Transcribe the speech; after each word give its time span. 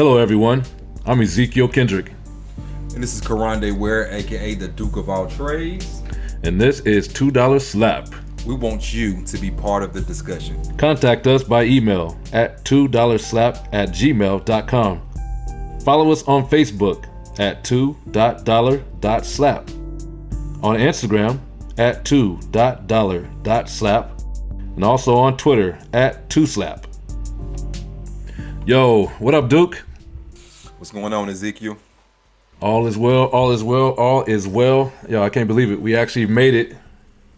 Hello, 0.00 0.16
everyone. 0.16 0.64
I'm 1.04 1.20
Ezekiel 1.20 1.68
Kendrick. 1.68 2.12
And 2.94 3.02
this 3.02 3.14
is 3.14 3.20
Karande 3.20 3.78
Ware, 3.78 4.10
aka 4.10 4.54
the 4.54 4.68
Duke 4.68 4.96
of 4.96 5.10
All 5.10 5.26
Trades. 5.26 6.00
And 6.42 6.58
this 6.58 6.80
is 6.80 7.06
$2 7.06 7.60
Slap. 7.60 8.08
We 8.46 8.54
want 8.54 8.94
you 8.94 9.22
to 9.26 9.36
be 9.36 9.50
part 9.50 9.82
of 9.82 9.92
the 9.92 10.00
discussion. 10.00 10.56
Contact 10.78 11.26
us 11.26 11.44
by 11.44 11.64
email 11.64 12.18
at 12.32 12.64
$2slap 12.64 13.68
at 13.74 13.90
gmail.com. 13.90 15.02
Follow 15.84 16.10
us 16.10 16.22
on 16.22 16.48
Facebook 16.48 17.04
at 17.38 17.62
2.dollar.slap. 17.62 19.68
On 20.62 20.78
Instagram 20.78 21.38
at 21.76 22.06
2.dollar.slap. 22.06 24.20
And 24.76 24.82
also 24.82 25.16
on 25.16 25.36
Twitter 25.36 25.78
at 25.92 26.30
2slap. 26.30 26.86
Yo, 28.64 29.08
what 29.18 29.34
up, 29.34 29.50
Duke? 29.50 29.84
What's 30.80 30.92
going 30.92 31.12
on, 31.12 31.28
Ezekiel? 31.28 31.76
All 32.62 32.86
is 32.86 32.96
well, 32.96 33.24
all 33.24 33.50
is 33.52 33.62
well, 33.62 33.90
all 33.98 34.24
is 34.24 34.48
well. 34.48 34.90
Yo, 35.06 35.22
I 35.22 35.28
can't 35.28 35.46
believe 35.46 35.70
it. 35.70 35.78
We 35.78 35.94
actually 35.94 36.24
made 36.24 36.54
it. 36.54 36.74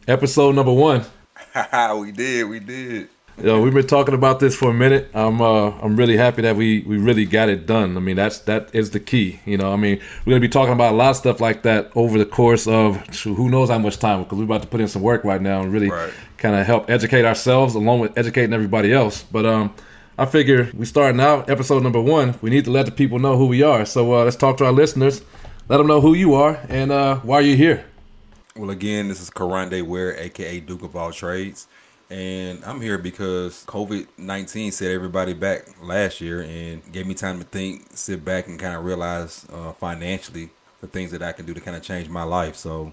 Episode 0.07 0.55
number 0.55 0.73
one. 0.73 1.05
we 1.97 2.13
did, 2.13 2.45
we 2.49 2.61
did. 2.61 3.09
Yo, 3.43 3.61
we've 3.61 3.75
been 3.75 3.89
talking 3.89 4.15
about 4.15 4.39
this 4.39 4.55
for 4.55 4.71
a 4.71 4.73
minute. 4.73 5.11
I'm 5.13 5.41
uh 5.43 5.71
I'm 5.81 5.97
really 5.97 6.17
happy 6.17 6.43
that 6.43 6.55
we 6.55 6.85
we 6.87 6.99
really 6.99 7.25
got 7.25 7.49
it 7.49 7.67
done. 7.67 7.97
I 7.97 8.01
mean, 8.01 8.15
that's 8.15 8.39
that 8.43 8.73
is 8.73 8.93
the 8.93 9.01
key. 9.01 9.41
You 9.45 9.59
know, 9.59 9.73
I 9.73 9.77
mean, 9.77 10.01
we're 10.25 10.31
gonna 10.31 10.41
be 10.41 10.49
talking 10.49 10.75
about 10.75 10.93
a 10.93 10.97
lot 10.97 11.11
of 11.11 11.17
stuff 11.17 11.41
like 11.41 11.65
that 11.65 11.91
over 11.97 12.19
the 12.19 12.27
course 12.27 12.69
of 12.69 13.05
who 13.25 13.51
knows 13.51 13.71
how 13.71 13.79
much 13.81 13.99
time 13.99 14.23
because 14.23 14.39
we're 14.39 14.45
about 14.45 14.63
to 14.63 14.69
put 14.69 14.81
in 14.81 14.87
some 14.87 15.03
work 15.03 15.25
right 15.25 15.43
now 15.43 15.63
and 15.63 15.73
really 15.73 15.91
Right. 15.91 16.13
kind 16.37 16.55
of 16.55 16.65
help 16.65 16.89
educate 16.89 17.25
ourselves 17.25 17.75
along 17.75 17.99
with 17.99 18.17
educating 18.17 18.53
everybody 18.53 18.93
else. 18.93 19.25
But 19.25 19.47
um, 19.47 19.75
I 20.19 20.27
figure 20.27 20.71
we 20.75 20.85
starting 20.85 21.23
out 21.23 21.49
episode 21.49 21.83
number 21.83 22.01
one. 22.01 22.35
We 22.43 22.51
need 22.51 22.67
to 22.67 22.71
let 22.71 22.85
the 22.85 22.93
people 22.93 23.19
know 23.19 23.39
who 23.39 23.47
we 23.47 23.63
are. 23.63 23.87
So 23.87 24.13
uh, 24.13 24.25
let's 24.25 24.37
talk 24.37 24.59
to 24.59 24.67
our 24.67 24.73
listeners. 24.73 25.23
Let 25.71 25.79
them 25.79 25.87
know 25.87 26.03
who 26.03 26.13
you 26.13 26.35
are 26.35 26.61
and 26.69 26.93
uh, 26.93 27.17
why 27.21 27.41
you're 27.41 27.57
here. 27.57 27.87
Well, 28.55 28.69
again, 28.69 29.09
this 29.09 29.23
is 29.23 29.31
Karande 29.31 29.83
Ware, 29.83 30.15
aka 30.19 30.61
Duke 30.61 30.83
of 30.83 30.95
All 30.97 31.13
Trades. 31.13 31.67
And 32.11 32.63
I'm 32.67 32.83
here 32.83 32.99
because 32.99 33.65
COVID 33.67 34.07
19 34.19 34.73
set 34.73 34.91
everybody 34.91 35.33
back 35.33 35.67
last 35.83 36.21
year 36.21 36.43
and 36.43 36.93
gave 36.93 37.07
me 37.07 37.15
time 37.15 37.39
to 37.39 37.45
think, 37.45 37.87
sit 37.95 38.23
back, 38.23 38.49
and 38.49 38.59
kind 38.59 38.75
of 38.77 38.85
realize 38.85 39.47
uh, 39.51 39.73
financially 39.73 40.51
the 40.83 40.89
things 40.89 41.11
that 41.13 41.23
I 41.23 41.33
can 41.33 41.47
do 41.47 41.55
to 41.55 41.61
kind 41.61 41.75
of 41.75 41.83
change 41.83 42.11
my 42.11 42.25
life. 42.25 42.57
So 42.57 42.93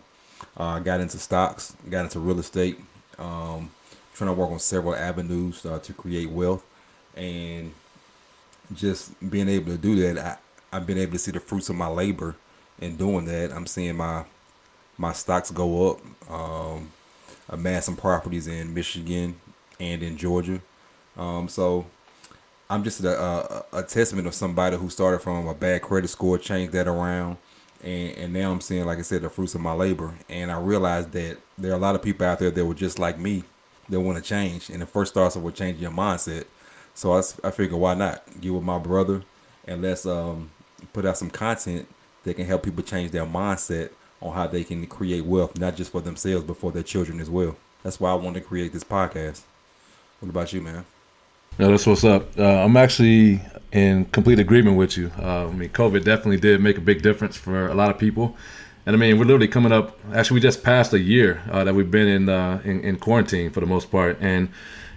uh, 0.58 0.64
I 0.64 0.80
got 0.80 1.02
into 1.02 1.18
stocks, 1.18 1.76
got 1.90 2.06
into 2.06 2.22
real 2.22 2.40
estate, 2.40 2.80
um, 3.18 3.72
trying 4.14 4.30
to 4.30 4.34
work 4.34 4.52
on 4.52 4.60
several 4.60 4.96
avenues 4.96 5.66
uh, 5.66 5.80
to 5.80 5.92
create 5.92 6.30
wealth. 6.30 6.64
And 7.16 7.74
just 8.74 9.12
being 9.30 9.50
able 9.50 9.72
to 9.72 9.78
do 9.78 9.96
that, 9.96 10.18
I, 10.72 10.78
I've 10.78 10.86
been 10.86 10.98
able 10.98 11.14
to 11.14 11.20
see 11.20 11.32
the 11.32 11.40
fruits 11.40 11.70
of 11.70 11.76
my 11.76 11.88
labor 11.88 12.36
in 12.80 12.96
doing 12.96 13.26
that. 13.26 13.52
I'm 13.52 13.68
seeing 13.68 13.98
my 13.98 14.26
my 14.98 15.14
stocks 15.14 15.52
go 15.52 15.92
up. 15.92 16.32
Um, 16.32 16.92
amass 17.50 17.86
some 17.86 17.96
properties 17.96 18.48
in 18.48 18.74
Michigan 18.74 19.36
and 19.80 20.04
in 20.04 20.18
Georgia. 20.18 20.62
Um, 21.18 21.48
so 21.50 21.86
I'm 22.70 22.84
just 22.84 23.04
a, 23.04 23.20
a, 23.20 23.66
a 23.74 23.84
testament 23.84 24.28
of 24.28 24.36
somebody 24.36 24.78
who 24.78 24.90
started 24.90 25.20
from 25.20 25.48
a 25.48 25.54
bad 25.54 25.82
credit 25.82 26.10
score, 26.10 26.38
changed 26.38 26.74
that 26.74 26.88
around, 26.88 27.38
and, 27.84 28.18
and 28.18 28.34
now 28.34 28.52
I'm 28.52 28.62
seeing, 28.62 28.86
like 28.86 29.00
I 29.00 29.02
said, 29.02 29.24
the 29.24 29.30
fruits 29.30 29.56
of 29.56 29.62
my 29.62 29.74
labor. 29.74 30.14
And 30.30 30.52
I 30.52 30.60
realized 30.60 31.12
that 31.14 31.38
there 31.58 31.72
are 31.72 31.76
a 31.76 31.80
lot 31.80 31.96
of 31.96 32.04
people 32.04 32.26
out 32.26 32.40
there 32.40 32.52
that 32.52 32.66
were 32.66 32.74
just 32.74 33.00
like 33.00 33.18
me 33.18 33.44
that 33.90 34.00
want 34.00 34.18
to 34.18 34.24
change. 34.24 34.70
And 34.70 34.84
it 34.84 34.88
first 34.88 35.14
starts 35.14 35.36
with 35.36 35.56
changing 35.56 35.82
your 35.82 35.92
mindset. 35.92 36.46
So 37.00 37.14
I, 37.14 37.22
I 37.46 37.52
figure 37.52 37.78
why 37.78 37.94
not 37.94 38.42
get 38.42 38.54
with 38.54 38.62
my 38.62 38.78
brother 38.78 39.22
and 39.66 39.82
let's 39.82 40.06
um, 40.06 40.52
put 40.92 41.06
out 41.06 41.18
some 41.18 41.30
content 41.30 41.88
that 42.26 42.34
can 42.34 42.46
help 42.46 42.64
people 42.64 42.84
change 42.84 43.12
their 43.12 43.26
mindset 43.26 43.92
on 44.22 44.34
how 44.34 44.48
they 44.48 44.66
can 44.66 44.86
create 44.86 45.24
wealth, 45.24 45.58
not 45.58 45.78
just 45.78 45.94
for 45.94 46.02
themselves, 46.02 46.44
but 46.44 46.58
for 46.58 46.74
their 46.74 46.84
children 46.84 47.22
as 47.22 47.30
well. 47.30 47.56
That's 47.84 48.02
why 48.02 48.12
I 48.12 48.16
wanted 48.16 48.42
to 48.42 48.46
create 48.46 48.74
this 48.74 48.84
podcast. 48.84 49.44
What 50.20 50.28
about 50.28 50.52
you, 50.52 50.60
man? 50.60 50.84
No, 51.58 51.72
that's 51.72 51.88
what's 51.88 52.04
up. 52.04 52.38
Uh, 52.38 52.66
I'm 52.66 52.76
actually 52.76 53.40
in 53.72 54.04
complete 54.04 54.40
agreement 54.40 54.76
with 54.76 54.98
you. 54.98 55.10
Uh, 55.18 55.48
I 55.48 55.52
mean, 55.54 55.70
COVID 55.70 56.04
definitely 56.04 56.42
did 56.42 56.60
make 56.60 56.78
a 56.78 56.82
big 56.82 57.02
difference 57.02 57.38
for 57.38 57.70
a 57.70 57.76
lot 57.76 57.92
of 57.92 57.98
people. 57.98 58.36
And 58.86 58.94
I 58.94 59.00
mean, 59.00 59.18
we're 59.18 59.24
literally 59.24 59.48
coming 59.48 59.72
up. 59.72 59.98
Actually, 60.14 60.36
we 60.36 60.42
just 60.42 60.64
passed 60.64 60.92
a 60.92 61.00
year 61.00 61.42
uh, 61.50 61.64
that 61.64 61.74
we've 61.74 61.90
been 61.90 62.10
in, 62.10 62.28
uh, 62.28 62.60
in 62.66 62.82
in 62.82 62.98
quarantine 62.98 63.52
for 63.52 63.62
the 63.62 63.66
most 63.66 63.90
part. 63.90 64.18
And 64.20 64.50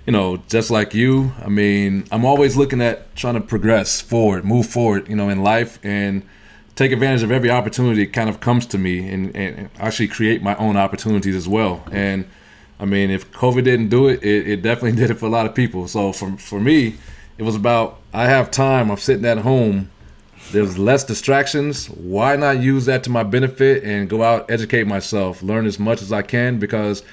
you 0.06 0.12
know, 0.12 0.38
just 0.48 0.70
like 0.70 0.94
you, 0.94 1.32
I 1.40 1.48
mean, 1.48 2.04
I'm 2.10 2.24
always 2.24 2.56
looking 2.56 2.80
at 2.80 3.14
trying 3.14 3.34
to 3.34 3.40
progress 3.40 4.00
forward, 4.00 4.44
move 4.44 4.66
forward. 4.66 5.08
You 5.08 5.16
know, 5.16 5.28
in 5.28 5.42
life 5.42 5.78
and 5.82 6.22
take 6.74 6.90
advantage 6.90 7.22
of 7.22 7.30
every 7.30 7.50
opportunity 7.50 8.04
that 8.04 8.12
kind 8.12 8.28
of 8.28 8.40
comes 8.40 8.66
to 8.66 8.78
me, 8.78 9.08
and, 9.08 9.34
and 9.36 9.70
actually 9.78 10.08
create 10.08 10.42
my 10.42 10.56
own 10.56 10.76
opportunities 10.76 11.36
as 11.36 11.48
well. 11.48 11.84
And 11.92 12.26
I 12.80 12.84
mean, 12.84 13.10
if 13.10 13.30
COVID 13.32 13.62
didn't 13.62 13.90
do 13.90 14.08
it, 14.08 14.22
it, 14.22 14.48
it 14.48 14.62
definitely 14.62 14.92
did 15.00 15.10
it 15.10 15.14
for 15.14 15.26
a 15.26 15.30
lot 15.30 15.46
of 15.46 15.54
people. 15.54 15.86
So 15.86 16.12
for 16.12 16.36
for 16.36 16.58
me, 16.58 16.96
it 17.38 17.44
was 17.44 17.54
about 17.54 18.00
I 18.12 18.26
have 18.26 18.50
time. 18.50 18.90
I'm 18.90 18.96
sitting 18.96 19.24
at 19.24 19.38
home. 19.38 19.90
There's 20.50 20.76
less 20.76 21.04
distractions. 21.04 21.86
Why 21.86 22.34
not 22.34 22.58
use 22.58 22.86
that 22.86 23.04
to 23.04 23.10
my 23.10 23.22
benefit 23.22 23.84
and 23.84 24.10
go 24.10 24.22
out, 24.22 24.50
educate 24.50 24.86
myself, 24.86 25.42
learn 25.42 25.64
as 25.64 25.78
much 25.78 26.02
as 26.02 26.12
I 26.12 26.22
can 26.22 26.58
because 26.58 27.04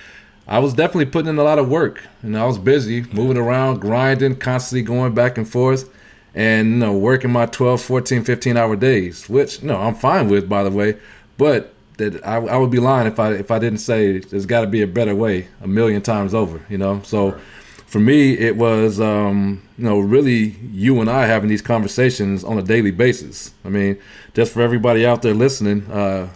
I 0.50 0.60
was 0.60 0.74
definitely 0.74 1.06
putting 1.06 1.30
in 1.30 1.38
a 1.38 1.44
lot 1.44 1.60
of 1.60 1.70
work 1.70 2.04
and 2.24 2.38
I 2.38 2.46
was 2.46 2.58
busy 2.58 3.04
moving 3.14 3.38
around, 3.38 3.80
grinding, 3.80 4.36
constantly 4.36 4.82
going 4.82 5.14
back 5.14 5.38
and 5.38 5.48
forth 5.48 5.90
and 6.34 6.70
you 6.70 6.76
know 6.78 6.98
working 6.98 7.32
my 7.32 7.46
12, 7.46 7.82
14, 7.82 8.24
15 8.24 8.58
hour 8.58 8.76
days, 8.76 9.30
which 9.30 9.62
you 9.62 9.68
know 9.68 9.78
I'm 9.78 9.96
fine 9.96 10.28
with 10.28 10.50
by 10.50 10.64
the 10.64 10.72
way, 10.72 10.98
but 11.38 11.74
that 11.98 12.26
I, 12.26 12.38
I 12.38 12.58
would 12.58 12.72
be 12.72 12.80
lying 12.80 13.08
if 13.08 13.20
I 13.20 13.34
if 13.34 13.52
I 13.52 13.60
didn't 13.60 13.80
say 13.80 14.20
there's 14.20 14.46
got 14.46 14.62
to 14.62 14.68
be 14.68 14.82
a 14.82 14.88
better 14.88 15.16
way 15.16 15.48
a 15.62 15.68
million 15.68 16.02
times 16.02 16.34
over, 16.34 16.66
you 16.70 16.78
know. 16.78 17.02
So 17.04 17.38
for 17.86 18.00
me, 18.00 18.34
it 18.34 18.56
was 18.56 19.00
um, 19.00 19.62
you 19.78 19.86
know 19.86 20.00
really 20.00 20.56
you 20.72 21.00
and 21.02 21.10
I 21.10 21.26
having 21.26 21.50
these 21.50 21.62
conversations 21.62 22.44
on 22.44 22.58
a 22.58 22.64
daily 22.64 22.92
basis. 22.92 23.54
I 23.64 23.70
mean, 23.70 24.00
just 24.34 24.54
for 24.54 24.62
everybody 24.62 25.06
out 25.06 25.22
there 25.22 25.34
listening, 25.34 25.90
uh, 25.92 26.30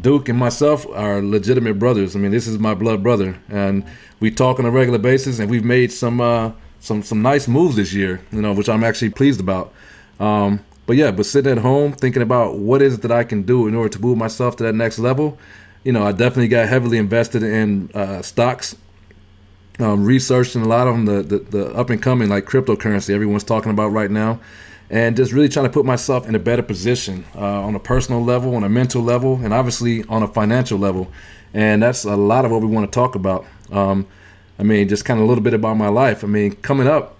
Duke 0.00 0.28
and 0.28 0.38
myself 0.38 0.86
are 0.88 1.20
legitimate 1.20 1.78
brothers. 1.78 2.16
I 2.16 2.18
mean, 2.18 2.30
this 2.30 2.46
is 2.46 2.58
my 2.58 2.74
blood 2.74 3.02
brother, 3.02 3.38
and 3.48 3.84
we 4.18 4.30
talk 4.30 4.58
on 4.58 4.64
a 4.64 4.70
regular 4.70 4.98
basis, 4.98 5.38
and 5.38 5.50
we've 5.50 5.64
made 5.64 5.92
some 5.92 6.20
uh, 6.20 6.52
some 6.80 7.02
some 7.02 7.22
nice 7.22 7.46
moves 7.48 7.76
this 7.76 7.92
year, 7.92 8.20
you 8.32 8.40
know, 8.40 8.52
which 8.52 8.68
I'm 8.68 8.84
actually 8.84 9.10
pleased 9.10 9.40
about. 9.40 9.72
Um, 10.18 10.64
but 10.86 10.96
yeah, 10.96 11.10
but 11.10 11.26
sitting 11.26 11.52
at 11.52 11.58
home 11.58 11.92
thinking 11.92 12.22
about 12.22 12.56
what 12.56 12.82
is 12.82 12.94
it 12.94 13.02
that 13.02 13.12
I 13.12 13.24
can 13.24 13.42
do 13.42 13.68
in 13.68 13.74
order 13.74 13.90
to 13.90 14.00
move 14.00 14.18
myself 14.18 14.56
to 14.56 14.64
that 14.64 14.74
next 14.74 14.98
level, 14.98 15.38
you 15.84 15.92
know, 15.92 16.04
I 16.04 16.12
definitely 16.12 16.48
got 16.48 16.68
heavily 16.68 16.98
invested 16.98 17.42
in 17.42 17.90
uh, 17.94 18.22
stocks, 18.22 18.76
um, 19.78 20.04
researching 20.04 20.62
a 20.62 20.68
lot 20.68 20.88
of 20.88 20.94
them, 20.94 21.04
the, 21.06 21.22
the, 21.22 21.38
the 21.38 21.74
up 21.74 21.90
and 21.90 22.02
coming 22.02 22.28
like 22.28 22.44
cryptocurrency 22.44 23.14
everyone's 23.14 23.44
talking 23.44 23.70
about 23.70 23.88
right 23.88 24.10
now, 24.10 24.40
and 24.90 25.16
just 25.16 25.32
really 25.32 25.48
trying 25.48 25.66
to 25.66 25.70
put 25.72 25.86
myself 25.86 26.28
in 26.28 26.34
a 26.34 26.38
better 26.38 26.62
position 26.62 27.24
uh, 27.36 27.62
on 27.62 27.74
a 27.76 27.78
personal 27.78 28.22
level, 28.22 28.56
on 28.56 28.64
a 28.64 28.68
mental 28.68 29.02
level, 29.02 29.40
and 29.42 29.54
obviously 29.54 30.04
on 30.04 30.22
a 30.22 30.28
financial 30.28 30.78
level. 30.78 31.10
And 31.54 31.82
that's 31.82 32.04
a 32.04 32.16
lot 32.16 32.44
of 32.44 32.50
what 32.50 32.60
we 32.60 32.66
want 32.66 32.90
to 32.90 32.94
talk 32.94 33.14
about. 33.14 33.46
Um, 33.70 34.06
I 34.58 34.64
mean, 34.64 34.88
just 34.88 35.04
kind 35.04 35.20
of 35.20 35.24
a 35.24 35.28
little 35.28 35.44
bit 35.44 35.54
about 35.54 35.76
my 35.76 35.88
life. 35.88 36.24
I 36.24 36.26
mean, 36.26 36.56
coming 36.56 36.88
up, 36.88 37.16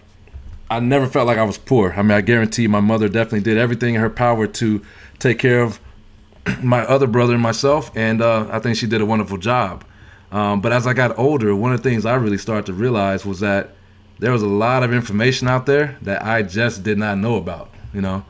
I 0.68 0.80
never 0.80 1.06
felt 1.06 1.26
like 1.26 1.38
I 1.38 1.44
was 1.44 1.58
poor. 1.58 1.92
I 1.96 2.02
mean, 2.02 2.12
I 2.12 2.20
guarantee 2.20 2.66
my 2.66 2.80
mother 2.80 3.08
definitely 3.08 3.40
did 3.40 3.56
everything 3.56 3.94
in 3.94 4.00
her 4.00 4.10
power 4.10 4.46
to 4.46 4.82
take 5.18 5.38
care 5.38 5.62
of 5.62 5.80
my 6.62 6.80
other 6.82 7.06
brother 7.06 7.34
and 7.34 7.42
myself, 7.42 7.90
and 7.96 8.20
uh, 8.20 8.48
I 8.50 8.58
think 8.58 8.76
she 8.76 8.86
did 8.86 9.00
a 9.00 9.06
wonderful 9.06 9.38
job. 9.38 9.84
Um, 10.32 10.60
but 10.60 10.72
as 10.72 10.86
I 10.86 10.92
got 10.92 11.18
older, 11.18 11.54
one 11.54 11.72
of 11.72 11.82
the 11.82 11.88
things 11.88 12.04
I 12.04 12.14
really 12.14 12.38
started 12.38 12.66
to 12.66 12.72
realize 12.72 13.24
was 13.24 13.40
that 13.40 13.74
there 14.20 14.32
was 14.32 14.42
a 14.42 14.46
lot 14.46 14.82
of 14.82 14.92
information 14.92 15.48
out 15.48 15.66
there 15.66 15.96
that 16.02 16.22
I 16.22 16.42
just 16.42 16.82
did 16.82 16.98
not 16.98 17.18
know 17.18 17.36
about, 17.36 17.70
you 17.92 18.02
know. 18.02 18.24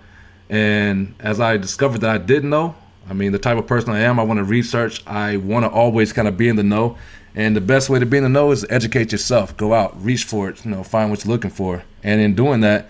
And 0.48 1.14
as 1.20 1.40
I 1.40 1.56
discovered 1.56 2.00
that 2.02 2.10
I 2.10 2.18
didn't 2.18 2.48
know, 2.48 2.76
I 3.08 3.12
mean, 3.12 3.32
the 3.32 3.38
type 3.38 3.58
of 3.58 3.66
person 3.66 3.90
I 3.90 4.00
am, 4.00 4.20
I 4.20 4.22
want 4.22 4.38
to 4.38 4.44
research. 4.44 5.02
I 5.06 5.36
want 5.36 5.64
to 5.64 5.70
always 5.70 6.12
kind 6.12 6.28
of 6.28 6.36
be 6.36 6.48
in 6.48 6.56
the 6.56 6.62
know. 6.62 6.96
And 7.34 7.56
the 7.56 7.60
best 7.60 7.90
way 7.90 7.98
to 7.98 8.06
be 8.06 8.16
in 8.16 8.22
the 8.22 8.28
know 8.28 8.52
is 8.52 8.64
educate 8.70 9.10
yourself. 9.10 9.56
Go 9.56 9.74
out, 9.74 10.02
reach 10.02 10.24
for 10.24 10.48
it, 10.48 10.64
you 10.64 10.70
know, 10.70 10.84
find 10.84 11.10
what 11.10 11.24
you're 11.24 11.32
looking 11.32 11.50
for. 11.50 11.82
And 12.04 12.20
in 12.20 12.34
doing 12.34 12.60
that, 12.60 12.88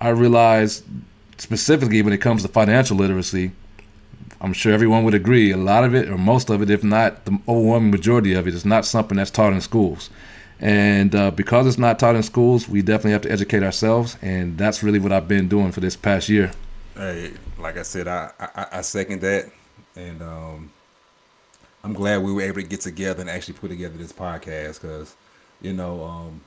I 0.00 0.08
realized 0.08 0.84
specifically 1.36 2.00
when 2.00 2.12
it 2.14 2.18
comes 2.18 2.42
to 2.42 2.48
financial 2.48 2.96
literacy, 2.96 3.52
I'm 4.40 4.52
sure 4.54 4.72
everyone 4.72 5.04
would 5.04 5.14
agree, 5.14 5.50
a 5.50 5.56
lot 5.56 5.84
of 5.84 5.94
it, 5.94 6.08
or 6.08 6.16
most 6.16 6.48
of 6.48 6.62
it, 6.62 6.70
if 6.70 6.84
not 6.84 7.24
the 7.24 7.38
overwhelming 7.48 7.90
majority 7.90 8.34
of 8.34 8.46
it, 8.46 8.54
is 8.54 8.64
not 8.64 8.86
something 8.86 9.16
that's 9.16 9.30
taught 9.30 9.52
in 9.52 9.60
schools. 9.60 10.10
And 10.60 11.14
uh, 11.14 11.30
because 11.30 11.66
it's 11.66 11.78
not 11.78 11.98
taught 11.98 12.16
in 12.16 12.22
schools, 12.22 12.68
we 12.68 12.82
definitely 12.82 13.12
have 13.12 13.22
to 13.22 13.30
educate 13.30 13.62
ourselves. 13.62 14.16
And 14.22 14.58
that's 14.58 14.82
really 14.82 14.98
what 14.98 15.12
I've 15.12 15.28
been 15.28 15.48
doing 15.48 15.72
for 15.72 15.80
this 15.80 15.96
past 15.96 16.28
year. 16.28 16.50
Hey, 16.94 17.32
like 17.58 17.76
I 17.76 17.82
said, 17.82 18.08
I, 18.08 18.32
I, 18.40 18.66
I 18.72 18.80
second 18.80 19.20
that. 19.20 19.50
And 19.94 20.20
um, 20.22 20.72
I'm 21.84 21.92
glad 21.92 22.22
we 22.22 22.32
were 22.32 22.42
able 22.42 22.60
to 22.60 22.66
get 22.66 22.80
together 22.80 23.20
and 23.20 23.30
actually 23.30 23.54
put 23.54 23.68
together 23.68 23.96
this 23.96 24.12
podcast 24.12 24.80
because, 24.80 25.14
you 25.60 25.72
know, 25.72 26.02
um, 26.02 26.40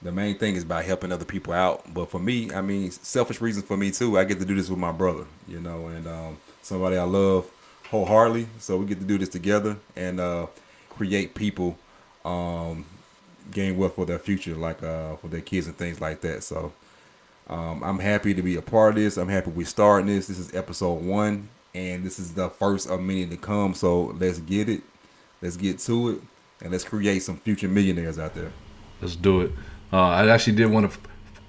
the 0.00 0.12
main 0.12 0.38
thing 0.38 0.56
is 0.56 0.62
about 0.62 0.84
helping 0.84 1.12
other 1.12 1.24
people 1.24 1.52
out. 1.52 1.92
But 1.92 2.10
for 2.10 2.18
me, 2.18 2.52
I 2.52 2.62
mean, 2.62 2.90
selfish 2.90 3.40
reasons 3.40 3.66
for 3.66 3.76
me 3.76 3.90
too. 3.90 4.18
I 4.18 4.24
get 4.24 4.38
to 4.40 4.44
do 4.44 4.54
this 4.54 4.68
with 4.70 4.78
my 4.78 4.92
brother, 4.92 5.26
you 5.46 5.60
know, 5.60 5.86
and 5.88 6.06
um, 6.06 6.38
somebody 6.62 6.96
I 6.96 7.04
love 7.04 7.50
wholeheartedly. 7.90 8.46
So 8.58 8.78
we 8.78 8.86
get 8.86 8.98
to 8.98 9.04
do 9.04 9.18
this 9.18 9.28
together 9.28 9.76
and 9.94 10.18
uh, 10.18 10.46
create 10.88 11.34
people 11.34 11.76
um, 12.24 12.86
gain 13.50 13.76
wealth 13.76 13.94
for 13.94 14.06
their 14.06 14.18
future, 14.18 14.54
like 14.54 14.82
uh, 14.82 15.16
for 15.16 15.28
their 15.28 15.40
kids 15.40 15.66
and 15.66 15.76
things 15.76 16.00
like 16.00 16.20
that. 16.22 16.42
So 16.42 16.72
um, 17.48 17.82
I'm 17.82 17.98
happy 17.98 18.34
to 18.34 18.42
be 18.42 18.56
a 18.56 18.62
part 18.62 18.90
of 18.90 19.02
this. 19.02 19.16
I'm 19.16 19.28
happy 19.28 19.50
we 19.50 19.64
starting 19.64 20.06
this. 20.06 20.28
This 20.28 20.38
is 20.38 20.54
episode 20.54 21.02
one, 21.02 21.48
and 21.74 22.04
this 22.04 22.18
is 22.18 22.34
the 22.34 22.48
first 22.48 22.88
of 22.88 23.00
many 23.00 23.26
to 23.26 23.36
come. 23.36 23.74
So 23.74 24.14
let's 24.18 24.38
get 24.38 24.68
it. 24.68 24.82
Let's 25.40 25.56
get 25.56 25.78
to 25.80 26.10
it, 26.10 26.20
and 26.60 26.70
let's 26.70 26.84
create 26.84 27.22
some 27.22 27.36
future 27.36 27.68
millionaires 27.68 28.18
out 28.18 28.34
there. 28.34 28.52
Let's 29.00 29.16
do 29.16 29.40
it. 29.40 29.52
Uh, 29.92 30.08
I 30.08 30.28
actually 30.28 30.56
did 30.56 30.70
want 30.70 30.90
to 30.90 30.98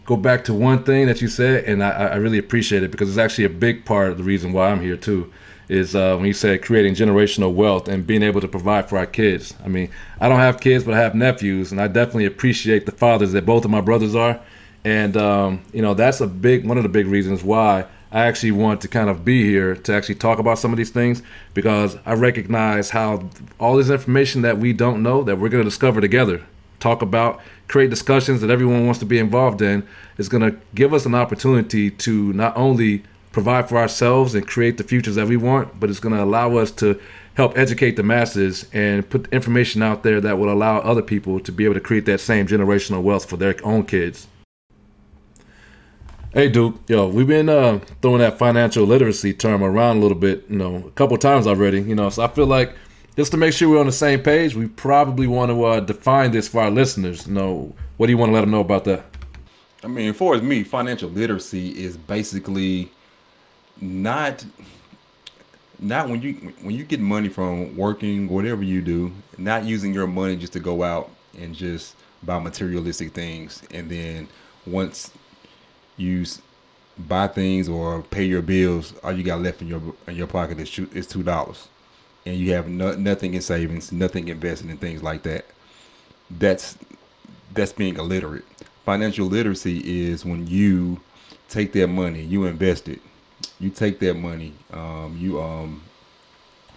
go 0.06 0.18
back 0.18 0.44
to 0.46 0.54
one 0.54 0.84
thing 0.84 1.08
that 1.08 1.22
you 1.22 1.28
said, 1.28 1.66
and 1.66 1.84
I, 1.84 1.90
I, 1.90 2.16
really 2.16 2.38
appreciate 2.38 2.84
it 2.84 2.92
because 2.92 3.10
it's 3.10 3.18
actually 3.18 3.46
a 3.46 3.50
big 3.50 3.86
part 3.86 4.12
of 4.12 4.18
the 4.18 4.24
reason 4.24 4.52
why 4.52 4.70
I'm 4.70 4.82
here 4.82 4.98
too. 4.98 5.32
Is 5.70 5.96
uh, 5.96 6.18
when 6.18 6.26
you 6.26 6.34
said 6.34 6.62
creating 6.62 6.94
generational 6.94 7.54
wealth 7.54 7.88
and 7.88 8.06
being 8.06 8.22
able 8.22 8.42
to 8.42 8.50
provide 8.50 8.90
for 8.90 8.98
our 8.98 9.06
kids. 9.06 9.56
I 9.64 9.70
mean, 9.70 9.90
I 10.20 10.28
don't 10.28 10.40
have 10.40 10.60
kids, 10.60 10.84
but 10.84 10.94
I 10.94 11.00
have 11.00 11.16
nephews, 11.16 11.72
and 11.72 11.80
I 11.80 11.88
definitely 11.88 12.26
appreciate 12.26 12.86
the 12.86 12.92
fathers 12.92 13.32
that 13.32 13.46
both 13.46 13.64
of 13.64 13.72
my 13.72 13.80
brothers 13.80 14.14
are. 14.14 14.42
And 14.84 15.16
um, 15.16 15.64
you 15.72 15.82
know, 15.82 15.94
that's 15.94 16.20
a 16.20 16.28
big 16.28 16.68
one 16.68 16.78
of 16.78 16.84
the 16.84 16.90
big 16.90 17.08
reasons 17.08 17.44
why 17.44 17.86
I 18.12 18.28
actually 18.28 18.52
want 18.52 18.82
to 18.82 18.88
kind 18.88 19.10
of 19.10 19.26
be 19.26 19.44
here 19.44 19.76
to 19.76 19.94
actually 19.94 20.16
talk 20.16 20.38
about 20.38 20.60
some 20.60 20.72
of 20.72 20.78
these 20.78 20.92
things 20.92 21.24
because 21.56 21.98
I 22.06 22.14
recognize 22.14 22.92
how 22.92 23.30
all 23.60 23.78
this 23.78 23.90
information 23.90 24.44
that 24.44 24.60
we 24.60 24.74
don't 24.74 25.02
know 25.02 25.24
that 25.24 25.40
we're 25.40 25.50
going 25.50 25.64
to 25.64 25.70
discover 25.70 26.00
together, 26.00 26.44
talk 26.84 27.02
about, 27.02 27.40
create 27.68 27.90
discussions 27.90 28.42
that 28.42 28.50
everyone 28.50 28.86
wants 28.86 29.00
to 29.00 29.06
be 29.06 29.18
involved 29.18 29.62
in 29.62 29.88
is 30.18 30.30
going 30.30 30.44
to 30.44 30.60
give 30.76 30.94
us 30.94 31.06
an 31.06 31.16
opportunity 31.16 31.90
to 31.90 32.34
not 32.34 32.56
only 32.58 33.04
provide 33.32 33.68
for 33.68 33.78
ourselves 33.78 34.36
and 34.36 34.46
create 34.46 34.78
the 34.78 34.84
futures 34.84 35.16
that 35.16 35.28
we 35.28 35.38
want, 35.38 35.80
but 35.80 35.90
it's 35.90 36.00
going 36.00 36.14
to 36.14 36.24
allow 36.24 36.58
us 36.58 36.70
to 36.70 37.00
help 37.36 37.58
educate 37.58 37.96
the 37.96 38.04
masses 38.04 38.70
and 38.74 39.10
put 39.10 39.28
information 39.34 39.82
out 39.82 40.04
there 40.04 40.22
that 40.22 40.38
will 40.38 40.52
allow 40.52 40.78
other 40.80 41.02
people 41.02 41.40
to 41.40 41.52
be 41.52 41.66
able 41.66 41.74
to 41.74 41.80
create 41.80 42.06
that 42.06 42.20
same 42.20 42.46
generational 42.46 43.02
wealth 43.02 43.28
for 43.28 43.38
their 43.38 43.56
own 43.64 43.84
kids. 43.86 44.28
Hey, 46.32 46.50
Duke, 46.50 46.80
yo, 46.88 47.08
we've 47.08 47.28
been 47.28 47.50
uh, 47.50 47.80
throwing 48.02 48.20
that 48.20 48.40
financial 48.40 48.86
literacy 48.86 49.34
term 49.34 49.64
around 49.64 49.98
a 49.98 50.00
little 50.00 50.18
bit, 50.18 50.46
you 50.50 50.58
know, 50.58 50.76
a 50.88 50.92
couple 50.92 51.16
times 51.18 51.48
already, 51.48 51.82
you 51.82 51.96
know, 51.96 52.10
so 52.10 52.24
I 52.24 52.28
feel 52.28 52.48
like 52.48 52.76
just 53.16 53.32
to 53.32 53.38
make 53.38 53.54
sure 53.54 53.70
we're 53.70 53.80
on 53.80 53.86
the 53.86 53.92
same 53.92 54.22
page, 54.22 54.56
we 54.56 54.68
probably 54.68 55.28
want 55.28 55.52
to 55.52 55.64
uh, 55.64 55.80
define 55.80 56.32
this 56.32 56.48
for 56.48 56.62
our 56.62 56.72
listeners. 56.72 57.28
You 57.28 57.34
know, 57.34 57.76
what 57.98 58.08
do 58.08 58.12
you 58.12 58.18
want 58.18 58.30
to 58.30 58.34
let 58.34 58.42
them 58.42 58.52
know 58.52 58.62
about 58.62 58.86
that? 58.86 59.06
I 59.84 59.88
mean, 59.88 60.14
far 60.14 60.36
as 60.36 60.42
me, 60.42 60.64
financial 60.64 61.10
literacy 61.10 61.70
is 61.70 61.98
basically 61.98 62.92
not 63.82 64.46
not 65.80 66.08
when 66.08 66.22
you 66.22 66.34
when 66.62 66.74
you 66.74 66.86
get 66.86 67.00
money 67.02 67.28
from 67.28 67.76
working 67.76 68.30
whatever 68.30 68.64
you 68.64 68.82
do, 68.82 69.12
not 69.38 69.66
using 69.66 69.94
your 69.94 70.08
money 70.08 70.36
just 70.38 70.54
to 70.54 70.60
go 70.60 70.84
out 70.84 71.10
and 71.38 71.54
just 71.54 71.96
buy 72.24 72.40
materialistic 72.40 73.12
things, 73.12 73.62
and 73.72 73.90
then 73.90 74.28
once 74.66 75.12
you 75.98 76.26
buy 76.98 77.28
things 77.28 77.68
or 77.68 78.02
pay 78.04 78.24
your 78.24 78.42
bills, 78.42 78.94
all 79.04 79.12
you 79.12 79.24
got 79.24 79.42
left 79.42 79.62
in 79.62 79.68
your 79.68 79.82
in 80.08 80.16
your 80.16 80.28
pocket 80.28 80.60
is 80.60 80.80
is 80.96 81.06
two 81.06 81.24
dollars 81.24 81.68
and 82.26 82.38
you 82.38 82.54
have 82.54 82.68
no, 82.68 82.94
nothing 82.96 83.34
in 83.34 83.42
savings, 83.42 83.92
nothing 83.92 84.28
invested 84.28 84.70
in 84.70 84.78
things 84.78 85.04
like 85.04 85.24
that, 85.24 85.46
that's 86.30 86.78
that's 87.54 87.74
being 87.74 87.98
illiterate. 87.98 88.46
Financial 88.86 89.28
literacy 89.28 90.08
is 90.10 90.26
when 90.26 90.48
you 90.48 91.00
take 91.50 91.72
that 91.74 91.88
money, 91.88 92.22
you 92.22 92.46
invest 92.46 92.88
it, 92.88 93.02
you 93.60 93.70
take 93.70 94.00
that 94.00 94.16
money, 94.16 94.54
um, 94.72 95.16
you 95.20 95.42
um, 95.42 95.84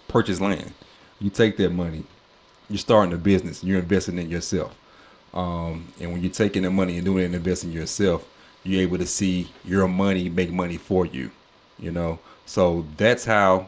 purchase 0.07 0.39
land, 0.39 0.73
you 1.19 1.29
take 1.29 1.57
that 1.57 1.71
money, 1.71 2.03
you're 2.69 2.77
starting 2.77 3.13
a 3.13 3.17
business, 3.17 3.63
you're 3.63 3.79
investing 3.79 4.17
in 4.17 4.29
yourself. 4.29 4.75
Um, 5.33 5.91
and 5.99 6.11
when 6.11 6.21
you're 6.21 6.31
taking 6.31 6.63
the 6.63 6.71
money 6.71 6.97
and 6.97 7.05
doing 7.05 7.23
it 7.23 7.25
and 7.25 7.35
investing 7.35 7.71
yourself, 7.71 8.27
you're 8.63 8.81
able 8.81 8.97
to 8.97 9.05
see 9.05 9.49
your 9.65 9.87
money 9.87 10.29
make 10.29 10.51
money 10.51 10.77
for 10.77 11.05
you. 11.05 11.31
You 11.79 11.91
know, 11.91 12.19
so 12.45 12.85
that's 12.97 13.25
how 13.25 13.67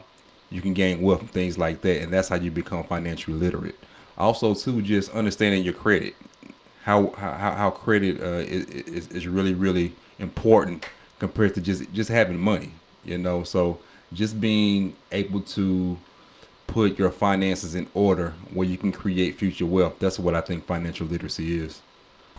you 0.50 0.62
can 0.62 0.74
gain 0.74 1.02
wealth 1.02 1.22
and 1.22 1.32
things 1.32 1.58
like 1.58 1.82
that, 1.82 2.02
and 2.02 2.12
that's 2.12 2.30
how 2.30 2.36
you 2.36 2.52
become 2.52 2.84
financially 2.84 3.38
literate. 3.38 3.76
Also, 4.18 4.54
too, 4.54 4.82
just 4.82 5.12
understanding 5.12 5.64
your 5.64 5.74
credit, 5.74 6.16
how 6.84 7.12
how, 7.12 7.52
how 7.52 7.70
credit 7.70 8.22
uh, 8.22 8.44
is, 8.46 9.08
is 9.08 9.28
really 9.28 9.54
really 9.54 9.94
important 10.20 10.86
compared 11.20 11.56
to 11.56 11.62
just 11.62 11.92
just 11.94 12.10
having 12.10 12.38
money. 12.38 12.72
You 13.06 13.18
know, 13.18 13.44
so 13.44 13.80
just 14.14 14.42
being 14.42 14.96
able 15.12 15.42
to 15.42 15.98
put 16.68 17.00
your 17.00 17.10
finances 17.10 17.76
in 17.76 17.88
order 17.94 18.34
where 18.54 18.68
you 18.68 18.78
can 18.78 18.92
create 18.92 19.38
future 19.38 19.66
wealth. 19.66 19.98
That's 20.00 20.20
what 20.20 20.36
I 20.36 20.42
think 20.42 20.66
financial 20.66 21.08
literacy 21.08 21.60
is. 21.60 21.82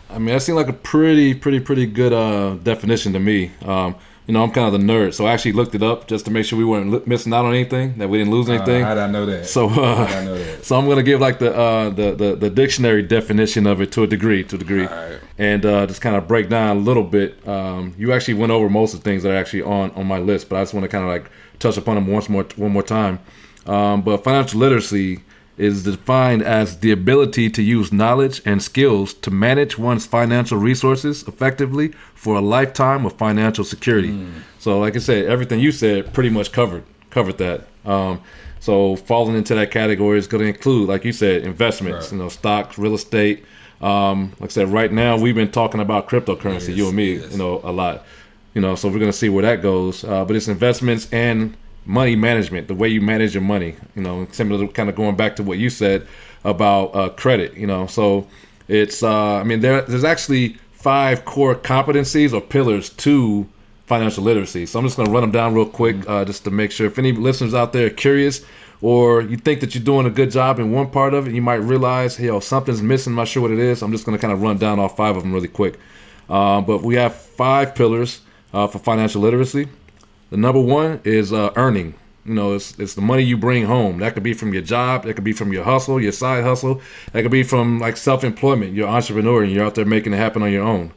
I 0.09 0.17
mean, 0.17 0.27
that 0.27 0.41
seemed 0.41 0.57
like 0.57 0.67
a 0.67 0.73
pretty, 0.73 1.33
pretty, 1.33 1.59
pretty 1.59 1.85
good 1.85 2.13
uh, 2.13 2.55
definition 2.55 3.13
to 3.13 3.19
me. 3.19 3.51
Um, 3.63 3.95
you 4.27 4.33
know, 4.33 4.43
I'm 4.43 4.51
kind 4.51 4.67
of 4.67 4.79
the 4.79 4.85
nerd, 4.85 5.13
so 5.13 5.25
I 5.25 5.33
actually 5.33 5.53
looked 5.53 5.73
it 5.73 5.81
up 5.81 6.07
just 6.07 6.25
to 6.25 6.31
make 6.31 6.45
sure 6.45 6.57
we 6.57 6.63
weren't 6.63 7.07
missing 7.07 7.33
out 7.33 7.45
on 7.45 7.53
anything, 7.53 7.97
that 7.97 8.07
we 8.07 8.19
didn't 8.19 8.31
lose 8.31 8.49
anything. 8.49 8.83
Uh, 8.83 8.87
how 8.87 8.93
did 8.93 9.03
I 9.03 9.07
know 9.07 9.25
that? 9.25 9.47
So, 9.47 9.67
uh, 9.67 10.07
I 10.09 10.23
know 10.23 10.37
that? 10.37 10.63
so 10.65 10.77
I'm 10.77 10.87
gonna 10.87 11.03
give 11.03 11.19
like 11.19 11.39
the, 11.39 11.55
uh, 11.55 11.89
the, 11.89 12.13
the 12.13 12.35
the 12.35 12.49
dictionary 12.49 13.01
definition 13.01 13.65
of 13.65 13.81
it 13.81 13.91
to 13.93 14.03
a 14.03 14.07
degree, 14.07 14.43
to 14.43 14.55
a 14.55 14.59
degree, 14.59 14.85
right. 14.85 15.19
and 15.37 15.65
uh, 15.65 15.87
just 15.87 16.01
kind 16.01 16.15
of 16.15 16.27
break 16.27 16.49
down 16.49 16.77
a 16.77 16.79
little 16.79 17.03
bit. 17.03 17.45
Um, 17.47 17.95
you 17.97 18.13
actually 18.13 18.35
went 18.35 18.51
over 18.51 18.69
most 18.69 18.93
of 18.93 18.99
the 18.99 19.03
things 19.03 19.23
that 19.23 19.31
are 19.31 19.37
actually 19.37 19.63
on 19.63 19.91
on 19.91 20.05
my 20.05 20.19
list, 20.19 20.49
but 20.49 20.57
I 20.57 20.61
just 20.61 20.73
want 20.73 20.83
to 20.83 20.89
kind 20.89 21.03
of 21.03 21.09
like 21.09 21.31
touch 21.57 21.77
upon 21.77 21.95
them 21.95 22.07
once 22.07 22.29
more, 22.29 22.45
one 22.55 22.71
more 22.71 22.83
time. 22.83 23.19
Um, 23.65 24.01
but 24.01 24.23
financial 24.23 24.59
literacy 24.59 25.23
is 25.57 25.83
defined 25.83 26.41
as 26.41 26.79
the 26.79 26.91
ability 26.91 27.49
to 27.49 27.61
use 27.61 27.91
knowledge 27.91 28.41
and 28.45 28.61
skills 28.63 29.13
to 29.13 29.29
manage 29.29 29.77
one's 29.77 30.05
financial 30.05 30.57
resources 30.57 31.23
effectively 31.27 31.89
for 32.15 32.37
a 32.37 32.41
lifetime 32.41 33.05
of 33.05 33.13
financial 33.13 33.63
security. 33.63 34.09
Mm. 34.09 34.41
So, 34.59 34.79
like 34.79 34.95
I 34.95 34.99
said, 34.99 35.25
everything 35.25 35.59
you 35.59 35.71
said 35.71 36.13
pretty 36.13 36.29
much 36.29 36.51
covered 36.51 36.83
covered 37.09 37.37
that. 37.37 37.67
Um, 37.85 38.21
so, 38.59 38.95
falling 38.95 39.35
into 39.35 39.55
that 39.55 39.71
category 39.71 40.17
is 40.19 40.27
going 40.27 40.43
to 40.43 40.47
include, 40.47 40.87
like 40.87 41.03
you 41.03 41.11
said, 41.11 41.43
investments. 41.43 42.07
Right. 42.07 42.11
You 42.13 42.17
know, 42.23 42.29
stocks, 42.29 42.77
real 42.77 42.93
estate. 42.93 43.43
Um, 43.81 44.33
like 44.39 44.51
I 44.51 44.53
said, 44.53 44.67
right 44.69 44.91
now 44.91 45.17
we've 45.17 45.35
been 45.35 45.51
talking 45.51 45.81
about 45.81 46.07
cryptocurrency, 46.07 46.69
yes, 46.69 46.77
you 46.77 46.87
and 46.87 46.95
me, 46.95 47.15
yes. 47.15 47.31
you 47.31 47.37
know, 47.37 47.61
a 47.63 47.71
lot. 47.71 48.05
You 48.53 48.61
know, 48.61 48.75
so 48.75 48.89
we're 48.89 48.99
going 48.99 49.11
to 49.11 49.17
see 49.17 49.29
where 49.29 49.41
that 49.43 49.61
goes. 49.61 50.03
Uh, 50.03 50.25
but 50.25 50.35
it's 50.35 50.47
investments 50.47 51.11
and 51.11 51.57
money 51.85 52.15
management, 52.15 52.67
the 52.67 52.75
way 52.75 52.87
you 52.87 53.01
manage 53.01 53.33
your 53.33 53.43
money. 53.43 53.75
You 53.95 54.03
know, 54.03 54.27
similar 54.31 54.65
to 54.65 54.71
kind 54.71 54.89
of 54.89 54.95
going 54.95 55.15
back 55.15 55.35
to 55.37 55.43
what 55.43 55.57
you 55.57 55.69
said 55.69 56.07
about 56.43 56.95
uh, 56.95 57.09
credit. 57.09 57.55
You 57.55 57.67
know, 57.67 57.87
so 57.87 58.27
it's 58.67 59.03
uh, 59.03 59.35
I 59.35 59.43
mean 59.43 59.61
there 59.61 59.81
there's 59.81 60.03
actually 60.03 60.57
five 60.71 61.25
core 61.25 61.55
competencies 61.55 62.33
or 62.33 62.41
pillars 62.41 62.89
to 62.89 63.47
financial 63.85 64.23
literacy. 64.23 64.65
So 64.65 64.79
I'm 64.79 64.85
just 64.85 64.95
going 64.95 65.07
to 65.07 65.11
run 65.11 65.21
them 65.21 65.31
down 65.31 65.53
real 65.53 65.65
quick 65.65 65.97
mm-hmm. 65.97 66.09
uh, 66.09 66.25
just 66.25 66.43
to 66.45 66.51
make 66.51 66.71
sure 66.71 66.87
if 66.87 66.97
any 66.97 67.11
listeners 67.11 67.53
out 67.53 67.73
there 67.73 67.87
are 67.87 67.89
curious 67.89 68.45
or 68.81 69.21
you 69.21 69.37
think 69.37 69.59
that 69.59 69.75
you're 69.75 69.83
doing 69.83 70.05
a 70.05 70.09
good 70.09 70.31
job 70.31 70.59
in 70.59 70.71
one 70.71 70.89
part 70.89 71.13
of 71.13 71.27
it, 71.27 71.33
you 71.33 71.41
might 71.41 71.55
realize, 71.55 72.15
hey, 72.17 72.27
yo, 72.27 72.39
something's 72.39 72.81
missing. 72.81 73.11
I'm 73.11 73.17
not 73.17 73.27
sure 73.27 73.43
what 73.43 73.51
it 73.51 73.59
is. 73.59 73.83
I'm 73.83 73.91
just 73.91 74.05
going 74.05 74.17
to 74.17 74.21
kind 74.21 74.33
of 74.33 74.41
run 74.41 74.57
down 74.57 74.79
all 74.79 74.89
five 74.89 75.15
of 75.15 75.23
them 75.23 75.33
really 75.33 75.47
quick. 75.47 75.77
Uh, 76.29 76.61
but 76.61 76.81
we 76.81 76.95
have 76.95 77.13
five 77.13 77.75
pillars 77.75 78.21
uh, 78.53 78.65
for 78.65 78.79
financial 78.79 79.21
literacy. 79.21 79.67
The 80.31 80.37
number 80.37 80.61
one 80.61 81.01
is 81.03 81.31
uh, 81.31 81.51
earning. 81.55 81.93
You 82.25 82.33
know, 82.33 82.53
it's 82.53 82.79
it's 82.79 82.93
the 82.93 83.01
money 83.01 83.23
you 83.23 83.37
bring 83.37 83.65
home. 83.65 83.99
That 83.99 84.13
could 84.13 84.23
be 84.23 84.33
from 84.33 84.53
your 84.53 84.61
job. 84.61 85.03
That 85.03 85.15
could 85.15 85.23
be 85.23 85.33
from 85.33 85.51
your 85.51 85.63
hustle, 85.63 86.01
your 86.01 86.11
side 86.13 86.43
hustle. 86.43 86.81
That 87.11 87.21
could 87.23 87.31
be 87.31 87.43
from 87.43 87.79
like 87.79 87.97
self 87.97 88.23
employment. 88.23 88.73
You're 88.73 88.87
an 88.87 88.95
entrepreneur 88.95 89.43
and 89.43 89.51
you're 89.51 89.65
out 89.65 89.75
there 89.75 89.85
making 89.85 90.13
it 90.13 90.17
happen 90.17 90.41
on 90.41 90.51
your 90.51 90.63
own. 90.63 90.93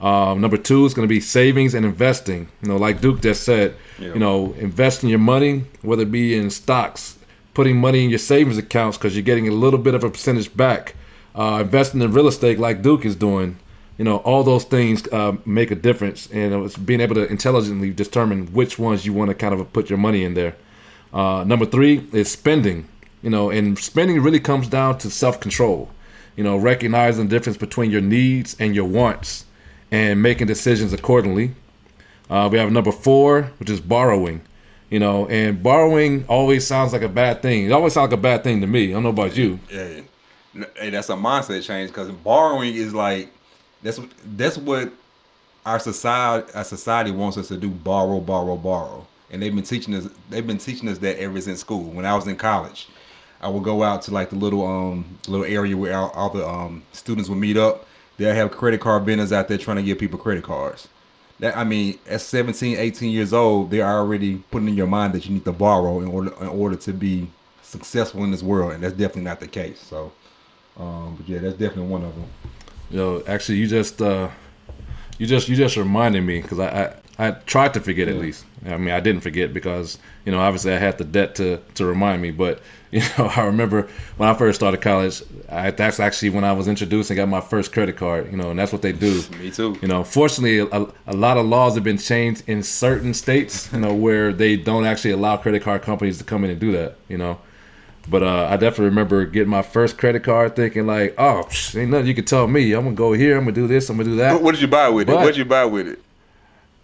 Um, 0.00 0.40
number 0.40 0.56
two 0.56 0.86
is 0.86 0.94
going 0.94 1.06
to 1.06 1.12
be 1.12 1.20
savings 1.20 1.74
and 1.74 1.84
investing. 1.84 2.48
You 2.62 2.68
know, 2.68 2.76
like 2.76 3.00
Duke 3.00 3.20
just 3.20 3.42
said, 3.42 3.74
yeah. 3.98 4.14
you 4.14 4.20
know, 4.20 4.54
investing 4.54 5.10
your 5.10 5.18
money, 5.18 5.64
whether 5.82 6.02
it 6.02 6.12
be 6.12 6.36
in 6.36 6.48
stocks, 6.50 7.18
putting 7.54 7.76
money 7.76 8.04
in 8.04 8.10
your 8.10 8.20
savings 8.20 8.56
accounts 8.56 8.96
because 8.96 9.16
you're 9.16 9.24
getting 9.24 9.48
a 9.48 9.52
little 9.52 9.80
bit 9.80 9.94
of 9.94 10.04
a 10.04 10.10
percentage 10.10 10.56
back. 10.56 10.94
Uh, 11.34 11.58
investing 11.62 12.00
in 12.00 12.12
real 12.12 12.28
estate, 12.28 12.58
like 12.58 12.82
Duke 12.82 13.04
is 13.04 13.16
doing 13.16 13.58
you 13.98 14.04
know 14.04 14.18
all 14.18 14.44
those 14.44 14.64
things 14.64 15.06
uh, 15.08 15.36
make 15.44 15.70
a 15.70 15.74
difference. 15.74 16.28
And 16.32 16.54
it's 16.64 16.76
being 16.76 17.00
able 17.00 17.16
to 17.16 17.26
intelligently 17.26 17.90
determine 17.90 18.46
which 18.54 18.78
ones 18.78 19.04
you 19.04 19.12
want 19.12 19.28
to 19.30 19.34
kind 19.34 19.52
of 19.52 19.70
put 19.72 19.90
your 19.90 19.98
money 19.98 20.24
in 20.24 20.34
there. 20.34 20.56
Uh, 21.12 21.44
number 21.44 21.66
three 21.66 22.06
is 22.12 22.30
spending. 22.30 22.88
You 23.22 23.30
know 23.30 23.50
and 23.50 23.76
spending 23.78 24.20
really 24.22 24.40
comes 24.40 24.68
down 24.68 24.98
to 24.98 25.10
self-control. 25.10 25.90
You 26.36 26.44
know 26.44 26.56
recognizing 26.56 27.28
the 27.28 27.36
difference 27.36 27.58
between 27.58 27.90
your 27.90 28.00
needs 28.00 28.56
and 28.60 28.74
your 28.74 28.84
wants 28.84 29.44
and 29.90 30.22
making 30.22 30.46
decisions 30.46 30.92
accordingly. 30.92 31.52
Uh, 32.30 32.48
we 32.50 32.58
have 32.58 32.70
number 32.70 32.92
four 32.92 33.42
which 33.58 33.68
is 33.68 33.80
borrowing. 33.80 34.42
You 34.90 35.00
know 35.00 35.26
and 35.26 35.60
borrowing 35.60 36.24
always 36.28 36.64
sounds 36.64 36.92
like 36.92 37.02
a 37.02 37.08
bad 37.08 37.42
thing. 37.42 37.66
It 37.66 37.72
always 37.72 37.94
sounds 37.94 38.12
like 38.12 38.18
a 38.18 38.22
bad 38.22 38.44
thing 38.44 38.60
to 38.60 38.68
me. 38.68 38.90
I 38.90 38.92
don't 38.92 39.02
know 39.02 39.08
about 39.08 39.36
you. 39.36 39.58
Yeah. 39.68 40.02
Hey 40.76 40.90
that's 40.90 41.08
a 41.08 41.14
mindset 41.14 41.64
change 41.64 41.90
because 41.90 42.10
borrowing 42.10 42.74
is 42.74 42.94
like 42.94 43.30
That's 43.82 43.98
what 43.98 44.10
that's 44.36 44.58
what 44.58 44.92
our 45.64 45.78
society 45.78 46.52
our 46.54 46.64
society 46.64 47.10
wants 47.10 47.36
us 47.36 47.48
to 47.48 47.56
do: 47.56 47.68
borrow, 47.68 48.20
borrow, 48.20 48.56
borrow. 48.56 49.06
And 49.30 49.42
they've 49.42 49.54
been 49.54 49.64
teaching 49.64 49.94
us. 49.94 50.08
They've 50.30 50.46
been 50.46 50.58
teaching 50.58 50.88
us 50.88 50.98
that 50.98 51.18
ever 51.18 51.40
since 51.40 51.60
school. 51.60 51.84
When 51.90 52.06
I 52.06 52.14
was 52.14 52.26
in 52.26 52.36
college, 52.36 52.88
I 53.40 53.48
would 53.48 53.62
go 53.62 53.82
out 53.82 54.02
to 54.02 54.10
like 54.10 54.30
the 54.30 54.36
little 54.36 54.66
um 54.66 55.18
little 55.26 55.46
area 55.46 55.76
where 55.76 55.96
all, 55.96 56.10
all 56.10 56.30
the 56.30 56.46
um 56.46 56.82
students 56.92 57.28
would 57.28 57.38
meet 57.38 57.56
up. 57.56 57.86
They'll 58.16 58.34
have 58.34 58.50
credit 58.50 58.80
card 58.80 59.04
vendors 59.04 59.32
out 59.32 59.48
there 59.48 59.58
trying 59.58 59.76
to 59.76 59.82
give 59.82 59.98
people 59.98 60.18
credit 60.18 60.44
cards. 60.44 60.88
That 61.38 61.56
I 61.56 61.62
mean, 61.62 61.98
at 62.08 62.20
17, 62.20 62.76
18 62.78 63.12
years 63.12 63.32
old, 63.32 63.70
they're 63.70 63.86
already 63.86 64.36
putting 64.50 64.68
in 64.68 64.74
your 64.74 64.88
mind 64.88 65.12
that 65.12 65.26
you 65.26 65.34
need 65.34 65.44
to 65.44 65.52
borrow 65.52 66.00
in 66.00 66.08
order 66.08 66.32
in 66.40 66.48
order 66.48 66.74
to 66.76 66.92
be 66.92 67.28
successful 67.62 68.24
in 68.24 68.30
this 68.30 68.42
world, 68.42 68.72
and 68.72 68.82
that's 68.82 68.94
definitely 68.94 69.22
not 69.22 69.40
the 69.40 69.46
case. 69.46 69.78
So, 69.80 70.10
um, 70.78 71.16
but 71.16 71.28
yeah, 71.28 71.38
that's 71.38 71.56
definitely 71.56 71.86
one 71.86 72.02
of 72.02 72.14
them. 72.14 72.24
Yo, 72.90 73.22
actually, 73.26 73.58
you 73.58 73.66
just 73.66 74.00
uh, 74.00 74.28
you 75.18 75.26
just 75.26 75.48
you 75.48 75.56
just 75.56 75.76
reminded 75.76 76.22
me 76.22 76.40
because 76.40 76.58
I, 76.58 76.84
I 76.84 76.94
I 77.18 77.30
tried 77.32 77.74
to 77.74 77.80
forget 77.80 78.08
at 78.08 78.16
least. 78.16 78.44
I 78.64 78.76
mean, 78.76 78.94
I 78.94 79.00
didn't 79.00 79.22
forget 79.22 79.52
because 79.52 79.98
you 80.24 80.32
know 80.32 80.38
obviously 80.38 80.72
I 80.72 80.78
had 80.78 80.98
the 80.98 81.04
debt 81.04 81.34
to 81.36 81.60
to 81.74 81.84
remind 81.84 82.22
me. 82.22 82.30
But 82.30 82.60
you 82.92 83.00
know, 83.18 83.26
I 83.36 83.42
remember 83.42 83.88
when 84.16 84.28
I 84.28 84.34
first 84.34 84.58
started 84.58 84.80
college. 84.80 85.22
I, 85.50 85.70
that's 85.70 86.00
actually 86.00 86.30
when 86.30 86.44
I 86.44 86.52
was 86.52 86.68
introduced 86.68 87.10
and 87.10 87.16
got 87.16 87.28
my 87.28 87.40
first 87.40 87.72
credit 87.72 87.96
card. 87.96 88.30
You 88.30 88.36
know, 88.38 88.50
and 88.50 88.58
that's 88.58 88.72
what 88.72 88.82
they 88.82 88.92
do. 88.92 89.22
Me 89.38 89.50
too. 89.50 89.76
You 89.82 89.88
know, 89.88 90.04
fortunately, 90.04 90.60
a, 90.60 90.86
a 91.06 91.16
lot 91.16 91.36
of 91.36 91.44
laws 91.44 91.74
have 91.74 91.84
been 91.84 91.98
changed 91.98 92.44
in 92.46 92.62
certain 92.62 93.12
states. 93.12 93.70
You 93.72 93.80
know, 93.80 93.94
where 93.94 94.32
they 94.32 94.56
don't 94.56 94.86
actually 94.86 95.10
allow 95.10 95.36
credit 95.36 95.62
card 95.62 95.82
companies 95.82 96.18
to 96.18 96.24
come 96.24 96.44
in 96.44 96.50
and 96.50 96.60
do 96.60 96.72
that. 96.72 96.96
You 97.08 97.18
know. 97.18 97.38
But 98.10 98.22
uh, 98.22 98.48
I 98.50 98.56
definitely 98.56 98.86
remember 98.86 99.24
getting 99.26 99.50
my 99.50 99.62
first 99.62 99.98
credit 99.98 100.24
card, 100.24 100.56
thinking 100.56 100.86
like, 100.86 101.14
"Oh, 101.18 101.44
psh, 101.48 101.78
ain't 101.78 101.90
nothing 101.90 102.06
you 102.06 102.14
can 102.14 102.24
tell 102.24 102.46
me. 102.46 102.72
I'm 102.72 102.84
gonna 102.84 102.96
go 102.96 103.12
here. 103.12 103.36
I'm 103.36 103.44
gonna 103.44 103.52
do 103.52 103.66
this. 103.66 103.90
I'm 103.90 103.96
gonna 103.96 104.10
do 104.10 104.16
that." 104.16 104.40
What, 104.42 104.52
did 104.52 104.62
you 104.62 104.68
buy 104.68 104.88
with 104.88 105.08
it? 105.08 105.14
What 105.14 105.26
did 105.26 105.36
you 105.36 105.44
buy 105.44 105.64
with 105.64 105.88
it? 105.88 106.02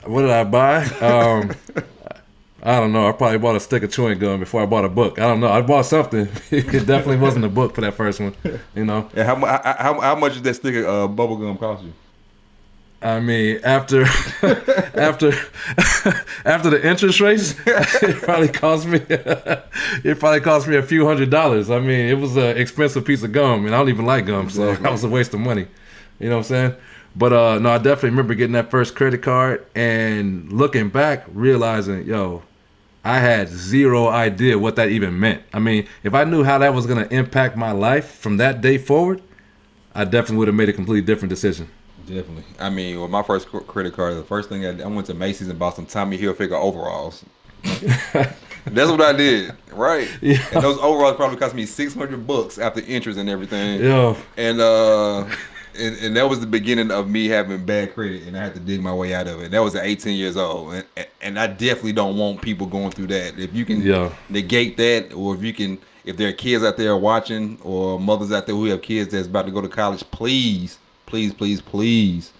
What 0.04 0.22
did 0.22 0.30
I 0.30 0.44
buy? 0.44 0.84
Um, 1.00 1.52
I 2.62 2.80
don't 2.80 2.92
know. 2.92 3.08
I 3.08 3.12
probably 3.12 3.38
bought 3.38 3.56
a 3.56 3.60
stick 3.60 3.82
of 3.82 3.92
chewing 3.92 4.18
gum 4.18 4.40
before 4.40 4.62
I 4.62 4.66
bought 4.66 4.84
a 4.84 4.88
book. 4.88 5.18
I 5.18 5.26
don't 5.26 5.40
know. 5.40 5.48
I 5.48 5.60
bought 5.60 5.84
something. 5.86 6.28
it 6.50 6.86
definitely 6.86 7.18
wasn't 7.18 7.44
a 7.44 7.50
book 7.50 7.74
for 7.74 7.82
that 7.82 7.94
first 7.94 8.20
one. 8.20 8.34
You 8.74 8.84
know. 8.86 9.10
And 9.14 9.26
how, 9.26 9.36
how, 9.36 9.74
how, 9.78 10.00
how 10.00 10.14
much 10.14 10.34
did 10.34 10.44
that 10.44 10.54
stick 10.54 10.74
of 10.76 10.84
uh, 10.86 11.08
bubble 11.08 11.36
gum 11.36 11.58
cost 11.58 11.84
you? 11.84 11.92
I 13.04 13.20
mean, 13.20 13.60
after 13.64 14.02
after 14.94 15.28
after 16.46 16.70
the 16.70 16.80
interest 16.82 17.20
rates, 17.20 17.54
it 17.66 18.22
probably 18.22 18.48
cost 18.48 18.86
me 18.86 19.00
it 19.08 20.18
probably 20.18 20.40
cost 20.40 20.66
me 20.66 20.76
a 20.76 20.82
few 20.82 21.06
hundred 21.06 21.28
dollars. 21.28 21.70
I 21.70 21.80
mean, 21.80 22.08
it 22.08 22.18
was 22.18 22.36
an 22.36 22.56
expensive 22.56 23.04
piece 23.04 23.22
of 23.22 23.30
gum, 23.32 23.66
and 23.66 23.74
I 23.74 23.78
don't 23.78 23.90
even 23.90 24.06
like 24.06 24.24
gum, 24.24 24.48
so 24.48 24.62
Exactly. 24.62 24.82
that 24.84 24.92
was 24.92 25.04
a 25.04 25.08
waste 25.08 25.34
of 25.34 25.40
money. 25.40 25.66
You 26.18 26.30
know 26.30 26.36
what 26.36 26.50
I'm 26.50 26.70
saying? 26.70 26.74
But 27.14 27.32
uh, 27.34 27.58
no, 27.58 27.70
I 27.70 27.76
definitely 27.78 28.10
remember 28.10 28.34
getting 28.34 28.54
that 28.54 28.70
first 28.70 28.94
credit 28.94 29.22
card 29.22 29.66
and 29.74 30.50
looking 30.50 30.88
back, 30.88 31.26
realizing, 31.28 32.06
yo, 32.06 32.42
I 33.04 33.18
had 33.18 33.48
zero 33.50 34.08
idea 34.08 34.58
what 34.58 34.76
that 34.76 34.88
even 34.88 35.20
meant. 35.20 35.42
I 35.52 35.58
mean, 35.58 35.86
if 36.02 36.14
I 36.14 36.24
knew 36.24 36.42
how 36.42 36.56
that 36.58 36.72
was 36.72 36.86
gonna 36.86 37.06
impact 37.10 37.54
my 37.56 37.70
life 37.70 38.14
from 38.18 38.38
that 38.38 38.62
day 38.62 38.78
forward, 38.78 39.22
I 39.94 40.04
definitely 40.04 40.38
would 40.38 40.48
have 40.48 40.54
made 40.54 40.70
a 40.70 40.72
completely 40.72 41.02
different 41.02 41.28
decision. 41.28 41.68
Definitely. 42.06 42.44
I 42.58 42.70
mean, 42.70 43.00
with 43.00 43.10
my 43.10 43.22
first 43.22 43.48
credit 43.48 43.94
card, 43.94 44.16
the 44.16 44.22
first 44.22 44.48
thing 44.48 44.64
I, 44.66 44.72
did, 44.72 44.82
I 44.82 44.86
went 44.86 45.06
to 45.06 45.14
Macy's 45.14 45.48
and 45.48 45.58
bought 45.58 45.76
some 45.76 45.86
Tommy 45.86 46.18
Hilfiger 46.18 46.52
overalls. 46.60 47.24
That's 48.12 48.90
what 48.90 49.00
I 49.02 49.12
did, 49.12 49.54
right? 49.72 50.08
Yeah. 50.22 50.44
And 50.52 50.62
those 50.62 50.78
overalls 50.78 51.16
probably 51.16 51.36
cost 51.36 51.54
me 51.54 51.66
six 51.66 51.94
hundred 51.94 52.26
bucks 52.26 52.58
after 52.58 52.80
interest 52.80 53.18
and 53.18 53.28
everything. 53.28 53.82
Yeah. 53.82 54.16
And 54.38 54.60
uh, 54.60 55.24
and, 55.78 55.96
and 55.96 56.16
that 56.16 56.28
was 56.28 56.40
the 56.40 56.46
beginning 56.46 56.90
of 56.90 57.08
me 57.08 57.26
having 57.26 57.64
bad 57.66 57.94
credit, 57.94 58.22
and 58.26 58.36
I 58.36 58.44
had 58.44 58.54
to 58.54 58.60
dig 58.60 58.80
my 58.80 58.94
way 58.94 59.12
out 59.14 59.26
of 59.26 59.40
it. 59.42 59.50
That 59.50 59.58
was 59.62 59.74
at 59.74 59.84
18 59.84 60.16
years 60.16 60.36
old, 60.36 60.74
and 60.96 61.06
and 61.20 61.38
I 61.38 61.46
definitely 61.46 61.92
don't 61.92 62.16
want 62.16 62.40
people 62.42 62.66
going 62.66 62.90
through 62.90 63.08
that. 63.08 63.38
If 63.38 63.54
you 63.54 63.64
can 63.66 63.82
Yeah. 63.82 64.10
negate 64.30 64.76
that, 64.78 65.12
or 65.12 65.34
if 65.34 65.42
you 65.42 65.52
can, 65.52 65.78
if 66.04 66.16
there 66.16 66.28
are 66.28 66.32
kids 66.32 66.64
out 66.64 66.76
there 66.76 66.96
watching, 66.96 67.58
or 67.62 67.98
mothers 68.00 68.32
out 68.32 68.46
there 68.46 68.54
who 68.54 68.64
have 68.66 68.82
kids 68.82 69.12
that's 69.12 69.26
about 69.26 69.44
to 69.46 69.52
go 69.52 69.60
to 69.60 69.68
college, 69.68 70.04
please, 70.10 70.78
please, 71.14 71.32
please, 71.32 71.60
please 71.60 72.32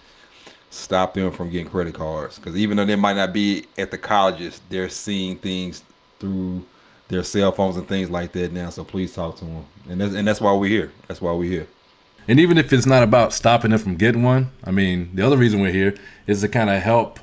stop 0.69 1.13
them 1.13 1.31
from 1.31 1.49
getting 1.49 1.69
credit 1.69 1.93
cards. 1.93 2.37
Because 2.37 2.57
even 2.57 2.75
though 2.75 2.83
they 2.83 2.97
might 2.97 3.15
not 3.15 3.31
be 3.31 3.65
at 3.77 3.89
the 3.89 3.97
colleges, 3.97 4.59
they're 4.67 4.89
seeing 4.89 5.37
things 5.37 5.81
through 6.19 6.61
their 7.07 7.23
cell 7.23 7.53
phones 7.53 7.77
and 7.77 7.87
things 7.87 8.09
like 8.09 8.33
that 8.33 8.51
now. 8.51 8.69
So 8.69 8.83
please 8.83 9.13
talk 9.13 9.37
to 9.37 9.45
them, 9.45 9.65
and 9.87 10.01
that's 10.01 10.13
and 10.13 10.27
that's 10.27 10.41
why 10.41 10.51
we're 10.51 10.69
here. 10.69 10.91
That's 11.07 11.21
why 11.21 11.31
we're 11.31 11.49
here. 11.49 11.67
And 12.27 12.37
even 12.37 12.57
if 12.57 12.73
it's 12.73 12.85
not 12.85 13.01
about 13.01 13.31
stopping 13.31 13.71
them 13.71 13.79
from 13.79 13.95
getting 13.95 14.23
one, 14.23 14.51
I 14.65 14.71
mean, 14.71 15.09
the 15.13 15.25
other 15.25 15.37
reason 15.37 15.61
we're 15.61 15.71
here 15.71 15.95
is 16.27 16.41
to 16.41 16.49
kind 16.49 16.69
of 16.69 16.81
help 16.81 17.21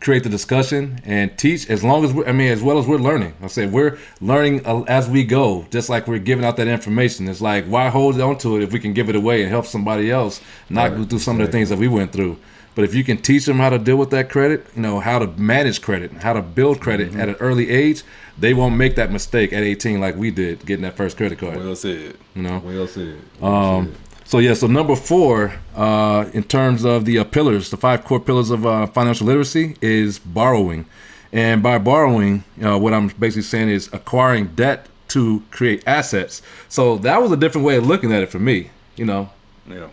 create 0.00 0.22
the 0.22 0.28
discussion 0.28 1.00
and 1.04 1.36
teach 1.36 1.68
as 1.68 1.82
long 1.82 2.04
as 2.04 2.12
we're, 2.12 2.26
I 2.26 2.32
mean, 2.32 2.52
as 2.52 2.62
well 2.62 2.78
as 2.78 2.86
we're 2.86 2.98
learning. 2.98 3.34
I 3.42 3.48
say 3.48 3.66
we're 3.66 3.98
learning 4.20 4.64
as 4.86 5.08
we 5.08 5.24
go, 5.24 5.66
just 5.70 5.88
like 5.88 6.06
we're 6.06 6.18
giving 6.18 6.44
out 6.44 6.56
that 6.56 6.68
information. 6.68 7.28
It's 7.28 7.40
like, 7.40 7.64
why 7.64 7.88
hold 7.88 8.20
on 8.20 8.38
to 8.38 8.56
it 8.56 8.62
if 8.62 8.72
we 8.72 8.78
can 8.78 8.92
give 8.92 9.08
it 9.08 9.16
away 9.16 9.42
and 9.42 9.50
help 9.50 9.66
somebody 9.66 10.10
else 10.10 10.40
not 10.70 10.90
go 10.90 11.04
through 11.04 11.18
some 11.18 11.40
of 11.40 11.46
the 11.46 11.52
things 11.52 11.68
that 11.70 11.78
we 11.78 11.88
went 11.88 12.12
through? 12.12 12.38
But 12.78 12.84
if 12.84 12.94
you 12.94 13.02
can 13.02 13.16
teach 13.16 13.44
them 13.44 13.56
how 13.56 13.70
to 13.70 13.78
deal 13.78 13.96
with 13.96 14.10
that 14.10 14.30
credit, 14.30 14.64
you 14.76 14.82
know, 14.82 15.00
how 15.00 15.18
to 15.18 15.26
manage 15.26 15.82
credit, 15.82 16.12
how 16.12 16.32
to 16.32 16.42
build 16.42 16.80
credit 16.80 17.12
at 17.16 17.28
an 17.28 17.34
early 17.40 17.70
age, 17.70 18.04
they 18.38 18.54
won't 18.54 18.76
make 18.76 18.94
that 18.94 19.10
mistake 19.10 19.52
at 19.52 19.64
18 19.64 19.98
like 19.98 20.14
we 20.14 20.30
did 20.30 20.64
getting 20.64 20.84
that 20.84 20.96
first 20.96 21.16
credit 21.16 21.40
card. 21.40 21.56
Well 21.56 21.74
said. 21.74 22.16
You 22.36 22.42
know? 22.42 22.62
Well 22.64 22.86
said. 22.86 23.18
Well 23.40 23.52
Um, 23.52 23.94
so 24.28 24.40
yeah, 24.40 24.52
so 24.52 24.66
number 24.66 24.94
four, 24.94 25.54
uh, 25.74 26.28
in 26.34 26.42
terms 26.42 26.84
of 26.84 27.06
the 27.06 27.18
uh, 27.18 27.24
pillars, 27.24 27.70
the 27.70 27.78
five 27.78 28.04
core 28.04 28.20
pillars 28.20 28.50
of 28.50 28.66
uh, 28.66 28.86
financial 28.88 29.26
literacy 29.26 29.74
is 29.80 30.18
borrowing, 30.18 30.84
and 31.32 31.62
by 31.62 31.78
borrowing, 31.78 32.44
uh, 32.62 32.78
what 32.78 32.92
I'm 32.92 33.08
basically 33.08 33.40
saying 33.40 33.70
is 33.70 33.88
acquiring 33.90 34.48
debt 34.48 34.86
to 35.08 35.42
create 35.50 35.82
assets. 35.86 36.42
So 36.68 36.98
that 36.98 37.22
was 37.22 37.32
a 37.32 37.38
different 37.38 37.66
way 37.66 37.76
of 37.76 37.86
looking 37.86 38.12
at 38.12 38.22
it 38.22 38.28
for 38.28 38.38
me, 38.38 38.68
you 38.96 39.06
know. 39.06 39.30
Yeah. 39.66 39.88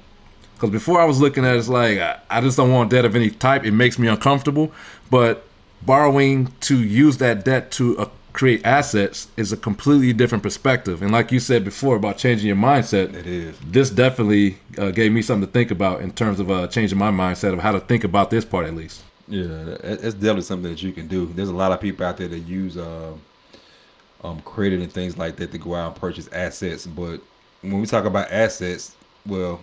because 0.56 0.70
before 0.70 1.00
I 1.00 1.06
was 1.06 1.22
looking 1.22 1.46
at 1.46 1.56
it 1.56 1.60
as 1.60 1.70
like 1.70 2.00
I, 2.00 2.20
I 2.30 2.42
just 2.42 2.58
don't 2.58 2.74
want 2.74 2.92
debt 2.92 3.06
of 3.06 3.16
any 3.16 3.30
type. 3.30 3.64
It 3.64 3.72
makes 3.72 3.98
me 3.98 4.10
uncomfortable. 4.10 4.74
But 5.10 5.46
borrowing 5.82 6.48
to 6.62 6.78
use 6.84 7.20
that 7.20 7.46
debt 7.46 7.72
to 7.72 8.10
create 8.36 8.66
assets 8.66 9.30
is 9.38 9.54
a 9.54 9.58
completely 9.58 10.12
different 10.12 10.44
perspective. 10.44 11.02
And 11.02 11.10
like 11.12 11.32
you 11.32 11.40
said 11.40 11.64
before 11.64 11.96
about 11.96 12.18
changing 12.18 12.48
your 12.48 12.58
mindset, 12.58 13.14
It 13.16 13.26
is. 13.26 13.58
this 13.66 13.90
definitely 13.90 14.58
uh, 14.78 14.92
gave 14.92 15.14
me 15.14 15.22
something 15.22 15.48
to 15.48 15.52
think 15.54 15.72
about 15.72 16.02
in 16.02 16.12
terms 16.12 16.42
of 16.42 16.52
uh, 16.52 16.68
changing 16.68 16.98
my 16.98 17.12
mindset 17.12 17.54
of 17.54 17.60
how 17.60 17.72
to 17.72 17.80
think 17.80 18.04
about 18.04 18.30
this 18.32 18.44
part 18.44 18.66
at 18.66 18.76
least. 18.76 19.04
Yeah, 19.30 19.78
it's 19.82 20.14
definitely 20.14 20.42
something 20.42 20.70
that 20.70 20.84
you 20.84 20.92
can 20.92 21.08
do. 21.08 21.28
There's 21.28 21.50
a 21.50 21.56
lot 21.56 21.72
of 21.72 21.80
people 21.80 22.06
out 22.06 22.18
there 22.18 22.28
that 22.28 22.40
use 22.40 22.76
uh, 22.78 23.14
um, 24.22 24.42
credit 24.42 24.82
and 24.82 24.92
things 24.92 25.18
like 25.18 25.38
that 25.38 25.54
to 25.54 25.58
go 25.58 25.74
out 25.74 25.94
and 25.94 25.96
purchase 25.96 26.28
assets. 26.34 26.86
But 26.86 27.22
when 27.62 27.80
we 27.80 27.88
talk 27.88 28.04
about 28.04 28.30
assets, 28.32 28.96
well, 29.26 29.62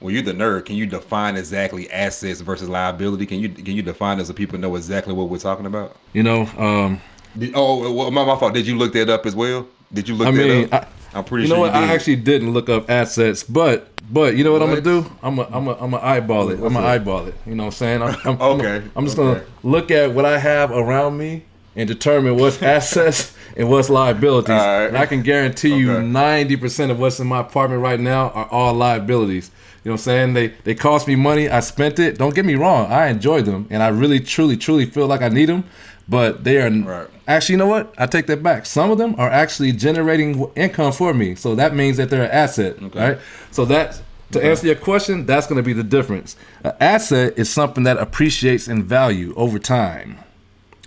well, 0.00 0.10
you're 0.10 0.22
the 0.22 0.32
nerd. 0.32 0.66
Can 0.66 0.76
you 0.76 0.86
define 0.86 1.36
exactly 1.36 1.90
assets 1.90 2.40
versus 2.42 2.68
liability? 2.68 3.26
Can 3.26 3.40
you 3.40 3.48
can 3.48 3.74
you 3.74 3.82
define 3.82 4.20
it 4.20 4.26
so 4.26 4.32
people 4.32 4.58
know 4.58 4.76
exactly 4.76 5.12
what 5.12 5.28
we're 5.28 5.38
talking 5.38 5.66
about? 5.66 5.96
You 6.12 6.22
know, 6.22 6.42
um, 6.56 7.00
Did, 7.38 7.52
oh, 7.54 7.92
well, 7.92 8.10
my, 8.10 8.24
my 8.24 8.36
fault. 8.38 8.54
Did 8.54 8.66
you 8.66 8.76
look 8.76 8.92
that 8.94 9.08
up 9.08 9.26
as 9.26 9.34
well? 9.34 9.66
Did 9.92 10.08
you 10.08 10.14
look 10.14 10.28
I 10.28 10.30
that 10.32 10.36
mean, 10.36 10.72
up? 10.72 10.84
I, 11.14 11.18
I'm 11.18 11.24
pretty 11.24 11.46
you 11.48 11.52
know 11.54 11.60
what? 11.60 11.74
you. 11.74 11.80
I 11.80 11.84
actually 11.92 12.16
didn't 12.16 12.52
look 12.52 12.68
up 12.68 12.88
assets, 12.90 13.42
but 13.42 13.88
but 14.12 14.36
you 14.36 14.44
know 14.44 14.52
what, 14.52 14.62
I'm 14.62 14.68
gonna 14.68 14.80
do? 14.80 15.10
I'm 15.22 15.38
a 15.38 15.42
I'm 15.50 15.66
a 15.68 15.74
I'm 15.80 15.94
a 15.94 15.98
eyeball 15.98 16.50
it. 16.50 16.54
I'm 16.54 16.60
What's 16.60 16.74
gonna 16.74 16.86
eyeball 16.86 17.26
it. 17.26 17.34
You 17.46 17.54
know 17.56 17.64
what 17.64 17.80
I'm 17.82 18.00
saying? 18.00 18.02
I'm, 18.02 18.14
I'm, 18.24 18.40
Okay, 18.40 18.76
I'm, 18.76 18.90
I'm 18.96 19.04
just 19.06 19.18
okay. 19.18 19.40
gonna 19.40 19.46
look 19.64 19.90
at 19.90 20.12
what 20.12 20.24
I 20.24 20.38
have 20.38 20.70
around 20.70 21.18
me 21.18 21.44
and 21.74 21.88
determine 21.88 22.36
what's 22.36 22.62
assets 22.76 23.34
and 23.56 23.68
what's 23.68 23.90
liabilities. 23.90 24.50
Right. 24.50 24.86
And 24.86 24.96
I 24.96 25.06
can 25.06 25.22
guarantee 25.22 25.76
you, 25.76 25.92
Okay. 25.92 26.06
ninety 26.06 26.56
percent 26.56 26.92
of 26.92 27.00
what's 27.00 27.18
in 27.18 27.26
my 27.26 27.40
apartment 27.40 27.82
right 27.82 27.98
now 27.98 28.30
are 28.30 28.46
all 28.46 28.74
liabilities. 28.74 29.50
You 29.82 29.88
know 29.88 29.94
what 29.94 30.00
I'm 30.00 30.04
saying? 30.04 30.34
They 30.34 30.48
they 30.62 30.74
cost 30.76 31.08
me 31.08 31.16
money. 31.16 31.48
I 31.48 31.58
spent 31.60 31.98
it. 31.98 32.18
Don't 32.18 32.34
get 32.34 32.44
me 32.44 32.54
wrong. 32.54 32.86
I 32.92 33.08
enjoy 33.08 33.42
them, 33.42 33.66
and 33.70 33.82
I 33.82 33.88
really, 33.88 34.20
truly, 34.20 34.56
truly 34.56 34.84
feel 34.86 35.06
like 35.08 35.22
I 35.22 35.28
need 35.28 35.46
them. 35.48 35.64
But 36.10 36.42
they 36.42 36.60
are 36.60 36.68
Right. 36.68 37.06
actually, 37.28 37.52
you 37.54 37.58
know 37.58 37.68
what? 37.68 37.94
I 37.96 38.06
take 38.06 38.26
that 38.26 38.42
back. 38.42 38.66
Some 38.66 38.90
of 38.90 38.98
them 38.98 39.14
are 39.16 39.30
actually 39.30 39.70
generating 39.72 40.44
income 40.56 40.92
for 40.92 41.14
me, 41.14 41.36
so 41.36 41.54
that 41.54 41.74
means 41.74 41.96
that 41.98 42.10
they're 42.10 42.24
an 42.24 42.30
asset, 42.32 42.76
right? 42.94 43.18
So 43.52 43.64
that 43.66 44.02
to 44.32 44.44
answer 44.44 44.66
your 44.66 44.76
question, 44.76 45.26
that's 45.26 45.46
going 45.46 45.56
to 45.56 45.62
be 45.62 45.72
the 45.72 45.84
difference. 45.84 46.36
An 46.64 46.72
asset 46.80 47.34
is 47.36 47.48
something 47.48 47.84
that 47.84 47.96
appreciates 47.98 48.68
in 48.68 48.82
value 48.82 49.32
over 49.36 49.58
time. 49.58 50.18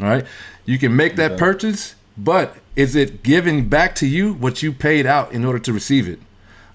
All 0.01 0.07
right, 0.07 0.25
you 0.65 0.77
can 0.77 0.95
make 0.95 1.15
that 1.15 1.37
purchase, 1.37 1.95
but 2.17 2.57
is 2.75 2.95
it 2.95 3.23
giving 3.23 3.69
back 3.69 3.95
to 3.95 4.07
you 4.07 4.33
what 4.33 4.61
you 4.61 4.73
paid 4.73 5.05
out 5.05 5.31
in 5.31 5.45
order 5.45 5.59
to 5.59 5.71
receive 5.71 6.07
it? 6.09 6.19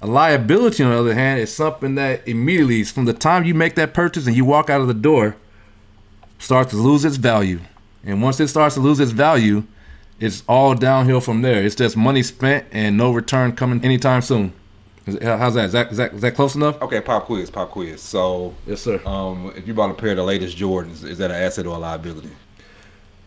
A 0.00 0.06
liability, 0.06 0.82
on 0.84 0.90
the 0.90 0.98
other 0.98 1.14
hand, 1.14 1.40
is 1.40 1.52
something 1.52 1.96
that 1.96 2.26
immediately, 2.26 2.84
from 2.84 3.04
the 3.04 3.12
time 3.12 3.44
you 3.44 3.52
make 3.52 3.74
that 3.74 3.92
purchase 3.92 4.26
and 4.26 4.36
you 4.36 4.44
walk 4.44 4.70
out 4.70 4.80
of 4.80 4.86
the 4.86 4.94
door, 4.94 5.36
starts 6.38 6.70
to 6.70 6.76
lose 6.76 7.04
its 7.04 7.16
value. 7.16 7.58
And 8.04 8.22
once 8.22 8.40
it 8.40 8.48
starts 8.48 8.74
to 8.76 8.80
lose 8.80 9.00
its 9.00 9.12
value, 9.12 9.64
it's 10.20 10.42
all 10.48 10.74
downhill 10.74 11.20
from 11.20 11.42
there. 11.42 11.62
It's 11.62 11.74
just 11.74 11.96
money 11.96 12.22
spent 12.22 12.66
and 12.72 12.96
no 12.96 13.12
return 13.12 13.54
coming 13.54 13.84
anytime 13.84 14.22
soon. 14.22 14.52
How's 15.22 15.54
that? 15.54 15.66
Is 15.66 15.72
that 15.72 15.90
is 15.90 15.96
that, 15.96 16.14
is 16.14 16.20
that 16.20 16.34
close 16.34 16.54
enough? 16.54 16.80
Okay, 16.82 17.00
pop 17.00 17.24
quiz, 17.24 17.50
pop 17.50 17.70
quiz. 17.70 18.00
So, 18.00 18.54
yes, 18.66 18.82
sir. 18.82 19.00
Um, 19.06 19.52
if 19.56 19.66
you 19.66 19.72
bought 19.72 19.90
a 19.90 19.94
pair 19.94 20.10
of 20.10 20.16
the 20.18 20.24
latest 20.24 20.58
Jordans, 20.58 21.04
is 21.04 21.18
that 21.18 21.30
an 21.30 21.36
asset 21.36 21.66
or 21.66 21.76
a 21.76 21.78
liability? 21.78 22.30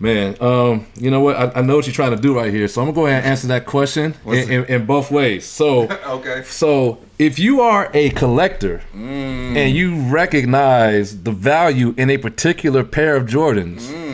Man, 0.02 0.36
um, 0.42 0.88
you 0.96 1.12
know 1.12 1.22
what? 1.22 1.36
I, 1.36 1.60
I, 1.60 1.62
know 1.62 1.76
what 1.76 1.86
you're 1.86 1.94
trying 1.94 2.16
to 2.16 2.22
do 2.22 2.36
right 2.36 2.52
here, 2.52 2.68
so 2.68 2.82
I'm 2.82 2.88
gonna 2.88 2.96
go 2.96 3.06
ahead 3.06 3.22
and 3.22 3.32
answer 3.32 3.46
that 3.48 3.68
question 3.68 4.16
in, 4.26 4.52
in, 4.52 4.66
in, 4.66 4.86
both 4.88 5.12
ways. 5.12 5.46
So, 5.46 5.84
okay. 6.08 6.42
So, 6.44 6.98
if 7.20 7.38
you 7.38 7.62
are 7.62 7.92
a 7.94 8.10
collector 8.10 8.82
mm. 8.96 9.56
and 9.56 9.76
you 9.76 10.02
recognize 10.10 11.22
the 11.22 11.32
value 11.32 11.94
in 11.98 12.10
a 12.10 12.18
particular 12.18 12.84
pair 12.84 13.16
of 13.16 13.28
Jordans, 13.28 13.82
mm. 13.82 14.11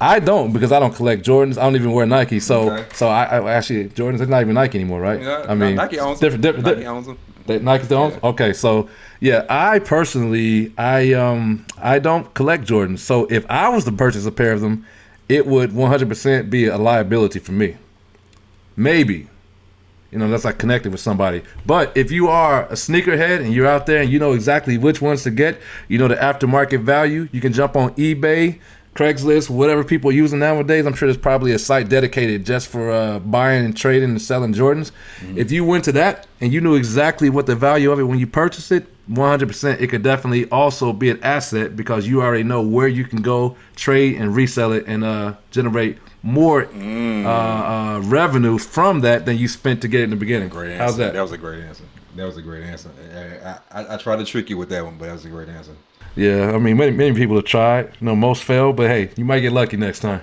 I 0.00 0.20
don't 0.20 0.52
because 0.52 0.72
I 0.72 0.78
don't 0.78 0.94
collect 0.94 1.24
Jordans. 1.24 1.58
I 1.58 1.64
don't 1.64 1.76
even 1.76 1.92
wear 1.92 2.06
Nike. 2.06 2.40
So, 2.40 2.70
okay. 2.70 2.86
so 2.94 3.08
I, 3.08 3.24
I, 3.24 3.52
actually 3.52 3.88
Jordans 3.90 4.20
are 4.20 4.26
not 4.26 4.42
even 4.42 4.54
Nike 4.54 4.78
anymore, 4.78 5.00
right? 5.00 5.20
Yeah, 5.20 5.44
I 5.48 5.54
mean, 5.54 5.76
Nike 5.76 5.98
owns 5.98 6.20
different, 6.20 6.42
different, 6.42 6.66
Nike 6.66 6.86
owns 6.86 7.06
them. 7.06 7.18
They, 7.46 7.58
Nike's. 7.58 7.90
Yeah. 7.90 8.18
Okay, 8.22 8.52
so 8.52 8.88
yeah, 9.20 9.46
I 9.48 9.78
personally, 9.78 10.72
I 10.76 11.14
um, 11.14 11.64
I 11.78 11.98
don't 11.98 12.32
collect 12.34 12.64
Jordans. 12.64 12.98
So 13.00 13.26
if 13.30 13.44
I 13.50 13.68
was 13.70 13.84
to 13.84 13.92
purchase 13.92 14.26
a 14.26 14.32
pair 14.32 14.52
of 14.52 14.60
them 14.60 14.84
it 15.28 15.46
would 15.46 15.70
100% 15.70 16.50
be 16.50 16.66
a 16.66 16.78
liability 16.78 17.38
for 17.38 17.52
me. 17.52 17.76
Maybe. 18.76 19.28
You 20.10 20.18
know, 20.18 20.24
unless 20.24 20.46
I 20.46 20.52
connected 20.52 20.90
with 20.90 21.02
somebody. 21.02 21.42
But 21.66 21.94
if 21.94 22.10
you 22.10 22.28
are 22.28 22.64
a 22.64 22.72
sneakerhead 22.72 23.40
and 23.40 23.52
you're 23.52 23.66
out 23.66 23.84
there 23.84 24.00
and 24.00 24.10
you 24.10 24.18
know 24.18 24.32
exactly 24.32 24.78
which 24.78 25.02
ones 25.02 25.22
to 25.24 25.30
get, 25.30 25.60
you 25.86 25.98
know 25.98 26.08
the 26.08 26.14
aftermarket 26.14 26.80
value, 26.80 27.28
you 27.30 27.42
can 27.42 27.52
jump 27.52 27.76
on 27.76 27.94
eBay, 27.96 28.58
Craigslist, 28.98 29.48
whatever 29.48 29.84
people 29.84 30.10
are 30.10 30.12
using 30.12 30.40
nowadays. 30.40 30.84
I'm 30.84 30.92
sure 30.92 31.06
there's 31.06 31.16
probably 31.16 31.52
a 31.52 31.58
site 31.58 31.88
dedicated 31.88 32.44
just 32.44 32.66
for 32.66 32.90
uh, 32.90 33.20
buying 33.20 33.64
and 33.64 33.76
trading 33.76 34.10
and 34.10 34.20
selling 34.20 34.52
Jordans. 34.52 34.90
Mm-hmm. 35.20 35.38
If 35.38 35.52
you 35.52 35.64
went 35.64 35.84
to 35.84 35.92
that 35.92 36.26
and 36.40 36.52
you 36.52 36.60
knew 36.60 36.74
exactly 36.74 37.30
what 37.30 37.46
the 37.46 37.54
value 37.54 37.92
of 37.92 38.00
it 38.00 38.02
when 38.02 38.18
you 38.18 38.26
purchased 38.26 38.72
it, 38.72 38.86
100% 39.08 39.80
it 39.80 39.86
could 39.86 40.02
definitely 40.02 40.50
also 40.50 40.92
be 40.92 41.10
an 41.10 41.22
asset 41.22 41.76
because 41.76 42.08
you 42.08 42.22
already 42.22 42.42
know 42.42 42.60
where 42.60 42.88
you 42.88 43.04
can 43.04 43.22
go 43.22 43.56
trade 43.76 44.20
and 44.20 44.34
resell 44.34 44.72
it 44.72 44.84
and 44.88 45.04
uh, 45.04 45.34
generate 45.52 45.98
more 46.24 46.64
mm. 46.64 47.24
uh, 47.24 47.28
uh, 47.28 48.00
revenue 48.00 48.58
from 48.58 49.02
that 49.02 49.26
than 49.26 49.38
you 49.38 49.46
spent 49.46 49.80
to 49.82 49.86
get 49.86 50.00
it 50.00 50.04
in 50.04 50.10
the 50.10 50.16
beginning. 50.16 50.48
Great 50.48 50.72
answer. 50.72 50.82
How's 50.82 50.96
that? 50.96 51.12
That 51.12 51.22
was 51.22 51.30
a 51.30 51.38
great 51.38 51.62
answer. 51.62 51.84
That 52.16 52.24
was 52.24 52.36
a 52.36 52.42
great 52.42 52.64
answer. 52.64 52.90
I, 53.44 53.58
I, 53.70 53.94
I, 53.94 53.96
tried 53.96 54.16
to 54.16 54.24
trick 54.24 54.50
you 54.50 54.58
with 54.58 54.70
that 54.70 54.84
one, 54.84 54.98
but 54.98 55.06
that 55.06 55.12
was 55.12 55.24
a 55.24 55.28
great 55.28 55.48
answer. 55.48 55.76
Yeah, 56.18 56.50
I 56.50 56.58
mean, 56.58 56.76
many, 56.76 56.90
many 56.90 57.14
people 57.14 57.36
have 57.36 57.44
tried. 57.44 57.92
You 58.00 58.06
know, 58.06 58.16
most 58.16 58.42
fail, 58.42 58.72
but 58.72 58.90
hey, 58.90 59.10
you 59.16 59.24
might 59.24 59.38
get 59.38 59.52
lucky 59.52 59.76
next 59.76 60.00
time. 60.00 60.20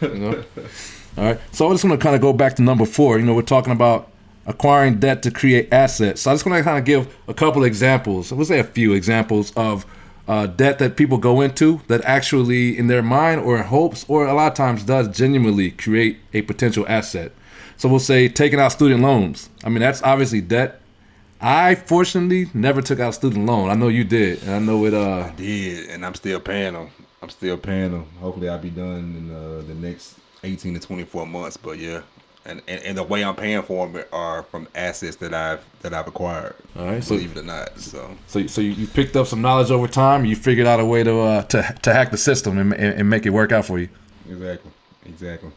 You 0.00 0.14
know? 0.14 0.44
All 1.18 1.24
right. 1.24 1.40
So 1.52 1.68
I 1.68 1.72
just 1.72 1.84
want 1.84 2.00
to 2.00 2.02
kind 2.02 2.14
of 2.14 2.22
go 2.22 2.32
back 2.32 2.56
to 2.56 2.62
number 2.62 2.86
four. 2.86 3.18
You 3.18 3.26
know, 3.26 3.34
we're 3.34 3.42
talking 3.42 3.74
about 3.74 4.10
acquiring 4.46 4.98
debt 4.98 5.22
to 5.24 5.30
create 5.30 5.70
assets. 5.70 6.22
So 6.22 6.30
I 6.30 6.34
just 6.34 6.46
want 6.46 6.56
to 6.56 6.64
kind 6.64 6.78
of 6.78 6.86
give 6.86 7.14
a 7.28 7.34
couple 7.34 7.62
of 7.62 7.66
examples. 7.66 8.32
We'll 8.32 8.46
say 8.46 8.60
a 8.60 8.64
few 8.64 8.94
examples 8.94 9.52
of 9.56 9.84
uh, 10.26 10.46
debt 10.46 10.78
that 10.78 10.96
people 10.96 11.18
go 11.18 11.42
into 11.42 11.82
that 11.88 12.02
actually, 12.06 12.78
in 12.78 12.86
their 12.86 13.02
mind 13.02 13.42
or 13.42 13.58
in 13.58 13.64
hopes, 13.64 14.06
or 14.08 14.26
a 14.26 14.32
lot 14.32 14.52
of 14.52 14.56
times 14.56 14.84
does 14.84 15.14
genuinely 15.14 15.70
create 15.70 16.18
a 16.32 16.40
potential 16.42 16.86
asset. 16.88 17.32
So 17.76 17.90
we'll 17.90 17.98
say 17.98 18.28
taking 18.30 18.58
out 18.58 18.72
student 18.72 19.02
loans. 19.02 19.50
I 19.64 19.68
mean, 19.68 19.80
that's 19.80 20.02
obviously 20.02 20.40
debt. 20.40 20.80
I 21.40 21.74
fortunately 21.74 22.50
never 22.54 22.80
took 22.82 23.00
out 23.00 23.10
a 23.10 23.12
student 23.12 23.46
loan. 23.46 23.70
I 23.70 23.74
know 23.74 23.88
you 23.88 24.04
did, 24.04 24.42
and 24.42 24.50
I 24.52 24.58
know 24.58 24.84
it. 24.86 24.94
Uh, 24.94 25.30
I 25.32 25.34
did, 25.36 25.90
and 25.90 26.04
I'm 26.04 26.14
still 26.14 26.40
paying 26.40 26.74
them. 26.74 26.90
I'm 27.22 27.30
still 27.30 27.56
paying 27.58 27.92
them. 27.92 28.06
Hopefully, 28.20 28.48
I'll 28.48 28.58
be 28.58 28.70
done 28.70 29.14
in 29.16 29.34
uh, 29.34 29.62
the 29.66 29.74
next 29.74 30.18
18 30.44 30.74
to 30.74 30.80
24 30.80 31.26
months. 31.26 31.56
But 31.56 31.78
yeah, 31.78 32.02
and, 32.46 32.62
and, 32.68 32.82
and 32.82 32.98
the 32.98 33.02
way 33.02 33.24
I'm 33.24 33.36
paying 33.36 33.62
for 33.62 33.86
them 33.86 34.04
are 34.12 34.44
from 34.44 34.68
assets 34.74 35.16
that 35.16 35.34
I've 35.34 35.64
that 35.82 35.92
I've 35.92 36.08
acquired. 36.08 36.54
All 36.78 36.86
right, 36.86 37.04
so 37.04 37.16
believe 37.16 37.36
it 37.36 37.40
or 37.40 37.42
not. 37.42 37.78
So 37.78 38.16
so 38.26 38.46
so 38.46 38.60
you 38.60 38.86
picked 38.86 39.16
up 39.16 39.26
some 39.26 39.42
knowledge 39.42 39.70
over 39.70 39.88
time. 39.88 40.24
You 40.24 40.36
figured 40.36 40.66
out 40.66 40.80
a 40.80 40.84
way 40.84 41.04
to 41.04 41.20
uh, 41.20 41.42
to 41.44 41.76
to 41.82 41.92
hack 41.92 42.10
the 42.10 42.18
system 42.18 42.58
and, 42.58 42.72
and 42.72 43.10
make 43.10 43.26
it 43.26 43.30
work 43.30 43.52
out 43.52 43.66
for 43.66 43.78
you. 43.78 43.88
Exactly. 44.28 44.70
Exactly. 45.04 45.50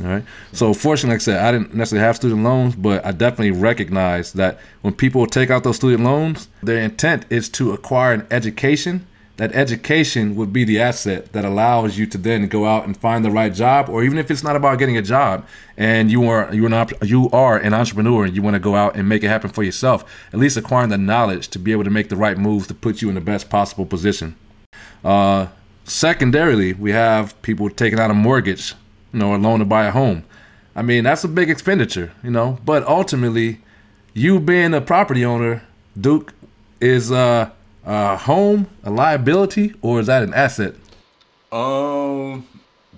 All 0.00 0.08
right. 0.08 0.24
So 0.52 0.72
fortunately, 0.72 1.14
like 1.14 1.20
I 1.20 1.24
said, 1.24 1.40
I 1.40 1.52
didn't 1.52 1.74
necessarily 1.74 2.06
have 2.06 2.16
student 2.16 2.42
loans, 2.42 2.74
but 2.74 3.04
I 3.04 3.12
definitely 3.12 3.50
recognize 3.50 4.32
that 4.32 4.58
when 4.80 4.94
people 4.94 5.26
take 5.26 5.50
out 5.50 5.64
those 5.64 5.76
student 5.76 6.02
loans, 6.02 6.48
their 6.62 6.78
intent 6.78 7.26
is 7.28 7.48
to 7.50 7.72
acquire 7.72 8.14
an 8.14 8.26
education. 8.30 9.06
That 9.36 9.54
education 9.54 10.36
would 10.36 10.52
be 10.52 10.64
the 10.64 10.80
asset 10.80 11.32
that 11.32 11.44
allows 11.44 11.98
you 11.98 12.06
to 12.06 12.18
then 12.18 12.46
go 12.48 12.66
out 12.66 12.86
and 12.86 12.96
find 12.96 13.24
the 13.24 13.30
right 13.30 13.52
job 13.52 13.88
or 13.88 14.04
even 14.04 14.18
if 14.18 14.30
it's 14.30 14.42
not 14.42 14.56
about 14.56 14.78
getting 14.78 14.96
a 14.96 15.02
job 15.02 15.46
and 15.76 16.12
you 16.12 16.28
are 16.28 16.54
you 16.54 16.66
are 16.66 16.68
not 16.68 16.92
you 17.02 17.30
are 17.30 17.56
an 17.56 17.72
entrepreneur 17.72 18.24
and 18.24 18.36
you 18.36 18.42
want 18.42 18.54
to 18.54 18.60
go 18.60 18.76
out 18.76 18.94
and 18.94 19.08
make 19.08 19.24
it 19.24 19.28
happen 19.28 19.50
for 19.50 19.62
yourself 19.62 20.04
at 20.34 20.38
least 20.38 20.58
acquiring 20.58 20.90
the 20.90 20.98
knowledge 20.98 21.48
to 21.48 21.58
be 21.58 21.72
able 21.72 21.82
to 21.82 21.90
make 21.90 22.10
the 22.10 22.14
right 22.14 22.36
moves 22.36 22.66
to 22.68 22.74
put 22.74 23.00
you 23.00 23.08
in 23.08 23.14
the 23.14 23.22
best 23.22 23.48
possible 23.48 23.86
position. 23.86 24.36
Uh, 25.02 25.48
secondarily 25.84 26.74
we 26.74 26.92
have 26.92 27.40
people 27.40 27.68
taking 27.70 27.98
out 27.98 28.10
a 28.10 28.14
mortgage 28.14 28.74
you 29.12 29.18
know 29.18 29.34
a 29.34 29.36
loan 29.36 29.58
to 29.58 29.64
buy 29.64 29.86
a 29.86 29.90
home 29.90 30.24
i 30.74 30.82
mean 30.82 31.04
that's 31.04 31.24
a 31.24 31.28
big 31.28 31.50
expenditure 31.50 32.12
you 32.22 32.30
know 32.30 32.58
but 32.64 32.86
ultimately 32.86 33.60
you 34.14 34.38
being 34.40 34.74
a 34.74 34.80
property 34.80 35.24
owner 35.24 35.62
duke 36.00 36.32
is 36.80 37.12
uh, 37.12 37.50
home 37.84 38.68
a 38.84 38.90
liability 38.90 39.74
or 39.82 40.00
is 40.00 40.06
that 40.08 40.22
an 40.22 40.34
asset? 40.34 40.74
Um, 41.50 42.46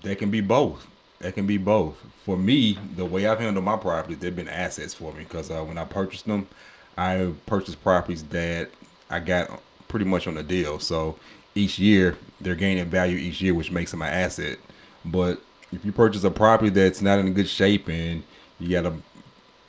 that 0.02 0.18
can 0.18 0.30
be 0.30 0.40
both. 0.40 0.86
That 1.20 1.34
can 1.34 1.46
be 1.46 1.58
both. 1.58 1.96
For 2.24 2.36
me, 2.36 2.78
the 2.96 3.04
way 3.04 3.26
I've 3.26 3.40
handled 3.40 3.64
my 3.64 3.76
properties, 3.76 4.18
they've 4.18 4.34
been 4.34 4.48
assets 4.48 4.94
for 4.94 5.12
me 5.12 5.24
because 5.24 5.50
uh, 5.50 5.62
when 5.62 5.76
I 5.76 5.84
purchased 5.84 6.26
them, 6.26 6.48
I 6.96 7.32
purchased 7.46 7.82
properties 7.82 8.22
that 8.24 8.70
I 9.10 9.20
got 9.20 9.60
pretty 9.88 10.06
much 10.06 10.26
on 10.26 10.34
the 10.34 10.42
deal. 10.42 10.78
So 10.78 11.18
each 11.54 11.78
year 11.78 12.16
they're 12.40 12.54
gaining 12.54 12.86
value 12.86 13.16
each 13.16 13.42
year, 13.42 13.54
which 13.54 13.70
makes 13.70 13.90
them 13.90 14.02
an 14.02 14.08
asset. 14.08 14.58
But 15.04 15.42
if 15.72 15.84
you 15.84 15.92
purchase 15.92 16.24
a 16.24 16.30
property 16.30 16.70
that's 16.70 17.02
not 17.02 17.18
in 17.18 17.32
good 17.32 17.48
shape 17.48 17.88
and 17.88 18.22
you 18.60 18.70
got 18.70 18.82
to 18.82 18.94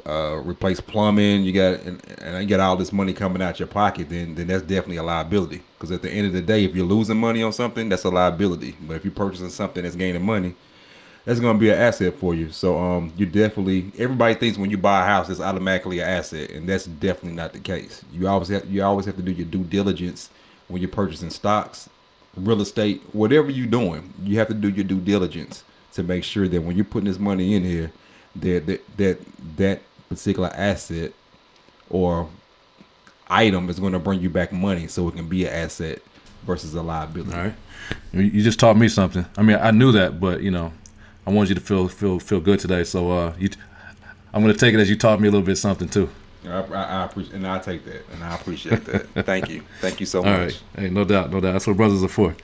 uh, 0.06 0.36
replace 0.46 0.80
plumbing, 0.80 1.44
you 1.44 1.52
got 1.52 1.80
and, 1.82 2.20
and 2.20 2.44
you 2.44 2.48
got 2.48 2.60
all 2.60 2.76
this 2.76 2.94
money 2.94 3.14
coming 3.14 3.42
out 3.42 3.60
your 3.60 3.68
pocket, 3.68 4.10
then 4.10 4.36
then 4.36 4.48
that's 4.48 4.62
definitely 4.62 4.98
a 4.98 5.04
liability. 5.04 5.64
Because 5.74 5.92
at 5.92 6.02
the 6.02 6.12
end 6.12 6.28
of 6.28 6.34
the 6.34 6.42
day, 6.42 6.64
if 6.64 6.76
you're 6.76 6.86
losing 6.86 7.18
money 7.18 7.42
on 7.42 7.52
something, 7.52 7.90
that's 7.90 8.04
a 8.04 8.10
liability. 8.10 8.76
But 8.82 8.98
if 8.98 9.06
you're 9.06 9.14
purchasing 9.14 9.50
something 9.50 9.84
that's 9.84 9.96
gaining 9.96 10.24
money, 10.24 10.54
that's 11.26 11.40
going 11.40 11.56
to 11.56 11.60
be 11.60 11.72
an 11.72 11.80
asset 11.80 12.14
for 12.16 12.36
you. 12.36 12.52
So 12.52 12.78
um, 12.78 13.12
you 13.18 13.26
definitely 13.26 13.92
everybody 13.98 14.36
thinks 14.36 14.60
when 14.60 14.70
you 14.70 14.78
buy 14.78 15.02
a 15.02 15.06
house, 15.06 15.30
it's 15.30 15.40
automatically 15.40 16.00
an 16.00 16.08
asset, 16.08 16.52
and 16.52 16.70
that's 16.70 16.86
definitely 16.86 17.34
not 17.34 17.54
the 17.54 17.60
case. 17.60 18.04
You 18.14 18.28
always 18.28 18.50
have, 18.50 18.70
you 18.70 18.84
always 18.84 19.08
have 19.08 19.16
to 19.16 19.24
do 19.24 19.32
your 19.32 19.48
due 19.48 19.64
diligence 19.64 20.30
when 20.68 20.82
you're 20.82 20.92
purchasing 20.92 21.32
stocks, 21.32 21.90
real 22.38 22.62
estate, 22.62 23.02
whatever 23.12 23.50
you're 23.50 23.66
doing. 23.66 24.14
You 24.24 24.38
have 24.38 24.50
to 24.50 24.54
do 24.54 24.70
your 24.70 24.84
due 24.84 25.00
diligence 25.00 25.64
to 25.96 26.04
make 26.04 26.24
sure 26.24 26.48
that 26.48 26.62
when 26.62 26.76
you're 26.76 26.86
putting 26.86 27.08
this 27.08 27.20
money 27.20 27.56
in 27.56 27.64
here, 27.64 27.92
that 28.38 28.66
that 28.68 28.98
that 28.98 29.20
that 29.58 29.82
particular 30.10 30.52
asset 30.54 31.12
or 31.90 32.30
item 33.28 33.70
is 33.70 33.80
going 33.80 33.94
to 33.94 34.00
bring 34.00 34.22
you 34.22 34.30
back 34.30 34.52
money 34.52 34.88
so 34.88 35.08
it 35.08 35.16
can 35.16 35.28
be 35.28 35.46
an 35.46 35.54
asset 35.54 36.00
versus 36.44 36.74
a 36.76 36.82
liability. 36.82 37.36
All 37.36 37.44
right. 37.44 37.54
You 38.14 38.42
just 38.42 38.60
taught 38.60 38.78
me 38.78 38.88
something. 38.88 39.26
I 39.38 39.42
mean, 39.42 39.58
I 39.60 39.72
knew 39.72 39.92
that, 39.94 40.20
but 40.20 40.42
you 40.42 40.52
know, 40.52 40.72
I 41.26 41.32
wanted 41.32 41.50
you 41.50 41.56
to 41.56 41.62
feel 41.62 41.88
feel 41.88 42.20
feel 42.20 42.40
good 42.40 42.60
today. 42.60 42.84
So 42.84 43.12
uh, 43.12 43.34
you, 43.38 43.50
I'm 44.34 44.42
going 44.42 44.54
to 44.54 44.60
take 44.60 44.74
it 44.74 44.80
as 44.80 44.90
you 44.90 44.98
taught 44.98 45.20
me 45.20 45.28
a 45.28 45.32
little 45.32 45.46
bit 45.46 45.58
something 45.58 45.90
too. 45.90 46.10
I, 46.46 46.62
I, 46.62 46.84
I 46.84 47.06
appreciate, 47.06 47.36
and 47.36 47.48
I 47.48 47.60
take 47.60 47.86
that, 47.86 48.06
and 48.14 48.24
I 48.24 48.36
appreciate 48.36 48.86
that. 48.86 49.08
Thank 49.26 49.50
you, 49.50 49.64
thank 49.82 50.00
you 50.00 50.06
so 50.06 50.20
All 50.20 50.26
much. 50.26 50.40
Right. 50.40 50.64
Hey, 50.78 50.90
no 50.92 51.04
doubt, 51.04 51.32
no 51.32 51.40
doubt. 51.40 51.54
That's 51.54 51.66
what 51.66 51.76
brothers 51.76 52.04
are 52.04 52.08
for. 52.08 52.36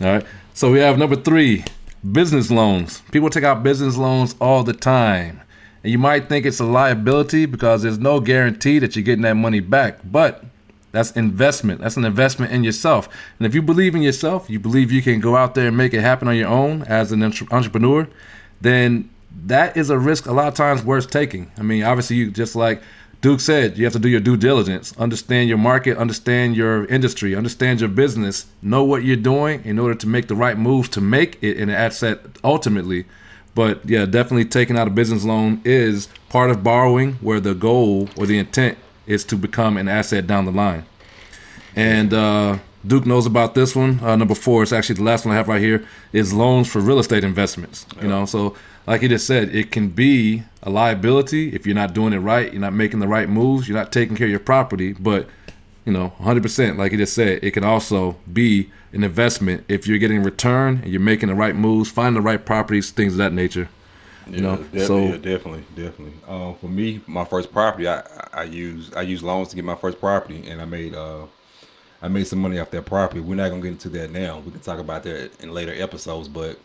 All 0.00 0.06
right. 0.06 0.24
So 0.54 0.70
we 0.70 0.78
have 0.78 0.98
number 0.98 1.16
three, 1.16 1.64
business 2.12 2.50
loans. 2.50 3.02
People 3.12 3.30
take 3.30 3.44
out 3.44 3.62
business 3.62 3.96
loans 3.96 4.34
all 4.40 4.62
the 4.62 4.72
time. 4.72 5.40
And 5.82 5.90
you 5.90 5.98
might 5.98 6.28
think 6.28 6.44
it's 6.44 6.60
a 6.60 6.64
liability 6.64 7.46
because 7.46 7.82
there's 7.82 7.98
no 7.98 8.20
guarantee 8.20 8.78
that 8.80 8.96
you're 8.96 9.02
getting 9.02 9.22
that 9.22 9.34
money 9.34 9.60
back. 9.60 10.00
But 10.04 10.44
that's 10.92 11.12
investment. 11.12 11.80
That's 11.80 11.96
an 11.96 12.04
investment 12.04 12.52
in 12.52 12.64
yourself. 12.64 13.08
And 13.38 13.46
if 13.46 13.54
you 13.54 13.62
believe 13.62 13.94
in 13.94 14.02
yourself, 14.02 14.50
you 14.50 14.58
believe 14.58 14.90
you 14.90 15.02
can 15.02 15.20
go 15.20 15.36
out 15.36 15.54
there 15.54 15.68
and 15.68 15.76
make 15.76 15.94
it 15.94 16.00
happen 16.00 16.28
on 16.28 16.36
your 16.36 16.48
own 16.48 16.82
as 16.82 17.12
an 17.12 17.22
entrepreneur, 17.22 18.08
then 18.60 19.08
that 19.46 19.76
is 19.76 19.90
a 19.90 19.98
risk 19.98 20.26
a 20.26 20.32
lot 20.32 20.48
of 20.48 20.54
times 20.54 20.82
worth 20.82 21.10
taking. 21.10 21.50
I 21.56 21.62
mean, 21.62 21.82
obviously, 21.84 22.16
you 22.16 22.30
just 22.30 22.56
like 22.56 22.82
Duke 23.20 23.40
said, 23.40 23.76
you 23.76 23.84
have 23.84 23.92
to 23.92 23.98
do 23.98 24.08
your 24.08 24.20
due 24.20 24.36
diligence, 24.36 24.96
understand 24.96 25.48
your 25.48 25.58
market, 25.58 25.98
understand 25.98 26.56
your 26.56 26.86
industry, 26.86 27.34
understand 27.34 27.80
your 27.80 27.90
business, 27.90 28.46
know 28.62 28.82
what 28.82 29.04
you're 29.04 29.16
doing 29.16 29.62
in 29.64 29.78
order 29.78 29.94
to 29.94 30.06
make 30.06 30.28
the 30.28 30.34
right 30.34 30.56
moves 30.56 30.88
to 30.90 31.00
make 31.02 31.38
it 31.42 31.58
an 31.58 31.68
asset 31.68 32.20
ultimately 32.42 33.04
but 33.54 33.88
yeah, 33.88 34.06
definitely 34.06 34.44
taking 34.44 34.78
out 34.78 34.86
a 34.86 34.90
business 34.90 35.24
loan 35.24 35.60
is 35.64 36.08
part 36.28 36.50
of 36.50 36.62
borrowing 36.62 37.14
where 37.14 37.40
the 37.40 37.54
goal 37.54 38.08
or 38.16 38.26
the 38.26 38.38
intent 38.38 38.78
is 39.06 39.24
to 39.24 39.36
become 39.36 39.76
an 39.76 39.88
asset 39.88 40.26
down 40.26 40.44
the 40.44 40.52
line. 40.52 40.84
And 41.74 42.14
uh, 42.14 42.58
Duke 42.86 43.06
knows 43.06 43.26
about 43.26 43.54
this 43.54 43.74
one. 43.74 44.00
Uh, 44.00 44.16
number 44.16 44.34
four, 44.34 44.62
it's 44.62 44.72
actually 44.72 44.96
the 44.96 45.02
last 45.02 45.24
one 45.24 45.34
I 45.34 45.36
have 45.36 45.48
right 45.48 45.60
here, 45.60 45.84
is 46.12 46.32
loans 46.32 46.70
for 46.70 46.80
real 46.80 46.98
estate 46.98 47.24
investments. 47.24 47.86
You 48.00 48.08
know, 48.08 48.24
so 48.24 48.54
like 48.86 49.02
you 49.02 49.08
just 49.08 49.26
said, 49.26 49.54
it 49.54 49.70
can 49.70 49.88
be 49.90 50.42
a 50.62 50.70
liability 50.70 51.54
if 51.54 51.66
you're 51.66 51.74
not 51.74 51.94
doing 51.94 52.12
it 52.12 52.18
right, 52.18 52.52
you're 52.52 52.60
not 52.60 52.72
making 52.72 53.00
the 53.00 53.08
right 53.08 53.28
moves, 53.28 53.68
you're 53.68 53.76
not 53.78 53.92
taking 53.92 54.16
care 54.16 54.26
of 54.26 54.30
your 54.30 54.40
property. 54.40 54.92
But 54.94 55.28
you 55.84 55.92
know, 55.92 56.12
100%, 56.18 56.78
like 56.78 56.92
you 56.92 56.98
just 56.98 57.14
said, 57.14 57.42
it 57.42 57.52
can 57.52 57.64
also 57.64 58.16
be 58.32 58.70
an 58.92 59.04
investment 59.04 59.64
if 59.68 59.86
you're 59.86 59.98
getting 59.98 60.22
return 60.22 60.80
and 60.82 60.88
you're 60.92 61.00
making 61.00 61.28
the 61.28 61.34
right 61.34 61.56
moves, 61.56 61.90
finding 61.90 62.22
the 62.22 62.26
right 62.26 62.44
properties, 62.44 62.90
things 62.90 63.14
of 63.14 63.18
that 63.18 63.32
nature. 63.32 63.68
You 64.34 64.42
Yeah, 64.42 64.42
know, 64.42 64.60
definitely, 64.70 65.06
so 65.06 65.08
yeah, 65.08 65.16
definitely, 65.16 65.64
definitely. 65.74 66.12
Um, 66.28 66.54
for 66.56 66.68
me, 66.68 67.00
my 67.06 67.24
first 67.24 67.52
property, 67.52 67.88
I 67.88 68.02
I 68.32 68.44
use 68.44 68.92
I 68.94 69.02
use 69.02 69.22
loans 69.22 69.48
to 69.48 69.56
get 69.56 69.64
my 69.64 69.74
first 69.74 69.98
property, 69.98 70.46
and 70.48 70.60
I 70.60 70.66
made 70.66 70.94
uh 70.94 71.26
I 72.02 72.08
made 72.08 72.26
some 72.26 72.40
money 72.40 72.58
off 72.60 72.70
that 72.72 72.86
property. 72.86 73.20
We're 73.20 73.36
not 73.36 73.50
gonna 73.50 73.62
get 73.62 73.72
into 73.72 73.90
that 73.90 74.12
now. 74.12 74.40
We 74.40 74.52
can 74.52 74.60
talk 74.60 74.78
about 74.80 75.04
that 75.04 75.32
in 75.40 75.52
later 75.52 75.74
episodes, 75.82 76.28
but 76.28 76.58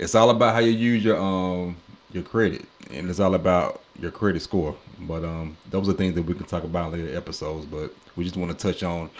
it's 0.00 0.14
all 0.14 0.30
about 0.30 0.54
how 0.54 0.60
you 0.60 0.72
use 0.72 1.04
your 1.04 1.18
um 1.20 1.76
your 2.12 2.22
credit, 2.22 2.64
and 2.90 3.08
it's 3.08 3.20
all 3.20 3.34
about 3.34 3.82
your 4.00 4.10
credit 4.10 4.40
score. 4.42 4.74
But 5.00 5.24
um, 5.24 5.56
those 5.70 5.88
are 5.88 5.92
things 5.92 6.14
that 6.14 6.22
we 6.22 6.34
can 6.34 6.46
talk 6.46 6.64
about 6.64 6.92
in 6.92 7.04
later 7.04 7.16
episodes. 7.16 7.66
But 7.66 7.94
we 8.16 8.24
just 8.24 8.36
want 8.36 8.50
to 8.50 8.72
touch 8.72 8.82
on 8.82 9.10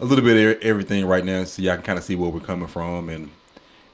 a 0.00 0.04
little 0.04 0.24
bit 0.24 0.56
of 0.56 0.62
everything 0.62 1.06
right 1.06 1.24
now, 1.24 1.44
so 1.44 1.62
y'all 1.62 1.74
can 1.74 1.82
kind 1.82 1.98
of 1.98 2.04
see 2.04 2.14
where 2.14 2.30
we're 2.30 2.40
coming 2.40 2.68
from 2.68 3.08
and 3.08 3.30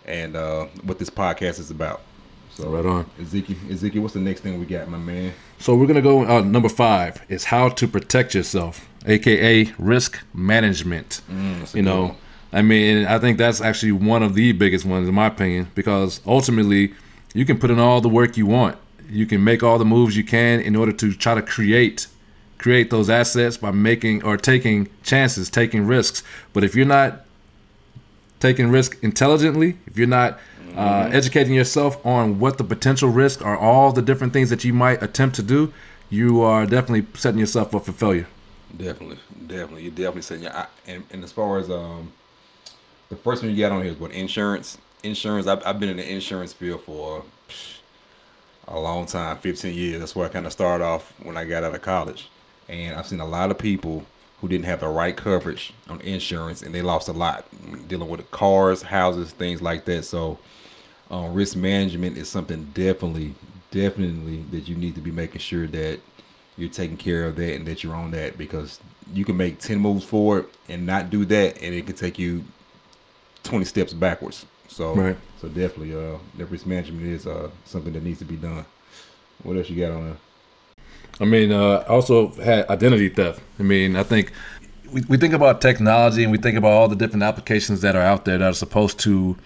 and 0.04 0.36
uh, 0.36 0.66
what 0.82 0.98
this 0.98 1.08
podcast 1.08 1.58
is 1.60 1.70
about. 1.70 2.02
So 2.50 2.68
Right 2.68 2.86
on. 2.86 3.10
Ezekiel. 3.20 3.56
Ezekiel, 3.70 4.02
what's 4.02 4.14
the 4.14 4.20
next 4.20 4.42
thing 4.42 4.60
we 4.60 4.66
got, 4.66 4.88
my 4.88 4.98
man? 4.98 5.32
So 5.58 5.74
we're 5.74 5.86
gonna 5.86 6.02
go. 6.02 6.26
Uh, 6.26 6.40
number 6.40 6.68
five 6.68 7.22
is 7.28 7.44
how 7.44 7.68
to 7.70 7.88
protect 7.88 8.34
yourself, 8.34 8.88
aka 9.06 9.72
risk 9.78 10.20
management. 10.34 11.22
a 11.30 11.76
you 11.76 11.82
know. 11.82 12.16
I 12.54 12.62
mean, 12.62 13.04
I 13.06 13.18
think 13.18 13.36
that's 13.36 13.60
actually 13.60 13.92
one 13.92 14.22
of 14.22 14.34
the 14.34 14.52
biggest 14.52 14.84
ones 14.84 15.08
in 15.08 15.14
my 15.14 15.26
opinion, 15.26 15.70
because 15.74 16.20
ultimately, 16.24 16.94
you 17.34 17.44
can 17.44 17.58
put 17.58 17.70
in 17.70 17.80
all 17.80 18.00
the 18.00 18.08
work 18.08 18.36
you 18.36 18.46
want, 18.46 18.78
you 19.10 19.26
can 19.26 19.42
make 19.42 19.62
all 19.64 19.76
the 19.76 19.84
moves 19.84 20.16
you 20.16 20.22
can 20.22 20.60
in 20.60 20.76
order 20.76 20.92
to 20.92 21.12
try 21.12 21.34
to 21.34 21.42
create 21.42 22.06
create 22.56 22.88
those 22.90 23.10
assets 23.10 23.58
by 23.58 23.70
making 23.70 24.24
or 24.24 24.36
taking 24.38 24.88
chances, 25.02 25.50
taking 25.50 25.86
risks. 25.86 26.22
But 26.54 26.64
if 26.64 26.74
you're 26.74 26.86
not 26.86 27.26
taking 28.40 28.70
risk 28.70 28.96
intelligently, 29.02 29.76
if 29.86 29.98
you're 29.98 30.06
not 30.06 30.38
uh, 30.76 31.10
educating 31.12 31.54
yourself 31.54 32.04
on 32.06 32.38
what 32.38 32.56
the 32.56 32.64
potential 32.64 33.10
risks 33.10 33.42
are, 33.42 33.58
all 33.58 33.92
the 33.92 34.00
different 34.00 34.32
things 34.32 34.48
that 34.48 34.64
you 34.64 34.72
might 34.72 35.02
attempt 35.02 35.36
to 35.36 35.42
do, 35.42 35.74
you 36.08 36.40
are 36.40 36.64
definitely 36.64 37.06
setting 37.18 37.40
yourself 37.40 37.74
up 37.74 37.84
for 37.84 37.92
failure. 37.92 38.26
Definitely, 38.76 39.18
definitely. 39.46 39.82
You're 39.82 39.90
definitely 39.90 40.22
setting. 40.22 40.48
I, 40.48 40.66
and, 40.86 41.04
and 41.10 41.22
as 41.22 41.32
far 41.32 41.58
as 41.58 41.68
um, 41.68 42.12
the 43.14 43.22
first 43.22 43.42
one 43.42 43.54
you 43.54 43.58
got 43.58 43.72
on 43.72 43.82
here 43.82 43.92
is 43.92 43.98
what 43.98 44.10
insurance. 44.12 44.78
Insurance. 45.02 45.46
I've, 45.46 45.64
I've 45.66 45.78
been 45.78 45.88
in 45.88 45.96
the 45.98 46.10
insurance 46.10 46.52
field 46.52 46.82
for 46.82 47.24
a 48.66 48.78
long 48.78 49.06
time, 49.06 49.38
15 49.38 49.74
years. 49.74 50.00
That's 50.00 50.16
where 50.16 50.26
I 50.26 50.30
kind 50.30 50.46
of 50.46 50.52
started 50.52 50.84
off 50.84 51.12
when 51.22 51.36
I 51.36 51.44
got 51.44 51.64
out 51.64 51.74
of 51.74 51.82
college, 51.82 52.28
and 52.68 52.96
I've 52.96 53.06
seen 53.06 53.20
a 53.20 53.26
lot 53.26 53.50
of 53.50 53.58
people 53.58 54.04
who 54.40 54.48
didn't 54.48 54.64
have 54.64 54.80
the 54.80 54.88
right 54.88 55.16
coverage 55.16 55.72
on 55.88 56.00
insurance, 56.00 56.62
and 56.62 56.74
they 56.74 56.82
lost 56.82 57.08
a 57.08 57.12
lot 57.12 57.46
dealing 57.88 58.08
with 58.08 58.28
cars, 58.30 58.82
houses, 58.82 59.32
things 59.32 59.62
like 59.62 59.84
that. 59.84 60.04
So, 60.04 60.38
um, 61.10 61.34
risk 61.34 61.56
management 61.56 62.16
is 62.16 62.28
something 62.28 62.64
definitely, 62.74 63.34
definitely 63.70 64.42
that 64.50 64.66
you 64.66 64.74
need 64.74 64.94
to 64.96 65.00
be 65.00 65.12
making 65.12 65.40
sure 65.40 65.66
that 65.68 66.00
you're 66.56 66.70
taking 66.70 66.96
care 66.96 67.26
of 67.26 67.36
that 67.36 67.54
and 67.54 67.66
that 67.66 67.84
you're 67.84 67.94
on 67.94 68.10
that 68.12 68.38
because 68.38 68.80
you 69.12 69.24
can 69.24 69.36
make 69.36 69.58
10 69.58 69.78
moves 69.78 70.04
forward 70.04 70.46
and 70.68 70.86
not 70.86 71.10
do 71.10 71.24
that 71.24 71.60
and 71.60 71.74
it 71.74 71.84
can 71.84 71.96
take 71.96 72.18
you 72.18 72.44
20 73.44 73.64
steps 73.64 73.92
backwards 73.92 74.46
so 74.68 74.94
Right. 74.94 75.16
so 75.40 75.48
definitely 75.48 75.94
uh 75.94 76.18
that 76.38 76.46
risk 76.46 76.66
management 76.66 77.06
is 77.06 77.26
uh 77.26 77.50
something 77.64 77.92
that 77.92 78.02
needs 78.02 78.18
to 78.18 78.24
be 78.24 78.36
done 78.36 78.64
what 79.42 79.56
else 79.56 79.70
you 79.70 79.76
got 79.80 79.92
on 79.92 80.04
there 80.04 80.16
I 81.20 81.24
mean, 81.26 81.52
uh, 81.52 81.84
also 81.88 82.32
had 82.32 82.68
identity 82.68 83.08
theft. 83.08 83.40
I 83.60 83.62
mean, 83.62 83.94
I 83.94 84.02
think 84.02 84.32
we, 84.92 85.02
we 85.08 85.16
think 85.16 85.32
about 85.32 85.60
technology 85.60 86.24
and 86.24 86.32
we 86.32 86.38
think 86.38 86.56
about 86.58 86.72
all 86.72 86.88
the 86.88 86.96
different 86.96 87.22
applications 87.22 87.82
that 87.82 87.94
are 87.94 88.02
out 88.02 88.24
there 88.24 88.38
that 88.38 88.50
are 88.50 88.52
supposed 88.54 88.98
to 89.00 89.36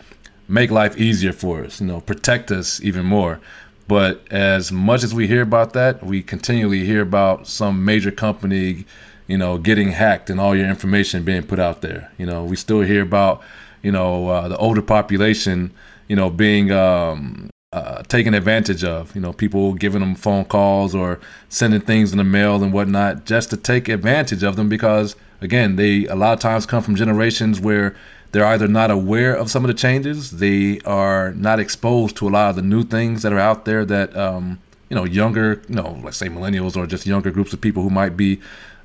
make 0.48 0.70
life 0.70 0.96
easier 0.96 1.32
for 1.32 1.64
us, 1.64 1.78
you 1.80 1.86
know, 1.86 2.00
protect 2.00 2.50
us 2.50 2.80
even 2.82 3.04
more. 3.04 3.38
But 3.86 4.26
as 4.30 4.72
much 4.72 5.02
as 5.02 5.14
we 5.14 5.26
hear 5.26 5.42
about 5.42 5.74
that, 5.74 6.02
we 6.02 6.22
continually 6.22 6.84
hear 6.86 7.02
about 7.02 7.46
some 7.46 7.84
major 7.84 8.10
company, 8.10 8.86
you 9.26 9.36
know, 9.36 9.58
getting 9.58 9.92
hacked 9.92 10.30
and 10.30 10.40
all 10.40 10.56
your 10.56 10.68
information 10.68 11.22
being 11.22 11.42
put 11.42 11.58
out 11.58 11.82
there. 11.82 12.10
You 12.16 12.24
know, 12.24 12.44
we 12.44 12.56
still 12.56 12.80
hear 12.80 13.02
about, 13.02 13.42
you 13.88 13.92
know, 13.92 14.28
uh, 14.28 14.48
the 14.48 14.56
older 14.58 14.82
population, 14.82 15.72
you 16.08 16.14
know, 16.14 16.28
being 16.28 16.70
um, 16.70 17.48
uh, 17.72 18.02
taken 18.02 18.34
advantage 18.34 18.84
of. 18.84 19.14
You 19.14 19.22
know, 19.22 19.32
people 19.32 19.72
giving 19.72 20.00
them 20.00 20.14
phone 20.14 20.44
calls 20.44 20.94
or 20.94 21.18
sending 21.48 21.80
things 21.80 22.12
in 22.12 22.18
the 22.18 22.24
mail 22.24 22.62
and 22.62 22.70
whatnot 22.70 23.24
just 23.24 23.48
to 23.48 23.56
take 23.56 23.88
advantage 23.88 24.42
of 24.42 24.56
them 24.56 24.68
because, 24.68 25.16
again, 25.40 25.76
they 25.76 26.04
a 26.04 26.14
lot 26.14 26.34
of 26.34 26.40
times 26.40 26.66
come 26.66 26.82
from 26.82 26.96
generations 26.96 27.62
where 27.62 27.96
they're 28.32 28.44
either 28.44 28.68
not 28.68 28.90
aware 28.90 29.34
of 29.34 29.50
some 29.50 29.64
of 29.64 29.68
the 29.68 29.80
changes, 29.86 30.32
they 30.32 30.80
are 30.84 31.32
not 31.32 31.58
exposed 31.58 32.14
to 32.18 32.28
a 32.28 32.32
lot 32.38 32.50
of 32.50 32.56
the 32.56 32.62
new 32.74 32.84
things 32.84 33.22
that 33.22 33.32
are 33.32 33.38
out 33.38 33.64
there 33.64 33.86
that, 33.86 34.14
um, 34.14 34.58
you 34.90 34.96
know, 34.96 35.04
younger, 35.04 35.62
you 35.66 35.76
know, 35.76 35.98
let's 36.04 36.18
say 36.18 36.28
millennials 36.28 36.76
or 36.76 36.86
just 36.86 37.06
younger 37.06 37.30
groups 37.30 37.54
of 37.54 37.60
people 37.62 37.82
who 37.82 37.88
might 37.88 38.18
be 38.18 38.38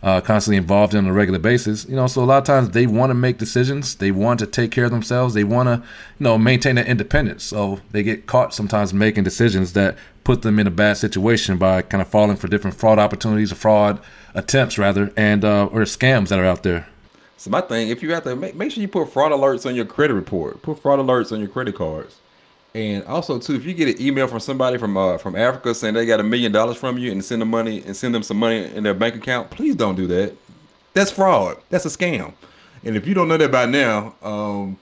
uh, 0.04 0.20
constantly 0.20 0.58
involved 0.58 0.94
in 0.94 1.06
on 1.06 1.10
a 1.10 1.14
regular 1.14 1.40
basis. 1.40 1.86
You 1.88 1.96
know, 1.96 2.08
so 2.08 2.22
a 2.22 2.26
lot 2.26 2.38
of 2.38 2.44
times 2.44 2.70
they 2.72 2.86
want 2.86 3.10
to 3.10 3.16
make 3.16 3.38
decisions. 3.38 3.96
They 3.96 4.12
want 4.12 4.40
to 4.42 4.46
take 4.46 4.70
care 4.70 4.86
of 4.86 4.92
themselves. 4.92 5.34
They 5.34 5.46
want 5.46 5.68
to, 5.68 5.78
you 5.78 6.24
know, 6.24 6.38
maintain 6.38 6.76
their 6.76 6.86
independence. 6.86 7.44
So 7.44 7.80
they 7.92 8.04
get 8.04 8.28
caught 8.28 8.54
sometimes 8.54 8.94
making 8.94 9.24
decisions 9.24 9.74
that 9.74 9.98
put 10.26 10.42
them 10.42 10.60
in 10.60 10.68
a 10.68 10.72
bad 10.72 10.98
situation 10.98 11.58
by 11.58 11.82
kind 11.82 12.02
of 12.02 12.08
falling 12.10 12.36
for 12.36 12.48
different 12.48 12.76
fraud 12.76 13.00
opportunities 13.00 13.52
or 13.52 13.56
fraud 13.56 14.02
attempts 14.34 14.78
rather, 14.78 15.12
and 15.16 15.46
uh, 15.46 15.66
or 15.68 15.82
scams 15.82 16.30
that 16.30 16.40
are 16.40 16.46
out 16.46 16.64
there. 16.64 16.88
so 17.38 17.50
my 17.50 17.62
thing 17.62 17.90
if 17.90 18.02
you 18.04 18.14
have 18.14 18.24
to 18.24 18.36
make, 18.36 18.56
make 18.56 18.72
sure 18.72 18.82
you 18.82 18.88
put 18.88 19.12
fraud 19.12 19.32
alerts 19.32 19.66
on 19.66 19.76
your 19.76 19.86
credit 19.86 20.14
report 20.14 20.62
put 20.62 20.80
fraud 20.80 21.00
alerts 21.00 21.32
on 21.32 21.40
your 21.40 21.50
credit 21.50 21.76
cards 21.76 22.20
and 22.76 23.04
also 23.06 23.38
too 23.40 23.56
if 23.56 23.66
you 23.66 23.74
get 23.74 23.88
an 23.88 24.06
email 24.06 24.28
from 24.28 24.40
somebody 24.40 24.78
from 24.78 24.98
uh 24.98 25.18
from 25.18 25.36
africa 25.36 25.74
saying 25.76 25.94
they 25.94 26.06
got 26.06 26.20
a 26.20 26.24
million 26.24 26.52
dollars 26.52 26.78
from 26.78 26.98
you 26.98 27.12
and 27.12 27.24
send 27.24 27.42
them 27.42 27.50
money 27.50 27.84
and 27.86 27.96
send 27.96 28.14
them 28.14 28.24
some 28.24 28.38
money 28.38 28.66
in 28.74 28.84
their 28.84 28.94
bank 28.94 29.16
account 29.16 29.50
please 29.52 29.76
don't 29.76 29.96
do 29.96 30.08
that. 30.08 30.34
That's 30.94 31.12
fraud. 31.12 31.58
That's 31.70 31.86
a 31.86 31.90
scam. 31.90 32.34
And 32.84 32.96
if 32.96 33.08
you 33.08 33.14
don't 33.14 33.28
know 33.28 33.38
that 33.38 33.52
by 33.52 33.66
now 33.66 34.16
um 34.22 34.78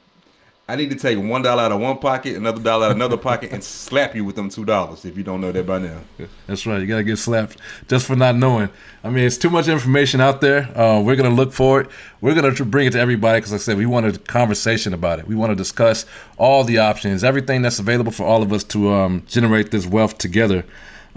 I 0.72 0.78
need 0.78 0.90
to 0.92 0.96
take 0.96 1.20
one 1.20 1.42
dollar 1.42 1.64
out 1.64 1.74
of 1.74 1.82
one 1.82 1.98
pocket, 1.98 2.38
another 2.38 2.62
dollar 2.62 2.86
out 2.86 2.92
of 2.92 2.96
another 2.96 3.18
pocket, 3.18 3.52
and 3.52 3.62
slap 3.88 4.16
you 4.16 4.24
with 4.24 4.38
them 4.38 4.48
two 4.48 4.64
dollars 4.64 5.04
if 5.04 5.18
you 5.18 5.24
don't 5.24 5.42
know 5.42 5.52
that 5.52 5.68
by 5.68 5.80
now. 5.80 6.00
That's 6.48 6.66
right. 6.66 6.80
You 6.80 6.88
gotta 6.88 7.04
get 7.04 7.18
slapped 7.18 7.58
just 7.90 8.08
for 8.08 8.16
not 8.16 8.38
knowing. 8.38 8.70
I 9.04 9.10
mean, 9.10 9.26
it's 9.26 9.38
too 9.38 9.50
much 9.50 9.68
information 9.68 10.22
out 10.22 10.40
there. 10.40 10.62
Uh, 10.78 11.02
we're 11.02 11.18
gonna 11.18 11.30
look 11.30 11.52
for 11.52 11.82
it. 11.82 11.90
We're 12.22 12.36
gonna 12.36 12.54
bring 12.64 12.88
it 12.88 12.92
to 12.92 13.00
everybody 13.00 13.40
because, 13.40 13.52
like 13.52 13.60
I 13.60 13.64
said, 13.64 13.78
we 13.78 13.86
want 13.86 14.06
a 14.06 14.18
conversation 14.18 14.94
about 14.94 15.20
it. 15.20 15.28
We 15.28 15.36
want 15.36 15.52
to 15.52 15.58
discuss 15.58 16.06
all 16.38 16.64
the 16.64 16.78
options, 16.78 17.26
everything 17.26 17.62
that's 17.62 17.80
available 17.80 18.14
for 18.14 18.24
all 18.24 18.42
of 18.42 18.54
us 18.54 18.64
to 18.66 18.94
um, 18.94 19.24
generate 19.28 19.72
this 19.72 19.86
wealth 19.86 20.18
together. 20.20 20.64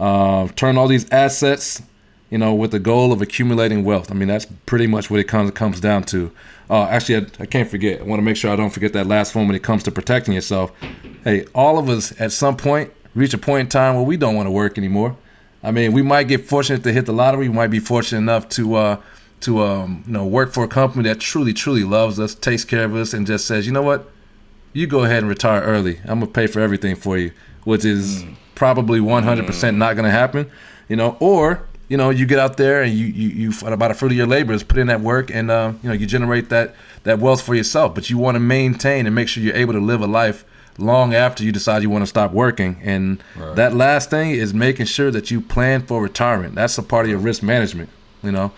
Uh, 0.01 0.49
turn 0.57 0.77
all 0.77 0.89
these 0.89 1.09
assets, 1.11 1.81
you 2.29 2.39
know, 2.39 2.53
with 2.53 2.73
the 2.73 2.81
goal 2.81 3.13
of 3.13 3.23
accumulating 3.23 3.85
wealth. 3.85 4.11
I 4.11 4.15
mean, 4.15 4.27
that's 4.27 4.47
pretty 4.67 4.89
much 4.89 5.13
what 5.13 5.21
it 5.21 5.29
comes 5.29 5.53
comes 5.53 5.79
down 5.79 6.03
to. 6.07 6.33
Uh, 6.69 6.85
actually, 6.85 7.17
I, 7.17 7.27
I 7.41 7.47
can't 7.47 7.69
forget. 7.69 8.01
I 8.01 8.05
want 8.05 8.19
to 8.19 8.25
make 8.25 8.37
sure 8.37 8.51
I 8.51 8.57
don't 8.57 8.71
forget 8.71 8.93
that 8.95 9.07
last 9.07 9.35
one 9.35 9.47
when 9.47 9.57
it 9.57 9.63
comes 9.63 9.83
to 9.85 9.91
protecting 9.91 10.35
yourself. 10.35 10.73
Hey, 11.25 11.47
all 11.55 11.79
of 11.79 11.89
us 11.89 12.19
at 12.21 12.33
some 12.33 12.57
point 12.57 12.93
reach 13.15 13.35
a 13.35 13.39
point 13.39 13.61
in 13.61 13.69
time 13.69 13.95
where 13.95 14.05
we 14.05 14.17
don't 14.17 14.35
want 14.35 14.47
to 14.47 14.51
work 14.51 14.79
anymore. 14.79 15.17
I 15.63 15.71
mean, 15.71 15.93
we 15.93 16.03
might 16.03 16.25
get 16.25 16.47
fortunate 16.47 16.83
to 16.83 16.93
hit 16.93 17.07
the 17.07 17.13
lottery. 17.13 17.49
We 17.49 17.55
might 17.55 17.69
be 17.69 17.81
fortunate 17.81 18.19
enough 18.19 18.49
to 18.51 18.75
uh, 18.75 19.01
to 19.41 19.63
um, 19.63 20.05
you 20.07 20.13
know 20.13 20.27
work 20.27 20.53
for 20.53 20.65
a 20.65 20.69
company 20.69 21.09
that 21.09 21.21
truly, 21.21 21.53
truly 21.53 21.85
loves 21.85 22.19
us, 22.19 22.35
takes 22.35 22.65
care 22.65 22.85
of 22.85 22.95
us, 22.95 23.15
and 23.15 23.27
just 23.27 23.47
says, 23.47 23.67
you 23.67 23.73
know 23.73 23.83
what, 23.83 24.11
you 24.73 24.87
go 24.87 25.05
ahead 25.05 25.19
and 25.19 25.29
retire 25.29 25.63
early. 25.63 26.01
I'm 26.05 26.21
gonna 26.21 26.27
pay 26.27 26.47
for 26.47 26.61
everything 26.61 26.97
for 26.97 27.17
you, 27.17 27.33
which 27.65 27.85
is 27.85 28.25
probably 28.55 29.01
100% 29.01 29.77
not 29.77 29.97
gonna 29.97 30.11
happen. 30.11 30.51
You 30.89 30.97
know, 30.97 31.17
or 31.21 31.67
you 31.89 31.97
know, 31.97 32.11
you 32.11 32.27
get 32.27 32.39
out 32.39 32.57
there 32.57 32.83
and 32.83 32.93
you 32.93 33.07
you, 33.07 33.51
you 33.51 33.67
about 33.67 33.91
a 33.91 33.95
fruit 33.95 34.13
of 34.13 34.17
your 34.17 34.27
labor 34.27 34.53
is 34.53 34.63
put 34.63 34.79
in 34.79 34.87
that 34.89 35.01
work, 35.01 35.31
and 35.31 35.51
uh, 35.51 35.73
you 35.83 35.89
know, 35.89 35.95
you 35.95 36.07
generate 36.07 36.49
that 36.49 36.75
that 37.05 37.19
wealth 37.19 37.43
for 37.43 37.55
yourself. 37.55 37.95
But 37.95 38.09
you 38.11 38.19
want 38.19 38.37
to 38.37 38.41
maintain 38.41 39.07
and 39.07 39.15
make 39.15 39.29
sure 39.29 39.43
you're 39.43 39.57
able 39.57 39.75
to 39.75 39.81
live 39.81 40.01
a 40.01 40.07
life 40.07 40.45
long 40.79 41.15
after 41.15 41.45
you 41.45 41.53
decide 41.53 41.83
you 41.83 41.91
want 41.91 42.03
to 42.03 42.07
stop 42.07 42.33
working. 42.33 42.77
And 42.83 43.23
Right. 43.37 43.55
that 43.57 43.75
last 43.77 44.11
thing 44.11 44.31
is 44.33 44.53
making 44.53 44.87
sure 44.87 45.11
that 45.11 45.31
you 45.31 45.41
plan 45.41 45.83
for 45.83 46.03
retirement. 46.03 46.55
That's 46.57 46.77
a 46.79 46.83
part 46.83 47.05
of 47.07 47.11
your 47.11 47.21
risk 47.21 47.43
management, 47.43 47.91
you 48.23 48.33
know, 48.33 48.51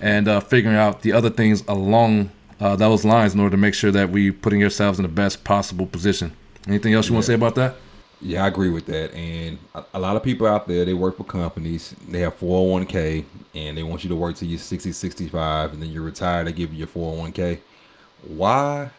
and 0.00 0.28
uh, 0.28 0.40
figuring 0.40 0.76
out 0.76 1.02
the 1.02 1.12
other 1.12 1.30
things 1.30 1.64
along 1.68 2.30
uh, 2.60 2.76
those 2.76 3.04
lines 3.04 3.32
in 3.34 3.40
order 3.40 3.52
to 3.52 3.56
make 3.56 3.74
sure 3.74 3.90
that 3.90 4.10
we 4.10 4.30
putting 4.30 4.60
yourselves 4.60 4.98
in 4.98 5.02
the 5.04 5.08
best 5.08 5.44
possible 5.44 5.86
position. 5.86 6.32
Anything 6.68 6.92
else 6.94 7.08
you 7.08 7.14
want 7.14 7.24
to 7.24 7.28
say 7.28 7.34
about 7.34 7.54
that? 7.56 7.76
Yeah, 8.24 8.44
I 8.44 8.46
agree 8.46 8.70
with 8.70 8.86
that. 8.86 9.12
And 9.14 9.58
a, 9.92 9.98
lot 9.98 10.14
of 10.14 10.22
people 10.22 10.46
out 10.46 10.68
there, 10.68 10.84
they 10.84 10.94
work 10.94 11.16
for 11.16 11.24
companies. 11.24 11.92
They 12.08 12.20
have 12.20 12.38
401k 12.38 13.24
and 13.52 13.76
they 13.76 13.82
want 13.82 14.04
you 14.04 14.08
to 14.10 14.16
work 14.16 14.36
till 14.36 14.46
you're 14.46 14.60
60, 14.60 14.92
65 14.92 15.72
and 15.72 15.82
then 15.82 15.90
you're 15.90 16.04
retired. 16.04 16.46
They 16.46 16.52
give 16.52 16.72
you 16.72 16.78
your 16.78 16.86
401k. 16.86 17.58
why, 18.28 18.90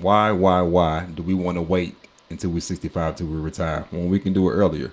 why, 0.00 0.32
why, 0.32 0.62
why 0.62 1.04
do 1.04 1.22
we 1.22 1.32
want 1.32 1.58
to 1.58 1.62
wait 1.62 1.94
until 2.28 2.50
we're 2.50 2.60
65 2.60 3.14
till 3.14 3.28
we 3.28 3.36
retire 3.36 3.86
when 3.90 4.08
we 4.08 4.18
can 4.18 4.32
do 4.32 4.50
it 4.50 4.54
earlier? 4.54 4.92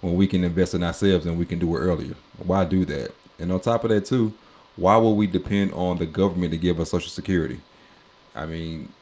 When 0.00 0.16
we 0.16 0.26
can 0.26 0.42
invest 0.42 0.74
in 0.74 0.82
ourselves 0.82 1.24
and 1.24 1.38
we 1.38 1.46
can 1.46 1.60
do 1.60 1.76
it 1.76 1.78
earlier? 1.78 2.16
Why 2.38 2.64
do 2.64 2.84
that? 2.86 3.14
And 3.38 3.52
on 3.52 3.60
top 3.60 3.84
of 3.84 3.90
that, 3.90 4.04
too, 4.04 4.32
why 4.74 4.96
will 4.96 5.14
we 5.14 5.28
depend 5.28 5.72
on 5.74 5.98
the 5.98 6.06
government 6.06 6.50
to 6.52 6.58
give 6.58 6.80
us 6.80 6.90
Social 6.90 7.10
Security? 7.10 7.60
I 8.34 8.46
mean, 8.46 8.92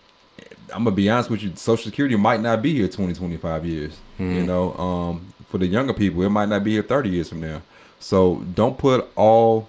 I'm 0.74 0.84
gonna 0.84 0.94
be 0.94 1.08
honest 1.08 1.30
with 1.30 1.42
you. 1.42 1.52
Social 1.56 1.84
Security 1.84 2.16
might 2.16 2.42
not 2.42 2.60
be 2.60 2.74
here 2.74 2.88
20, 2.88 3.14
25 3.14 3.64
years. 3.64 3.98
Mm-hmm. 4.18 4.34
You 4.34 4.42
know, 4.44 4.74
um, 4.74 5.34
for 5.48 5.58
the 5.58 5.66
younger 5.66 5.92
people, 5.92 6.22
it 6.22 6.30
might 6.30 6.48
not 6.48 6.64
be 6.64 6.72
here 6.72 6.82
30 6.82 7.08
years 7.08 7.28
from 7.28 7.40
now. 7.40 7.62
So 8.00 8.36
don't 8.54 8.76
put 8.76 9.10
all 9.16 9.68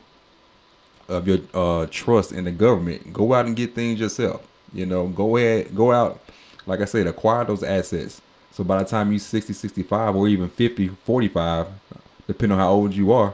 of 1.07 1.27
your 1.27 1.39
uh, 1.53 1.87
trust 1.89 2.31
in 2.31 2.43
the 2.45 2.51
government. 2.51 3.13
Go 3.13 3.33
out 3.33 3.45
and 3.45 3.55
get 3.55 3.75
things 3.75 3.99
yourself. 3.99 4.45
You 4.73 4.85
know, 4.85 5.07
go 5.07 5.37
ahead, 5.37 5.73
go 5.75 5.91
out, 5.91 6.21
like 6.65 6.81
I 6.81 6.85
said, 6.85 7.07
acquire 7.07 7.45
those 7.45 7.63
assets. 7.63 8.21
So 8.51 8.63
by 8.63 8.79
the 8.79 8.89
time 8.89 9.11
you're 9.11 9.19
60, 9.19 9.53
65, 9.53 10.15
or 10.15 10.27
even 10.27 10.49
50, 10.49 10.89
45, 10.89 11.67
depending 12.27 12.57
on 12.57 12.59
how 12.59 12.71
old 12.71 12.93
you 12.93 13.11
are, 13.13 13.33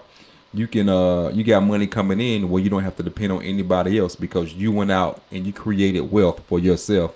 you 0.54 0.68
can 0.68 0.88
uh 0.88 1.30
you 1.30 1.44
got 1.44 1.64
money 1.64 1.88
coming 1.88 2.22
in 2.22 2.48
where 2.50 2.62
you 2.62 2.70
don't 2.70 2.84
have 2.84 2.96
to 2.96 3.04
depend 3.04 3.32
on 3.32 3.42
anybody 3.42 3.98
else 3.98 4.16
because 4.16 4.54
you 4.54 4.72
went 4.72 4.92
out 4.92 5.22
and 5.32 5.48
you 5.48 5.54
created 5.54 6.02
wealth 6.02 6.42
for 6.48 6.60
yourself 6.60 7.16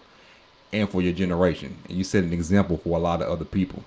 and 0.73 0.89
for 0.89 1.01
your 1.01 1.13
generation. 1.13 1.77
And 1.87 1.97
you 1.97 2.03
set 2.03 2.23
an 2.23 2.33
example 2.33 2.77
for 2.77 2.97
a 2.97 3.01
lot 3.01 3.21
of 3.21 3.29
other 3.29 3.45
people. 3.45 3.83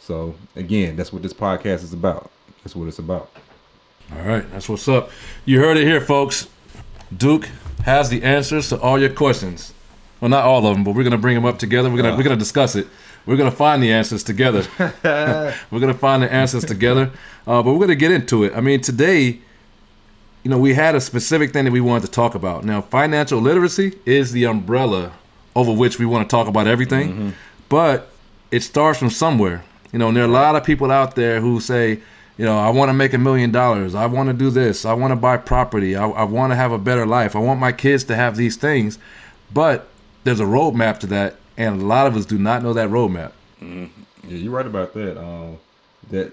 So 0.00 0.34
again, 0.54 0.96
that's 0.96 1.12
what 1.12 1.22
this 1.22 1.32
podcast 1.32 1.82
is 1.82 1.92
about. 1.92 2.30
That's 2.62 2.76
what 2.76 2.88
it's 2.88 2.98
about. 2.98 3.30
All 4.12 4.22
right, 4.22 4.48
that's 4.52 4.68
what's 4.68 4.86
up. 4.86 5.10
You 5.44 5.60
heard 5.60 5.76
it 5.76 5.84
here, 5.84 6.00
folks. 6.00 6.48
Duke 7.16 7.48
has 7.84 8.08
the 8.08 8.22
answers 8.22 8.68
to 8.68 8.80
all 8.80 9.00
your 9.00 9.10
questions. 9.10 9.72
Well, 10.20 10.28
not 10.28 10.44
all 10.44 10.64
of 10.66 10.74
them, 10.74 10.84
but 10.84 10.94
we're 10.94 11.04
gonna 11.04 11.18
bring 11.18 11.34
them 11.34 11.44
up 11.44 11.58
together. 11.58 11.90
We're 11.90 11.98
gonna 11.98 12.14
uh. 12.14 12.16
we're 12.16 12.22
gonna 12.22 12.36
discuss 12.36 12.76
it. 12.76 12.86
We're 13.26 13.36
gonna 13.36 13.50
find 13.50 13.82
the 13.82 13.92
answers 13.92 14.22
together. 14.22 14.64
we're 15.70 15.80
gonna 15.80 15.94
find 15.94 16.22
the 16.22 16.32
answers 16.32 16.64
together. 16.64 17.10
Uh, 17.46 17.62
but 17.62 17.72
we're 17.72 17.80
gonna 17.80 17.96
get 17.96 18.12
into 18.12 18.44
it. 18.44 18.54
I 18.54 18.60
mean, 18.60 18.80
today, 18.80 19.40
you 20.42 20.50
know, 20.50 20.58
we 20.58 20.74
had 20.74 20.94
a 20.94 21.00
specific 21.00 21.52
thing 21.52 21.64
that 21.64 21.72
we 21.72 21.80
wanted 21.80 22.06
to 22.06 22.12
talk 22.12 22.36
about. 22.36 22.64
Now, 22.64 22.80
financial 22.80 23.40
literacy 23.40 23.98
is 24.06 24.32
the 24.32 24.44
umbrella 24.44 25.12
over 25.56 25.72
which 25.72 25.98
we 25.98 26.04
want 26.04 26.28
to 26.28 26.36
talk 26.36 26.46
about 26.46 26.66
everything, 26.68 27.08
mm-hmm. 27.08 27.30
but 27.70 28.10
it 28.50 28.62
starts 28.62 28.98
from 28.98 29.10
somewhere. 29.10 29.64
You 29.90 29.98
know, 29.98 30.08
and 30.08 30.16
there 30.16 30.24
are 30.24 30.28
a 30.28 30.30
lot 30.30 30.54
of 30.54 30.64
people 30.64 30.90
out 30.90 31.16
there 31.16 31.40
who 31.40 31.60
say, 31.60 32.00
you 32.36 32.44
know, 32.44 32.58
I 32.58 32.68
want 32.68 32.90
to 32.90 32.92
make 32.92 33.14
a 33.14 33.18
million 33.18 33.50
dollars. 33.50 33.94
I 33.94 34.04
want 34.04 34.28
to 34.28 34.34
do 34.34 34.50
this. 34.50 34.84
I 34.84 34.92
want 34.92 35.12
to 35.12 35.16
buy 35.16 35.38
property. 35.38 35.96
I, 35.96 36.06
I 36.06 36.24
want 36.24 36.52
to 36.52 36.56
have 36.56 36.72
a 36.72 36.78
better 36.78 37.06
life. 37.06 37.34
I 37.34 37.38
want 37.38 37.58
my 37.58 37.72
kids 37.72 38.04
to 38.04 38.14
have 38.14 38.36
these 38.36 38.56
things. 38.56 38.98
But 39.52 39.88
there's 40.24 40.40
a 40.40 40.44
roadmap 40.44 41.00
to 41.00 41.06
that, 41.08 41.36
and 41.56 41.80
a 41.80 41.84
lot 41.86 42.06
of 42.06 42.14
us 42.16 42.26
do 42.26 42.36
not 42.36 42.62
know 42.62 42.74
that 42.74 42.90
roadmap. 42.90 43.32
Mm-hmm. 43.62 43.86
Yeah, 44.28 44.36
you're 44.36 44.52
right 44.52 44.66
about 44.66 44.92
that. 44.92 45.18
Um, 45.18 45.56
that 46.10 46.32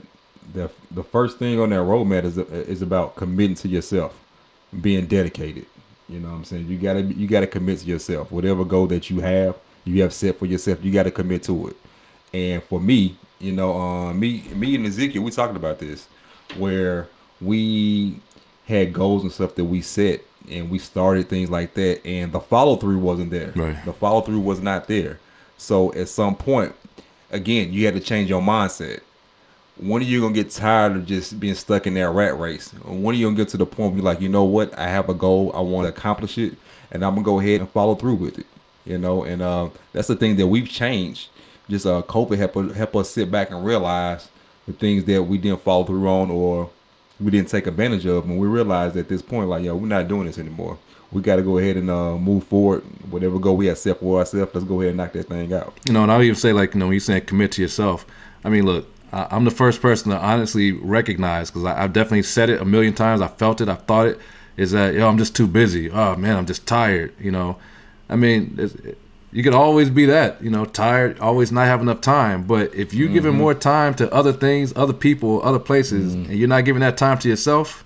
the 0.53 0.69
the 0.91 1.03
first 1.03 1.39
thing 1.39 1.61
on 1.61 1.69
that 1.69 1.77
roadmap 1.77 2.25
is 2.25 2.37
is 2.37 2.81
about 2.81 3.15
committing 3.15 3.55
to 3.57 3.69
yourself, 3.69 4.19
being 4.81 5.05
dedicated. 5.05 5.65
You 6.13 6.19
know 6.19 6.29
what 6.29 6.35
I'm 6.35 6.45
saying? 6.45 6.67
You 6.67 6.77
gotta 6.77 7.01
you 7.01 7.27
gotta 7.27 7.47
commit 7.47 7.79
to 7.79 7.85
yourself. 7.85 8.31
Whatever 8.31 8.63
goal 8.63 8.85
that 8.87 9.09
you 9.09 9.19
have, 9.21 9.55
you 9.83 10.03
have 10.03 10.13
set 10.13 10.37
for 10.37 10.45
yourself. 10.45 10.85
You 10.85 10.91
gotta 10.91 11.09
commit 11.09 11.41
to 11.43 11.69
it. 11.69 11.75
And 12.33 12.61
for 12.63 12.79
me, 12.79 13.17
you 13.39 13.51
know, 13.51 13.73
uh, 13.79 14.13
me, 14.13 14.43
me 14.55 14.75
and 14.75 14.85
Ezekiel, 14.85 15.23
we 15.23 15.31
talked 15.31 15.55
about 15.55 15.79
this, 15.79 16.07
where 16.57 17.07
we 17.41 18.19
had 18.67 18.93
goals 18.93 19.23
and 19.23 19.31
stuff 19.31 19.55
that 19.55 19.65
we 19.65 19.81
set, 19.81 20.21
and 20.49 20.69
we 20.69 20.77
started 20.77 21.29
things 21.29 21.49
like 21.49 21.73
that, 21.73 22.05
and 22.05 22.31
the 22.31 22.39
follow 22.39 22.75
through 22.75 22.99
wasn't 22.99 23.31
there. 23.31 23.51
Right. 23.55 23.83
The 23.83 23.93
follow 23.93 24.21
through 24.21 24.39
was 24.39 24.61
not 24.61 24.87
there. 24.87 25.19
So 25.57 25.93
at 25.93 26.09
some 26.09 26.35
point, 26.35 26.75
again, 27.31 27.73
you 27.73 27.85
had 27.85 27.95
to 27.95 27.99
change 27.99 28.29
your 28.29 28.41
mindset. 28.41 29.01
When 29.77 30.01
are 30.01 30.05
you 30.05 30.21
gonna 30.21 30.33
get 30.33 30.51
tired 30.51 30.95
of 30.95 31.05
just 31.05 31.39
being 31.39 31.55
stuck 31.55 31.87
in 31.87 31.95
that 31.95 32.09
rat 32.09 32.39
race? 32.39 32.69
When 32.85 33.15
are 33.15 33.17
you 33.17 33.25
gonna 33.25 33.37
get 33.37 33.49
to 33.49 33.57
the 33.57 33.65
point 33.65 33.93
where 33.93 34.01
you're 34.01 34.05
like, 34.05 34.21
you 34.21 34.29
know 34.29 34.43
what, 34.43 34.77
I 34.77 34.87
have 34.87 35.09
a 35.09 35.13
goal, 35.13 35.51
I 35.55 35.61
want 35.61 35.85
to 35.85 35.89
accomplish 35.89 36.37
it, 36.37 36.55
and 36.91 37.03
I'm 37.03 37.15
gonna 37.15 37.25
go 37.25 37.39
ahead 37.39 37.59
and 37.59 37.69
follow 37.69 37.95
through 37.95 38.15
with 38.15 38.39
it. 38.39 38.45
You 38.85 38.97
know, 38.97 39.23
and 39.23 39.41
uh, 39.41 39.69
that's 39.93 40.09
the 40.09 40.15
thing 40.15 40.35
that 40.35 40.47
we've 40.47 40.69
changed 40.69 41.29
just 41.69 41.85
uh, 41.85 42.01
COVID 42.03 42.37
help 42.37 42.75
help 42.75 42.95
us 42.95 43.09
sit 43.09 43.31
back 43.31 43.51
and 43.51 43.65
realize 43.65 44.29
the 44.67 44.73
things 44.73 45.05
that 45.05 45.23
we 45.23 45.37
didn't 45.37 45.61
follow 45.61 45.83
through 45.83 46.07
on 46.07 46.29
or 46.29 46.69
we 47.19 47.31
didn't 47.31 47.49
take 47.49 47.67
advantage 47.67 48.05
of, 48.05 48.25
and 48.25 48.37
we 48.37 48.47
realized 48.47 48.97
at 48.97 49.07
this 49.07 49.21
point, 49.21 49.47
like, 49.47 49.63
yo, 49.63 49.75
we're 49.75 49.87
not 49.87 50.07
doing 50.07 50.25
this 50.25 50.37
anymore. 50.37 50.77
We 51.11 51.21
got 51.21 51.35
to 51.35 51.41
go 51.43 51.57
ahead 51.59 51.77
and 51.77 51.89
uh, 51.89 52.17
move 52.17 52.43
forward. 52.45 52.81
Whatever 53.09 53.37
goal 53.39 53.55
we 53.55 53.67
have 53.67 53.77
set 53.77 53.99
for 53.99 54.19
ourselves, 54.19 54.53
let's 54.53 54.65
go 54.65 54.81
ahead 54.81 54.89
and 54.89 54.97
knock 54.97 55.13
that 55.13 55.27
thing 55.27 55.53
out. 55.53 55.73
You 55.87 55.93
know, 55.93 56.03
and 56.03 56.11
I'll 56.11 56.23
even 56.23 56.35
say, 56.35 56.53
like, 56.53 56.73
you 56.73 56.79
know, 56.79 56.89
you 56.89 56.99
saying 56.99 57.25
commit 57.25 57.51
to 57.53 57.61
yourself. 57.61 58.05
I 58.43 58.49
mean, 58.49 58.65
look, 58.65 58.87
I'm 59.13 59.45
the 59.45 59.51
first 59.51 59.81
person 59.81 60.11
to 60.11 60.17
honestly 60.17 60.71
recognize 60.71 61.51
because 61.51 61.65
I've 61.65 61.93
definitely 61.93 62.23
said 62.23 62.49
it 62.49 62.61
a 62.61 62.65
million 62.65 62.93
times. 62.93 63.21
I 63.21 63.27
felt 63.27 63.61
it. 63.61 63.69
I 63.69 63.75
thought 63.75 64.07
it. 64.07 64.19
Is 64.57 64.71
that 64.71 64.93
yo? 64.93 65.07
I'm 65.07 65.17
just 65.17 65.35
too 65.35 65.47
busy. 65.47 65.89
Oh 65.89 66.15
man, 66.15 66.37
I'm 66.37 66.45
just 66.45 66.67
tired. 66.67 67.13
You 67.19 67.31
know, 67.31 67.57
I 68.09 68.15
mean, 68.15 68.57
you 69.33 69.41
could 69.41 69.55
always 69.55 69.89
be 69.89 70.05
that, 70.05 70.41
you 70.43 70.51
know, 70.51 70.63
tired, 70.63 71.19
always 71.19 71.51
not 71.51 71.65
have 71.65 71.81
enough 71.81 72.01
time. 72.01 72.43
But 72.43 72.73
if 72.75 72.93
you're 72.93 73.07
mm-hmm. 73.07 73.15
giving 73.15 73.35
more 73.35 73.55
time 73.55 73.95
to 73.95 74.13
other 74.13 74.31
things, 74.31 74.71
other 74.75 74.93
people, 74.93 75.41
other 75.43 75.59
places, 75.59 76.15
mm-hmm. 76.15 76.29
and 76.29 76.39
you're 76.39 76.47
not 76.47 76.65
giving 76.65 76.81
that 76.81 76.97
time 76.97 77.17
to 77.19 77.29
yourself, 77.29 77.83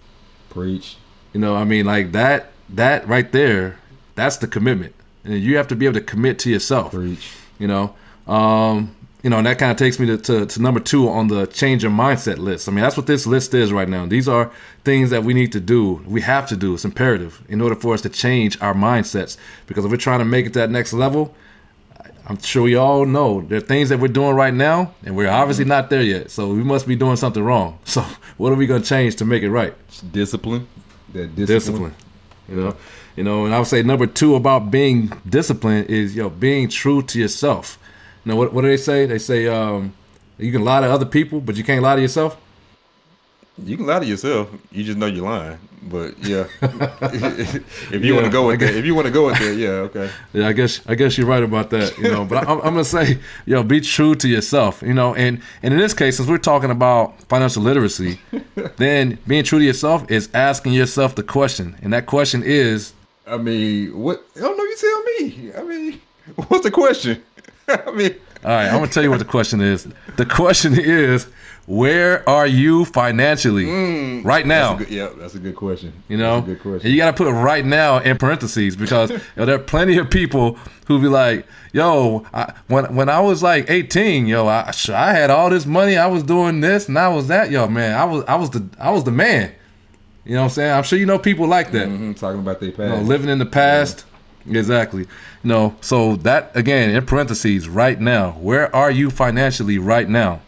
preach. 0.50 0.98
You 1.34 1.40
know, 1.40 1.56
I 1.56 1.64
mean, 1.64 1.86
like 1.86 2.12
that, 2.12 2.52
that 2.70 3.08
right 3.08 3.32
there, 3.32 3.80
that's 4.16 4.38
the 4.38 4.48
commitment, 4.48 4.94
and 5.24 5.36
you 5.36 5.56
have 5.56 5.70
to 5.70 5.76
be 5.76 5.86
able 5.86 6.00
to 6.00 6.06
commit 6.06 6.38
to 6.40 6.50
yourself. 6.50 6.92
Preach. 6.92 7.32
You 7.60 7.68
know, 7.68 7.96
um, 8.28 8.96
you 9.28 9.32
know, 9.32 9.40
and 9.40 9.46
that 9.46 9.60
kind 9.60 9.72
of 9.72 9.76
takes 9.76 10.00
me 10.00 10.06
to, 10.06 10.18
to, 10.18 10.46
to, 10.46 10.62
number 10.62 10.80
two 10.80 11.10
on 11.10 11.28
the 11.28 11.48
change 11.48 11.84
your 11.84 11.92
mindset 11.92 12.38
list. 12.38 12.70
I 12.70 12.72
mean, 12.72 12.82
that's 12.82 12.96
what 12.96 13.08
this 13.08 13.28
list 13.28 13.54
is 13.54 13.74
right 13.74 13.90
now. 13.90 14.06
These 14.06 14.30
are 14.30 14.50
things 14.86 15.10
that 15.10 15.26
we 15.26 15.34
need 15.34 15.52
to 15.52 15.60
do. 15.60 16.02
We 16.08 16.22
have 16.22 16.48
to 16.48 16.56
do. 16.56 16.76
It's 16.76 16.86
imperative 16.86 17.44
in 17.50 17.60
order 17.60 17.76
for 17.76 17.94
us 17.94 18.00
to 18.04 18.10
change 18.10 18.58
our 18.62 18.74
mindsets. 18.74 19.36
Because 19.66 19.84
if 19.84 19.92
we're 19.92 19.98
trying 19.98 20.20
to 20.20 20.26
make 20.26 20.46
it 20.46 20.54
to 20.54 20.60
that 20.60 20.72
next 20.72 20.94
level, 20.94 21.36
I'm 22.26 22.40
sure 22.42 22.64
we 22.64 22.76
all 22.76 23.06
know 23.06 23.42
there 23.42 23.58
are 23.58 23.60
things 23.60 23.90
that 23.90 24.00
we're 24.00 24.08
doing 24.08 24.34
right 24.34 24.54
now, 24.54 24.94
and 25.04 25.14
we're 25.14 25.30
obviously 25.30 25.66
mm-hmm. 25.66 25.72
not 25.72 25.90
there 25.90 26.04
yet. 26.04 26.32
So 26.32 26.48
we 26.48 26.64
must 26.64 26.88
be 26.88 26.96
doing 26.96 27.18
something 27.18 27.44
wrong. 27.44 27.80
So 27.84 28.06
what 28.38 28.54
are 28.54 28.56
we 28.56 28.66
going 28.66 28.82
to 28.82 28.88
change 28.88 29.18
to 29.18 29.26
make 29.26 29.44
it 29.44 29.52
right? 29.52 29.74
Discipline. 30.10 30.70
That 31.12 31.36
discipline. 31.36 31.48
discipline. 31.48 31.96
You 32.48 32.56
know, 32.56 32.76
you 33.18 33.24
know, 33.26 33.44
and 33.44 33.54
I 33.54 33.60
would 33.60 33.68
say 33.68 33.84
number 33.84 34.08
two 34.08 34.36
about 34.36 34.72
being 34.72 35.12
disciplined 35.28 35.90
is 35.90 36.16
you 36.16 36.24
know 36.24 36.30
being 36.30 36.70
true 36.70 37.02
to 37.02 37.20
yourself 37.20 37.78
now, 38.28 38.36
what, 38.36 38.52
what 38.52 38.64
do 38.64 38.68
they 38.68 38.78
say? 38.78 39.06
They 39.06 39.20
say 39.20 39.48
um, 39.48 39.94
you 40.38 40.52
can 40.52 40.66
lie 40.66 40.82
to 40.82 40.92
other 40.92 41.06
people, 41.06 41.40
but 41.40 41.56
you 41.56 41.64
can't 41.64 41.82
lie 41.82 41.96
to 41.96 42.02
yourself. 42.02 42.38
You 43.64 43.78
can 43.78 43.86
lie 43.86 44.00
to 44.00 44.06
yourself. 44.06 44.50
You 44.70 44.84
just 44.84 44.98
know 44.98 45.06
you're 45.06 45.24
lying. 45.24 45.58
But 45.82 46.20
yeah, 46.20 46.46
if 46.62 47.94
you 47.94 48.00
yeah, 48.00 48.14
want 48.14 48.26
to 48.26 48.32
go 48.32 48.48
with 48.48 48.60
that, 48.60 48.76
if 48.76 48.84
you 48.84 48.94
want 48.96 49.06
to 49.08 49.14
go 49.14 49.28
with 49.28 49.40
that, 49.40 49.56
yeah, 49.56 49.88
okay. 49.88 50.10
Yeah, 50.34 50.48
I 50.50 50.52
guess 50.52 50.82
I 50.88 50.96
guess 50.96 51.18
you're 51.18 51.26
right 51.26 51.42
about 51.42 51.70
that. 51.70 51.98
You 51.98 52.12
know, 52.12 52.26
but 52.26 52.46
I, 52.46 52.52
am 52.52 52.60
gonna 52.60 52.84
say, 52.84 53.20
yo, 53.46 53.64
be 53.64 53.80
true 53.80 54.14
to 54.16 54.28
yourself. 54.28 54.82
You 54.82 54.94
know, 54.94 55.16
and 55.16 55.42
and 55.64 55.74
in 55.74 55.80
this 55.80 55.94
case, 55.94 56.18
since 56.18 56.28
we're 56.28 56.38
talking 56.40 56.72
about 56.72 57.22
financial 57.30 57.64
literacy, 57.64 58.20
then 58.76 59.18
being 59.26 59.46
true 59.46 59.60
to 59.60 59.66
yourself 59.66 60.12
is 60.12 60.30
asking 60.34 60.74
yourself 60.74 61.16
the 61.16 61.24
question, 61.24 61.78
and 61.82 61.94
that 61.94 62.08
question 62.08 62.44
is, 62.44 62.92
I 63.26 63.38
mean, 63.38 63.98
what? 63.98 64.26
I 64.36 64.40
don't 64.42 64.58
know. 64.58 64.64
You 64.66 64.78
tell 64.78 65.04
me. 65.04 65.52
I 65.54 65.64
mean, 65.64 66.02
what's 66.50 66.64
the 66.66 66.72
question? 66.72 67.24
I 67.86 67.92
mean, 67.92 68.16
all 68.46 68.52
right, 68.52 68.68
I'm 68.68 68.80
gonna 68.80 68.88
tell 68.88 69.04
you 69.04 69.10
what 69.10 69.20
the 69.20 69.26
question 69.26 69.60
is. 69.60 69.88
The 70.16 70.26
question 70.26 70.80
is, 70.80 71.26
where 71.66 72.28
are 72.30 72.48
you 72.48 72.86
financially 72.86 73.66
mm, 73.66 74.24
right 74.24 74.46
now? 74.46 74.76
That's 74.76 74.90
good, 74.90 74.96
yeah, 74.96 75.10
that's 75.18 75.36
a 75.36 75.40
good 75.40 75.58
question. 75.58 75.92
You 76.08 76.16
know, 76.16 76.40
good 76.40 76.62
question. 76.62 76.86
And 76.86 76.92
you 76.94 76.98
got 76.98 77.18
to 77.18 77.24
put 77.24 77.30
right 77.30 77.66
now 77.66 77.98
in 77.98 78.18
parentheses 78.18 78.78
because 78.78 79.10
you 79.10 79.20
know, 79.36 79.46
there 79.46 79.56
are 79.56 79.60
plenty 79.60 79.98
of 79.98 80.10
people 80.10 80.58
who 80.86 81.02
be 81.02 81.10
like, 81.10 81.46
"Yo, 81.74 82.26
I, 82.34 82.54
when 82.68 82.96
when 82.96 83.10
I 83.10 83.20
was 83.20 83.44
like 83.44 83.70
18, 83.70 84.28
yo, 84.28 84.48
I 84.48 84.72
I 84.94 85.12
had 85.12 85.30
all 85.30 85.50
this 85.50 85.66
money, 85.66 85.98
I 85.98 86.08
was 86.08 86.24
doing 86.24 86.62
this, 86.62 86.88
and 86.88 86.98
I 86.98 87.10
was 87.10 87.28
that, 87.28 87.52
yo, 87.52 87.68
man, 87.68 88.00
I 88.00 88.06
was 88.06 88.24
I 88.30 88.36
was 88.36 88.50
the 88.52 88.66
I 88.80 88.92
was 88.92 89.04
the 89.04 89.12
man." 89.12 89.52
You 90.24 90.36
know 90.36 90.42
what 90.42 90.46
I'm 90.46 90.50
saying? 90.52 90.72
I'm 90.72 90.84
sure 90.84 90.98
you 91.00 91.06
know 91.06 91.20
people 91.20 91.48
like 91.48 91.72
that. 91.72 91.90
Mm-hmm, 91.90 92.14
talking 92.14 92.40
about 92.40 92.62
their 92.62 92.72
past, 92.72 92.80
you 92.80 92.88
know, 92.88 93.02
living 93.02 93.30
in 93.30 93.40
the 93.40 93.46
past. 93.46 94.06
Yeah 94.08 94.18
Exactly. 94.50 95.08
No. 95.48 95.78
So 95.80 96.18
that 96.18 96.52
again 96.56 96.90
in 96.90 97.06
parentheses 97.06 97.70
right 97.70 97.98
now. 97.98 98.32
Where 98.32 98.76
are 98.76 98.92
you 98.92 99.10
financially 99.10 99.78
right 99.78 100.10
now? 100.10 100.42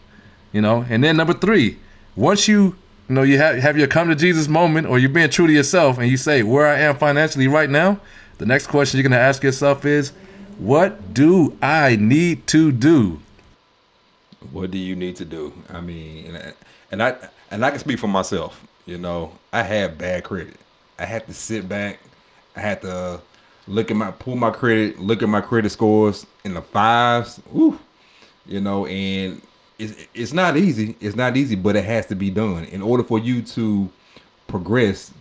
You 0.52 0.60
know. 0.60 0.84
And 0.90 1.02
then 1.02 1.16
number 1.16 1.32
three, 1.32 1.78
once 2.16 2.46
you 2.46 2.76
you 3.08 3.14
know 3.14 3.22
you 3.22 3.38
have 3.38 3.56
have 3.60 3.78
your 3.78 3.86
come 3.86 4.10
to 4.10 4.14
Jesus 4.14 4.46
moment 4.46 4.86
or 4.86 4.98
you're 4.98 5.08
being 5.08 5.30
true 5.30 5.46
to 5.46 5.52
yourself 5.54 5.96
and 5.96 6.06
you 6.10 6.18
say 6.18 6.42
where 6.42 6.66
I 6.66 6.80
am 6.80 6.96
financially 6.96 7.48
right 7.48 7.70
now, 7.70 7.98
the 8.36 8.44
next 8.44 8.66
question 8.66 8.98
you're 8.98 9.08
gonna 9.08 9.16
ask 9.16 9.42
yourself 9.42 9.86
is, 9.86 10.12
what 10.58 11.14
do 11.14 11.56
I 11.62 11.96
need 11.96 12.46
to 12.48 12.70
do? 12.70 13.20
What 14.52 14.70
do 14.70 14.76
you 14.76 14.94
need 14.94 15.16
to 15.16 15.24
do? 15.24 15.54
I 15.70 15.80
mean, 15.80 16.26
and 16.26 16.36
I, 16.36 16.52
and 16.92 17.02
I 17.02 17.28
and 17.50 17.64
I 17.64 17.70
can 17.70 17.78
speak 17.78 17.98
for 17.98 18.08
myself. 18.08 18.62
You 18.84 18.98
know, 18.98 19.32
I 19.50 19.62
had 19.62 19.96
bad 19.96 20.24
credit. 20.24 20.56
I 20.98 21.06
had 21.06 21.26
to 21.26 21.32
sit 21.32 21.70
back. 21.70 22.00
I 22.54 22.60
had 22.60 22.82
to 22.82 23.22
look 23.70 23.90
at 23.90 23.96
my 23.96 24.10
pull 24.10 24.36
my 24.36 24.50
credit, 24.50 24.98
look 24.98 25.22
at 25.22 25.28
my 25.28 25.40
credit 25.40 25.70
scores 25.70 26.26
in 26.44 26.54
the 26.54 26.62
fives. 26.62 27.40
Ooh, 27.54 27.78
you 28.46 28.60
know, 28.60 28.86
and 28.86 29.40
it's 29.78 30.06
it's 30.14 30.32
not 30.32 30.56
easy. 30.56 30.96
It's 31.00 31.16
not 31.16 31.36
easy, 31.36 31.54
but 31.54 31.76
it 31.76 31.84
has 31.84 32.06
to 32.06 32.14
be 32.14 32.30
done 32.30 32.64
in 32.64 32.82
order 32.82 33.02
for 33.02 33.18
you 33.18 33.42
to 33.42 33.88
progress 34.46 35.12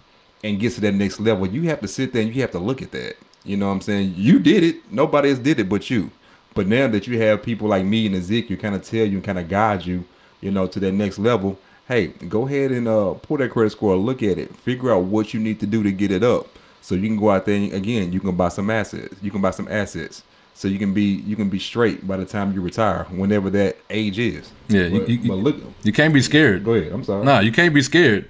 and 0.44 0.60
get 0.60 0.74
to 0.74 0.82
that 0.82 0.94
next 0.94 1.20
level. 1.20 1.48
You 1.48 1.64
have 1.70 1.82
to 1.82 1.88
sit 1.88 2.14
there 2.14 2.22
and 2.22 2.34
you 2.34 2.42
have 2.42 2.52
to 2.52 2.60
look 2.60 2.82
at 2.82 2.92
that. 2.92 3.16
You 3.44 3.58
know 3.58 3.68
what 3.68 3.74
I'm 3.74 3.82
saying? 3.82 4.14
You 4.18 4.40
did 4.40 4.64
it. 4.64 4.92
Nobody 4.92 5.30
else 5.30 5.40
did 5.40 5.60
it 5.60 5.70
but 5.70 5.90
you. 5.90 6.12
But 6.56 6.68
now 6.68 6.88
that 6.88 7.08
you 7.08 7.22
have 7.22 7.44
people 7.44 7.68
like 7.68 7.86
me 7.86 8.06
and 8.06 8.16
Ezekiel 8.16 8.52
you 8.52 8.58
kind 8.58 8.76
of 8.76 8.84
tell 8.84 9.06
you 9.06 9.18
and 9.18 9.24
kind 9.24 9.40
of 9.40 9.48
guide 9.48 9.86
you, 9.86 10.04
you 10.42 10.52
know, 10.52 10.68
to 10.68 10.80
that 10.80 10.92
next 10.92 11.20
level, 11.20 11.58
hey, 11.88 12.08
go 12.08 12.46
ahead 12.46 12.72
and 12.72 12.88
uh, 12.88 13.14
pull 13.14 13.38
that 13.38 13.52
credit 13.52 13.72
score, 13.72 13.96
look 13.96 14.24
at 14.24 14.38
it, 14.38 14.56
figure 14.58 14.92
out 14.92 15.04
what 15.04 15.34
you 15.34 15.40
need 15.40 15.60
to 15.60 15.66
do 15.66 15.84
to 15.84 15.92
get 15.92 16.12
it 16.12 16.24
up. 16.24 16.48
So 16.82 16.96
you 16.96 17.08
can 17.08 17.18
go 17.18 17.30
out 17.30 17.46
there 17.46 17.56
and, 17.56 17.74
again, 17.74 18.12
you 18.12 18.20
can 18.20 18.36
buy 18.36 18.50
some 18.50 18.70
assets. 18.70 19.15
You 19.22 19.32
can 19.32 19.42
buy 19.42 19.52
some 19.52 19.68
assets. 19.70 20.24
So 20.54 20.68
you 20.68 20.78
can 20.78 20.94
be 20.94 21.04
you 21.04 21.38
can 21.38 21.48
be 21.50 21.58
straight 21.58 22.06
by 22.06 22.18
the 22.18 22.26
time 22.26 22.52
you 22.52 22.60
retire, 22.62 23.06
whenever 23.12 23.50
that 23.52 23.78
age 23.89 24.20
is. 24.20 24.52
Yeah, 24.68 24.89
but, 24.89 25.08
you, 25.08 25.18
you, 25.18 25.30
but 25.30 25.38
look, 25.38 25.56
you 25.84 25.94
can't 25.94 26.13
be 26.13 26.22
scared. 26.22 26.65
Go 26.65 26.74
ahead. 26.74 26.92
I'm 26.92 27.04
sorry. 27.04 27.24
No, 27.24 27.39
you 27.39 27.54
can't 27.54 27.74
be 27.74 27.82
scared. 27.82 28.28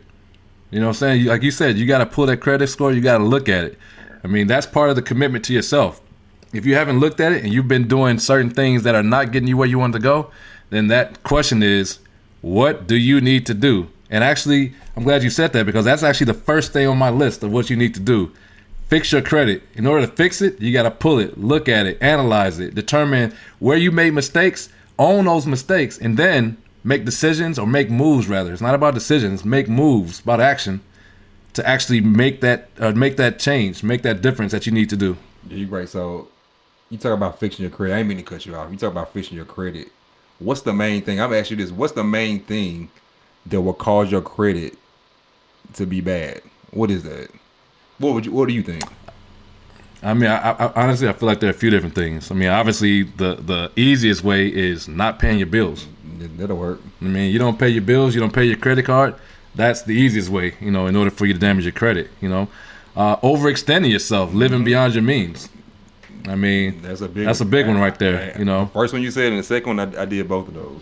You 0.70 0.80
know 0.80 0.88
what 0.88 0.98
I'm 0.98 1.00
saying? 1.00 1.26
Like 1.26 1.42
you 1.42 1.50
said, 1.50 1.78
you 1.78 1.88
got 1.88 2.00
to 2.00 2.06
pull 2.06 2.28
that 2.28 2.38
credit 2.38 2.68
score. 2.68 2.92
You 2.92 3.02
got 3.02 3.18
to 3.18 3.24
look 3.24 3.50
at 3.50 3.64
it. 3.64 3.80
I 4.24 4.28
mean, 4.28 4.46
that's 4.46 4.68
part 4.68 4.92
of 4.92 4.96
the 4.96 5.02
commitment 5.02 5.44
to 5.46 5.54
yourself. 5.54 6.02
If 6.54 6.66
you 6.66 6.76
haven't 6.76 7.00
looked 7.00 7.20
at 7.20 7.32
it 7.32 7.44
and 7.44 7.52
you've 7.52 7.68
been 7.68 7.88
doing 7.88 8.20
certain 8.20 8.52
things 8.52 8.84
that 8.84 8.94
are 8.94 9.02
not 9.02 9.32
getting 9.32 9.48
you 9.48 9.58
where 9.58 9.68
you 9.68 9.80
want 9.80 9.94
to 9.94 10.00
go, 10.00 10.30
then 10.70 10.88
that 10.90 11.24
question 11.24 11.64
is, 11.64 12.00
what 12.42 12.86
do 12.86 12.96
you 12.96 13.22
need 13.22 13.48
to 13.48 13.54
do? 13.56 13.88
And 14.10 14.24
actually, 14.24 14.74
I'm 14.96 15.04
glad 15.04 15.24
you 15.24 15.30
said 15.30 15.54
that 15.54 15.66
because 15.66 15.86
that's 15.86 16.04
actually 16.04 16.26
the 16.26 16.34
first 16.34 16.74
thing 16.74 16.88
on 16.88 16.98
my 16.98 17.10
list 17.10 17.44
of 17.44 17.52
what 17.52 17.70
you 17.70 17.76
need 17.76 17.94
to 17.94 18.00
do. 18.00 18.32
Fix 18.88 19.12
your 19.12 19.22
credit. 19.22 19.62
In 19.76 19.86
order 19.86 20.08
to 20.08 20.12
fix 20.12 20.42
it, 20.42 20.60
you 20.60 20.74
got 20.74 20.84
to 20.84 20.92
pull 20.92 21.20
it, 21.20 21.38
look 21.38 21.70
at 21.70 21.86
it, 21.86 22.00
analyze 22.02 22.58
it, 22.58 22.74
determine 22.74 23.36
where 23.60 23.78
you 23.78 23.92
made 23.92 24.16
mistakes, 24.16 24.70
own 24.98 25.26
those 25.26 25.46
mistakes, 25.46 26.00
and 26.00 26.18
then 26.18 26.58
make 26.84 27.06
decisions 27.06 27.60
or 27.60 27.68
make 27.68 27.92
moves 27.92 28.28
rather. 28.28 28.52
It's 28.52 28.62
not 28.62 28.74
about 28.74 28.96
decisions, 28.96 29.46
make 29.46 29.70
moves, 29.70 30.22
about 30.22 30.42
action 30.42 30.82
to 31.54 31.68
actually 31.68 32.02
make 32.02 32.42
that 32.42 32.70
uh, 32.80 32.92
make 32.92 33.18
that 33.18 33.38
change, 33.38 33.84
make 33.84 34.02
that 34.04 34.22
difference 34.22 34.52
that 34.54 34.66
you 34.66 34.72
need 34.72 34.90
to 34.90 34.98
do. 34.98 35.18
Yeah, 35.48 35.58
you're 35.58 35.70
right. 35.70 35.90
So 35.90 36.30
you 36.90 36.98
talk 36.98 37.14
about 37.14 37.40
fixing 37.40 37.64
your 37.64 37.72
credit. 37.72 37.96
I 37.96 38.00
ain't 38.00 38.08
mean 38.08 38.18
to 38.18 38.24
cut 38.24 38.46
you 38.46 38.56
off. 38.56 38.72
You 38.72 38.78
talk 38.78 38.92
about 38.92 39.14
fixing 39.14 39.36
your 39.36 39.46
credit. 39.46 39.90
What's 40.40 40.62
the 40.62 40.74
main 40.74 41.04
thing? 41.04 41.20
I'm 41.20 41.34
asking 41.34 41.60
you 41.60 41.66
this. 41.66 41.72
What's 41.72 41.94
the 41.94 42.04
main 42.04 42.40
thing 42.44 42.90
that 43.50 43.62
will 43.62 43.74
cause 43.74 44.12
your 44.12 44.22
credit 44.22 44.78
to 45.74 45.86
be 45.86 46.02
bad? 46.02 46.42
What 46.72 46.92
is 46.92 47.04
that? 47.04 47.30
What 47.98 48.14
would 48.14 48.26
you? 48.26 48.32
What 48.32 48.48
do 48.48 48.54
you 48.54 48.64
think? 48.64 48.84
I 50.02 50.14
mean, 50.14 50.30
I, 50.30 50.52
I, 50.52 50.84
honestly, 50.84 51.10
I 51.10 51.14
feel 51.14 51.28
like 51.28 51.42
there 51.42 51.50
are 51.50 51.54
a 51.54 51.58
few 51.58 51.70
different 51.70 51.94
things. 51.94 52.32
I 52.32 52.36
mean, 52.36 52.50
obviously, 52.50 53.04
the 53.04 53.36
the 53.36 53.72
easiest 53.76 54.24
way 54.24 54.48
is 54.48 54.88
not 54.88 55.20
paying 55.20 55.40
your 55.40 55.48
bills. 55.48 55.88
That'll 56.38 56.58
work. 56.58 56.80
I 57.02 57.06
mean, 57.06 57.32
you 57.32 57.40
don't 57.40 57.60
pay 57.60 57.70
your 57.70 57.82
bills, 57.82 58.16
you 58.16 58.22
don't 58.22 58.34
pay 58.34 58.46
your 58.46 58.58
credit 58.58 58.86
card. 58.86 59.16
That's 59.56 59.82
the 59.82 59.94
easiest 59.94 60.30
way, 60.30 60.56
you 60.62 60.72
know, 60.72 60.88
in 60.88 60.96
order 60.96 61.12
for 61.12 61.26
you 61.26 61.34
to 61.34 61.40
damage 61.40 61.66
your 61.66 61.74
credit. 61.74 62.10
You 62.22 62.30
know, 62.30 62.48
uh, 62.96 63.18
overextending 63.18 63.92
yourself, 63.92 64.34
living 64.34 64.64
beyond 64.64 64.94
your 64.94 65.04
means. 65.04 65.50
I 66.28 66.36
mean, 66.36 66.82
that's 66.82 67.02
a 67.02 67.08
big 67.08 67.26
that's 67.26 67.42
a 67.42 67.46
big 67.46 67.68
one 67.68 67.78
right 67.78 67.98
there. 67.98 68.38
You 68.38 68.46
know, 68.46 68.68
first 68.74 68.94
one 68.94 69.02
you 69.02 69.12
said, 69.12 69.32
and 69.32 69.40
the 69.40 69.44
second 69.44 69.78
one 69.78 69.96
I, 69.96 70.04
I 70.04 70.06
did 70.06 70.28
both 70.28 70.48
of 70.48 70.54
those. 70.54 70.82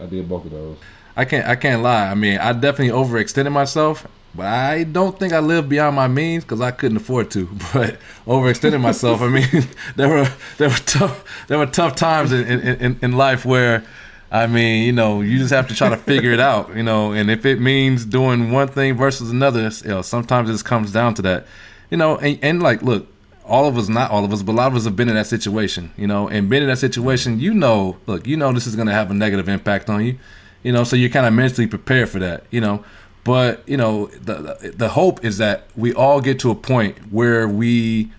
I 0.00 0.06
did 0.06 0.28
both 0.28 0.44
of 0.44 0.52
those. 0.52 0.76
I 1.16 1.24
can't 1.24 1.46
I 1.46 1.56
can't 1.56 1.82
lie. 1.82 2.08
I 2.10 2.14
mean, 2.14 2.38
I 2.38 2.52
definitely 2.52 2.90
overextended 2.90 3.52
myself, 3.52 4.06
but 4.34 4.46
I 4.46 4.84
don't 4.84 5.18
think 5.18 5.32
I 5.32 5.38
lived 5.38 5.68
beyond 5.68 5.96
my 5.96 6.08
means 6.08 6.44
because 6.44 6.60
I 6.60 6.70
couldn't 6.70 6.98
afford 6.98 7.30
to. 7.32 7.46
But 7.72 7.98
overextending 8.26 8.80
myself, 8.80 9.22
I 9.22 9.28
mean, 9.28 9.66
there 9.96 10.08
were 10.08 10.28
there 10.58 10.68
were 10.68 10.74
tough 10.84 11.46
there 11.48 11.58
were 11.58 11.66
tough 11.66 11.96
times 11.96 12.32
in, 12.32 12.46
in, 12.46 12.98
in 13.00 13.12
life 13.12 13.46
where, 13.46 13.84
I 14.30 14.46
mean, 14.46 14.84
you 14.84 14.92
know, 14.92 15.22
you 15.22 15.38
just 15.38 15.52
have 15.52 15.68
to 15.68 15.74
try 15.74 15.88
to 15.88 15.96
figure 15.96 16.32
it 16.32 16.40
out, 16.40 16.76
you 16.76 16.82
know. 16.82 17.12
And 17.12 17.30
if 17.30 17.46
it 17.46 17.60
means 17.60 18.04
doing 18.04 18.52
one 18.52 18.68
thing 18.68 18.94
versus 18.94 19.30
another, 19.30 19.70
you 19.84 19.88
know, 19.88 20.02
sometimes 20.02 20.50
it 20.50 20.52
just 20.52 20.66
comes 20.66 20.92
down 20.92 21.14
to 21.14 21.22
that, 21.22 21.46
you 21.90 21.96
know. 21.96 22.18
And, 22.18 22.38
and 22.42 22.62
like, 22.62 22.82
look, 22.82 23.06
all 23.42 23.66
of 23.66 23.78
us, 23.78 23.88
not 23.88 24.10
all 24.10 24.24
of 24.24 24.32
us, 24.32 24.42
but 24.42 24.52
a 24.52 24.56
lot 24.56 24.66
of 24.66 24.76
us 24.76 24.84
have 24.84 24.96
been 24.96 25.08
in 25.08 25.14
that 25.14 25.28
situation, 25.28 25.92
you 25.96 26.06
know. 26.06 26.28
And 26.28 26.50
been 26.50 26.62
in 26.62 26.68
that 26.68 26.78
situation, 26.78 27.40
you 27.40 27.54
know, 27.54 27.96
look, 28.06 28.26
you 28.26 28.36
know, 28.36 28.52
this 28.52 28.66
is 28.66 28.76
going 28.76 28.88
to 28.88 28.92
have 28.92 29.10
a 29.10 29.14
negative 29.14 29.48
impact 29.48 29.88
on 29.88 30.04
you, 30.04 30.18
you 30.66 30.72
know. 30.72 30.84
So 30.84 30.96
you're 30.96 31.10
kind 31.10 31.26
of 31.26 31.32
mentally 31.32 31.68
prepared 31.68 32.08
for 32.08 32.18
that, 32.18 32.44
you 32.50 32.60
know. 32.60 32.84
But 33.22 33.66
you 33.68 33.76
know, 33.76 34.06
the 34.06 34.72
the 34.76 34.88
hope 34.88 35.24
is 35.24 35.38
that 35.38 35.68
we 35.76 35.94
all 35.94 36.20
get 36.20 36.40
to 36.40 36.50
a 36.50 36.54
point 36.54 36.98
where 37.12 37.48
we 37.48 38.10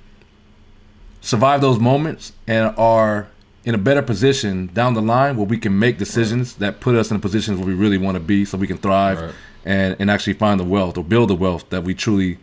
survive 1.21 1.59
those 1.59 1.77
moments 1.77 2.31
and 2.47 2.73
are 2.77 3.27
in 3.65 3.75
a 3.75 3.77
better 3.77 4.01
position 4.01 4.67
down 4.67 4.93
the 4.93 5.01
line 5.01 5.35
where 5.35 5.45
we 5.45 5.57
can 5.57 5.77
make 5.77 5.97
decisions 5.97 6.53
right. 6.53 6.59
that 6.59 6.79
put 6.79 6.95
us 6.95 7.11
in 7.11 7.19
positions 7.19 7.57
where 7.59 7.67
we 7.67 7.73
really 7.73 7.97
want 7.97 8.15
to 8.15 8.21
be, 8.21 8.45
so 8.45 8.57
we 8.57 8.67
can 8.67 8.77
thrive 8.77 9.21
right. 9.21 9.33
and 9.65 9.97
and 9.99 10.09
actually 10.09 10.33
find 10.33 10.57
the 10.57 10.63
wealth 10.63 10.97
or 10.97 11.03
build 11.03 11.29
the 11.29 11.35
wealth 11.35 11.69
that 11.69 11.83
we 11.83 11.93
truly 11.93 12.39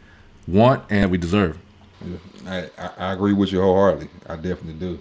want 0.47 0.85
and 0.90 1.11
we 1.11 1.17
deserve. 1.17 1.59
Yeah, 2.05 2.67
I, 2.79 2.90
I 2.99 3.12
agree 3.14 3.33
with 3.33 3.53
you 3.53 3.62
wholeheartedly. 3.62 4.11
I 4.27 4.37
definitely 4.37 4.75
do. 4.75 5.01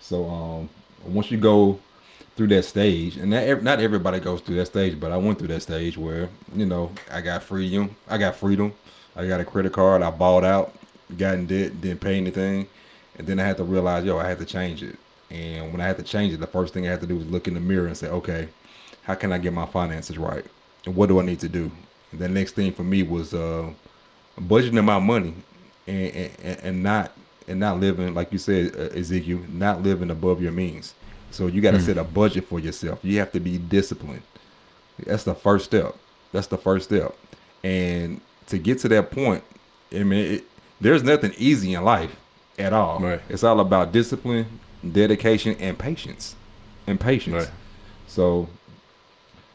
So 0.00 0.28
um, 0.28 0.68
once 1.04 1.30
you 1.30 1.38
go 1.38 1.78
through 2.36 2.48
that 2.48 2.64
stage, 2.64 3.16
and 3.16 3.30
not, 3.30 3.62
not 3.62 3.80
everybody 3.80 4.20
goes 4.20 4.40
through 4.40 4.56
that 4.56 4.66
stage, 4.66 4.98
but 4.98 5.12
I 5.12 5.16
went 5.16 5.38
through 5.38 5.48
that 5.48 5.62
stage 5.62 5.98
where 5.98 6.28
you 6.54 6.66
know 6.66 6.90
I 7.10 7.20
got 7.20 7.42
freedom, 7.42 7.94
I 8.08 8.18
got 8.18 8.36
freedom, 8.36 8.72
I 9.16 9.26
got 9.26 9.40
a 9.40 9.44
credit 9.44 9.72
card, 9.72 10.02
I 10.02 10.10
bought 10.10 10.44
out, 10.44 10.74
got 11.18 11.34
in 11.34 11.46
debt, 11.46 11.80
didn't 11.80 12.00
pay 12.00 12.16
anything, 12.16 12.66
and 13.18 13.26
then 13.26 13.38
I 13.40 13.44
had 13.44 13.56
to 13.58 13.64
realize, 13.64 14.04
yo, 14.04 14.18
I 14.18 14.28
had 14.28 14.38
to 14.38 14.46
change 14.46 14.82
it. 14.82 14.96
And 15.30 15.72
when 15.72 15.80
I 15.80 15.86
had 15.86 15.96
to 15.98 16.02
change 16.02 16.32
it, 16.32 16.40
the 16.40 16.46
first 16.46 16.74
thing 16.74 16.86
I 16.86 16.90
had 16.90 17.00
to 17.02 17.06
do 17.06 17.16
was 17.16 17.26
look 17.26 17.46
in 17.46 17.54
the 17.54 17.60
mirror 17.60 17.86
and 17.86 17.96
say, 17.96 18.08
okay, 18.08 18.48
how 19.02 19.14
can 19.14 19.32
I 19.32 19.38
get 19.38 19.52
my 19.52 19.66
finances 19.66 20.18
right? 20.18 20.44
And 20.86 20.96
what 20.96 21.08
do 21.08 21.20
I 21.20 21.24
need 21.24 21.40
to 21.40 21.48
do? 21.48 21.70
And 22.12 22.20
the 22.20 22.28
next 22.28 22.52
thing 22.52 22.72
for 22.72 22.82
me 22.82 23.02
was 23.02 23.34
uh, 23.34 23.70
budgeting 24.40 24.84
my 24.84 24.98
money 24.98 25.34
and, 25.86 26.30
and, 26.42 26.60
and 26.62 26.82
not 26.82 27.12
and 27.48 27.58
not 27.58 27.80
living 27.80 28.14
like 28.14 28.32
you 28.32 28.38
said, 28.38 28.74
uh, 28.76 28.96
Ezekiel, 28.98 29.40
not 29.48 29.82
living 29.82 30.10
above 30.10 30.40
your 30.42 30.52
means. 30.52 30.94
So 31.30 31.46
you 31.46 31.60
got 31.60 31.72
to 31.72 31.78
mm. 31.78 31.86
set 31.86 31.98
a 31.98 32.04
budget 32.04 32.46
for 32.46 32.58
yourself. 32.58 32.98
You 33.02 33.18
have 33.18 33.32
to 33.32 33.40
be 33.40 33.58
disciplined. 33.58 34.22
That's 35.06 35.24
the 35.24 35.34
first 35.34 35.64
step. 35.64 35.96
That's 36.32 36.46
the 36.46 36.58
first 36.58 36.86
step. 36.86 37.16
And 37.62 38.20
to 38.46 38.58
get 38.58 38.78
to 38.80 38.88
that 38.88 39.10
point, 39.10 39.42
I 39.92 40.02
mean, 40.02 40.34
it, 40.34 40.44
there's 40.80 41.02
nothing 41.02 41.32
easy 41.36 41.74
in 41.74 41.84
life 41.84 42.14
at 42.58 42.72
all. 42.72 42.98
Right. 43.00 43.20
It's 43.28 43.44
all 43.44 43.60
about 43.60 43.92
discipline, 43.92 44.60
dedication, 44.92 45.56
and 45.60 45.78
patience. 45.78 46.36
And 46.86 46.98
patience. 46.98 47.34
Right. 47.34 47.50
So 48.06 48.48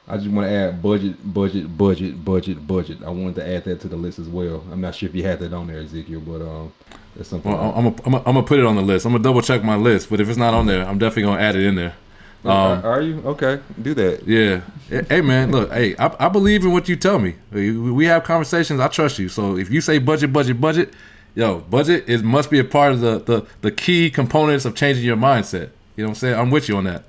I 0.08 0.18
just 0.18 0.30
want 0.30 0.48
to 0.48 0.54
add 0.54 0.82
budget, 0.84 1.34
budget, 1.34 1.76
budget, 1.76 2.24
budget, 2.24 2.68
budget. 2.68 2.98
I 3.04 3.10
wanted 3.10 3.36
to 3.36 3.48
add 3.48 3.64
that 3.66 3.82
to 3.82 3.88
the 3.88 3.96
list 3.96 4.20
as 4.20 4.28
well. 4.28 4.64
I'm 4.72 4.80
not 4.80 4.94
sure 4.94 5.10
if 5.10 5.16
you 5.16 5.24
had 5.24 5.40
that 5.40 5.52
on 5.52 5.66
there, 5.68 5.80
Ezekiel, 5.80 6.22
but 6.22 6.42
um, 6.42 6.72
that's 7.16 7.30
something. 7.30 7.52
Well, 7.52 7.74
I'm 7.76 7.96
gonna 7.96 8.22
I'm 8.22 8.38
I'm 8.38 8.46
put 8.46 8.60
it 8.60 8.66
on 8.66 8.76
the 8.76 8.84
list. 8.84 9.06
I'm 9.06 9.14
gonna 9.14 9.24
double 9.24 9.42
check 9.42 9.64
my 9.64 9.76
list, 9.76 10.12
but 10.12 10.22
if 10.22 10.30
it's 10.30 10.38
not 10.38 10.54
on 10.54 10.68
there, 10.68 10.86
I'm 10.86 11.00
definitely 11.00 11.24
gonna 11.24 11.42
add 11.42 11.56
it 11.56 11.64
in 11.64 11.76
there. 11.76 11.96
Um, 12.44 12.86
are 12.86 13.02
you 13.02 13.20
okay? 13.26 13.60
Do 13.82 13.96
that. 13.96 14.28
Yeah. 14.28 14.62
Hey 15.10 15.22
man, 15.22 15.52
look. 15.52 15.72
Hey, 15.72 15.96
I, 15.98 16.16
I 16.28 16.30
believe 16.30 16.64
in 16.64 16.72
what 16.72 16.88
you 16.88 16.96
tell 16.96 17.18
me. 17.18 17.34
We 17.52 18.06
have 18.06 18.24
conversations. 18.24 18.80
I 18.80 18.88
trust 18.90 19.18
you. 19.18 19.28
So 19.28 19.58
if 19.58 19.72
you 19.72 19.82
say 19.82 19.98
budget, 19.98 20.32
budget, 20.32 20.62
budget, 20.62 20.94
yo, 21.34 21.62
budget 21.62 22.08
is 22.08 22.22
must 22.22 22.52
be 22.52 22.60
a 22.60 22.64
part 22.64 22.92
of 22.92 23.00
the 23.00 23.18
the 23.20 23.48
the 23.62 23.72
key 23.72 24.12
components 24.12 24.66
of 24.66 24.76
changing 24.76 25.04
your 25.04 25.18
mindset. 25.18 25.72
You 25.96 26.04
know 26.04 26.10
what 26.10 26.10
I'm 26.10 26.16
saying? 26.16 26.40
I'm 26.40 26.52
with 26.52 26.70
you 26.70 26.78
on 26.78 26.84
that 26.84 27.06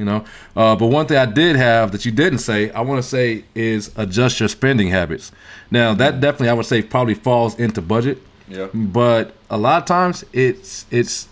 you 0.00 0.06
know. 0.06 0.24
Uh, 0.56 0.74
but 0.74 0.86
one 0.86 1.06
thing 1.06 1.18
I 1.18 1.26
did 1.26 1.54
have 1.54 1.92
that 1.92 2.04
you 2.04 2.10
didn't 2.10 2.38
say, 2.38 2.70
I 2.70 2.80
want 2.80 3.00
to 3.00 3.08
say, 3.08 3.44
is 3.54 3.92
adjust 3.96 4.40
your 4.40 4.48
spending 4.48 4.88
habits. 4.88 5.30
Now 5.70 5.94
that 5.94 6.20
definitely, 6.20 6.48
I 6.48 6.54
would 6.54 6.66
say, 6.66 6.82
probably 6.82 7.14
falls 7.14 7.56
into 7.58 7.82
budget. 7.82 8.18
Yeah. 8.48 8.68
But 8.74 9.34
a 9.50 9.58
lot 9.58 9.82
of 9.82 9.86
times, 9.86 10.24
it's 10.32 10.86
it's. 10.90 11.28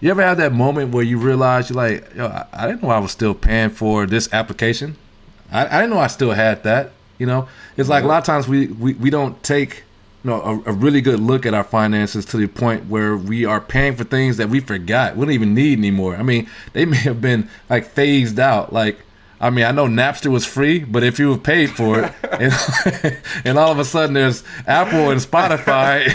You 0.00 0.10
ever 0.10 0.22
have 0.22 0.36
that 0.38 0.52
moment 0.52 0.92
where 0.92 1.04
you 1.04 1.16
realize 1.16 1.70
you're 1.70 1.76
like, 1.76 2.14
Yo, 2.14 2.26
I, 2.26 2.46
I 2.52 2.66
didn't 2.66 2.82
know 2.82 2.90
I 2.90 2.98
was 2.98 3.12
still 3.12 3.34
paying 3.34 3.70
for 3.70 4.04
this 4.04 4.32
application. 4.32 4.96
I, 5.50 5.66
I 5.66 5.80
didn't 5.80 5.90
know 5.90 6.00
I 6.00 6.08
still 6.08 6.32
had 6.32 6.62
that. 6.64 6.92
You 7.18 7.26
know, 7.26 7.48
it's 7.76 7.88
like 7.88 8.02
a 8.02 8.06
lot 8.06 8.18
of 8.18 8.24
times 8.24 8.48
we, 8.48 8.66
we, 8.66 8.94
we 8.94 9.10
don't 9.10 9.40
take 9.44 9.84
you 10.24 10.30
know, 10.30 10.62
a, 10.66 10.70
a, 10.70 10.72
really 10.72 11.00
good 11.00 11.20
look 11.20 11.44
at 11.44 11.54
our 11.54 11.64
finances 11.64 12.24
to 12.26 12.36
the 12.36 12.46
point 12.46 12.86
where 12.86 13.16
we 13.16 13.44
are 13.44 13.60
paying 13.60 13.96
for 13.96 14.04
things 14.04 14.36
that 14.36 14.48
we 14.48 14.60
forgot 14.60 15.16
we 15.16 15.26
don't 15.26 15.34
even 15.34 15.54
need 15.54 15.78
anymore. 15.78 16.16
I 16.16 16.22
mean, 16.22 16.48
they 16.72 16.84
may 16.86 16.98
have 16.98 17.20
been 17.20 17.48
like 17.68 17.86
phased 17.86 18.38
out. 18.38 18.72
Like, 18.72 18.98
I 19.40 19.50
mean, 19.50 19.64
I 19.64 19.72
know 19.72 19.86
Napster 19.86 20.30
was 20.30 20.46
free, 20.46 20.78
but 20.78 21.02
if 21.02 21.18
you 21.18 21.32
have 21.32 21.42
paid 21.42 21.70
for 21.70 21.98
it, 21.98 22.12
and, 22.40 23.18
and 23.44 23.58
all 23.58 23.72
of 23.72 23.80
a 23.80 23.84
sudden 23.84 24.14
there's 24.14 24.44
Apple 24.68 25.10
and 25.10 25.20
Spotify, 25.20 26.06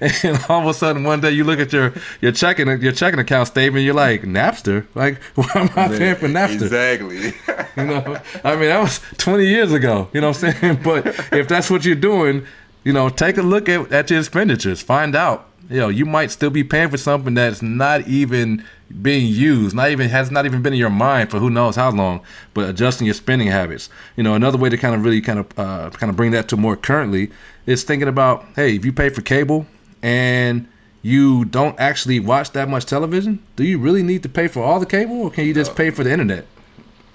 and, 0.00 0.14
and, 0.22 0.44
all 0.48 0.60
of 0.60 0.68
a 0.68 0.74
sudden 0.74 1.02
one 1.02 1.20
day 1.20 1.32
you 1.32 1.42
look 1.42 1.58
at 1.58 1.72
your 1.72 1.92
your 2.20 2.30
checking 2.30 2.68
your 2.80 2.92
checking 2.92 3.18
account 3.18 3.48
statement, 3.48 3.84
you're 3.84 3.94
like 3.94 4.22
Napster, 4.22 4.86
like 4.94 5.20
why 5.34 5.50
am 5.56 5.70
I 5.74 5.88
paying 5.88 6.14
for 6.14 6.28
Napster? 6.28 6.62
Exactly. 6.62 7.34
you 7.76 7.88
know, 7.88 8.20
I 8.44 8.54
mean 8.54 8.68
that 8.68 8.80
was 8.80 9.00
20 9.18 9.44
years 9.44 9.72
ago. 9.72 10.08
You 10.12 10.20
know 10.20 10.28
what 10.28 10.44
I'm 10.44 10.52
saying? 10.52 10.80
But 10.84 11.08
if 11.32 11.48
that's 11.48 11.68
what 11.68 11.84
you're 11.84 11.96
doing 11.96 12.46
you 12.86 12.92
know, 12.92 13.08
take 13.08 13.36
a 13.36 13.42
look 13.42 13.68
at, 13.68 13.90
at 13.90 14.10
your 14.10 14.20
expenditures. 14.20 14.80
Find 14.80 15.16
out, 15.16 15.48
you 15.68 15.78
know, 15.80 15.88
you 15.88 16.06
might 16.06 16.30
still 16.30 16.50
be 16.50 16.62
paying 16.62 16.88
for 16.88 16.96
something 16.96 17.34
that's 17.34 17.60
not 17.60 18.06
even 18.06 18.64
being 19.02 19.26
used, 19.26 19.74
not 19.74 19.90
even 19.90 20.08
has 20.08 20.30
not 20.30 20.46
even 20.46 20.62
been 20.62 20.72
in 20.72 20.78
your 20.78 20.88
mind 20.88 21.32
for 21.32 21.40
who 21.40 21.50
knows 21.50 21.74
how 21.74 21.90
long. 21.90 22.20
But 22.54 22.68
adjusting 22.68 23.06
your 23.06 23.14
spending 23.14 23.48
habits. 23.48 23.90
You 24.16 24.22
know, 24.22 24.34
another 24.34 24.56
way 24.56 24.68
to 24.68 24.76
kind 24.76 24.94
of 24.94 25.02
really 25.04 25.20
kind 25.20 25.40
of 25.40 25.58
uh, 25.58 25.90
kind 25.90 26.10
of 26.10 26.16
bring 26.16 26.30
that 26.30 26.46
to 26.50 26.56
more 26.56 26.76
currently 26.76 27.32
is 27.66 27.82
thinking 27.82 28.06
about, 28.06 28.46
hey, 28.54 28.76
if 28.76 28.84
you 28.84 28.92
pay 28.92 29.08
for 29.08 29.20
cable 29.20 29.66
and 30.00 30.68
you 31.02 31.44
don't 31.44 31.78
actually 31.80 32.20
watch 32.20 32.52
that 32.52 32.68
much 32.68 32.86
television, 32.86 33.44
do 33.56 33.64
you 33.64 33.80
really 33.80 34.04
need 34.04 34.22
to 34.22 34.28
pay 34.28 34.46
for 34.46 34.62
all 34.62 34.78
the 34.78 34.86
cable, 34.86 35.22
or 35.22 35.30
can 35.32 35.44
you 35.44 35.52
just 35.52 35.74
pay 35.74 35.90
for 35.90 36.04
the 36.04 36.12
internet? 36.12 36.46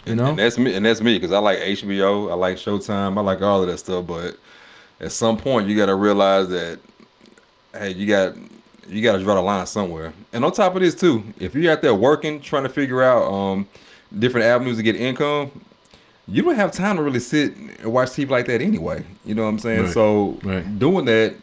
You 0.06 0.16
know, 0.16 0.32
and 0.32 0.40
that's 0.40 0.58
me, 0.58 0.76
and 0.76 0.86
that's 0.86 1.00
me 1.00 1.16
because 1.16 1.32
I 1.32 1.40
like 1.40 1.60
HBO, 1.60 2.30
I 2.30 2.34
like 2.34 2.58
Showtime, 2.58 3.18
I 3.18 3.22
like 3.22 3.42
all 3.42 3.62
of 3.62 3.68
that 3.70 3.78
stuff. 3.78 4.06
But 4.06 4.36
at 5.02 5.12
some 5.12 5.38
point, 5.38 5.68
you 5.68 5.76
got 5.76 5.88
to 5.88 5.95
realize 5.95 6.47
that 6.49 6.80
hey, 7.74 7.91
you 7.91 8.08
got 8.08 8.36
you 8.88 9.02
got 9.02 9.18
to 9.18 9.24
draw 9.24 9.36
the 9.36 9.41
line 9.41 9.66
somewhere. 9.66 10.14
And 10.34 10.45
on 10.45 10.52
top 10.52 10.76
of 10.76 10.82
this 10.82 10.95
too, 10.95 11.24
if 11.39 11.56
you're 11.56 11.72
out 11.72 11.82
there 11.82 11.95
working, 11.95 12.39
trying 12.41 12.64
to 12.64 12.70
figure 12.70 13.02
out 13.04 13.24
um, 13.24 13.68
different 14.18 14.45
avenues 14.45 14.78
to 14.78 14.84
get 14.84 14.95
income, 14.95 15.66
you 16.28 16.43
don't 16.43 16.56
have 16.56 16.72
time 16.72 16.97
to 16.97 17.04
really 17.04 17.20
sit 17.20 17.56
and 17.56 17.91
watch 17.91 18.10
TV 18.10 18.30
like 18.30 18.45
that 18.47 18.62
anyway. 18.62 19.04
You 19.26 19.36
know 19.36 19.43
what 19.43 19.49
I'm 19.49 19.60
saying? 19.60 19.84
Right. 19.84 19.93
So 19.93 20.39
Right. 20.43 20.80
doing 20.80 21.06
that, 21.06 21.36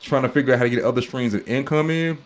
trying 0.00 0.22
to 0.22 0.28
figure 0.28 0.52
out 0.54 0.58
how 0.58 0.64
to 0.64 0.70
get 0.70 0.84
other 0.84 1.02
streams 1.02 1.34
of 1.34 1.46
income 1.48 1.90
in, 1.90 2.18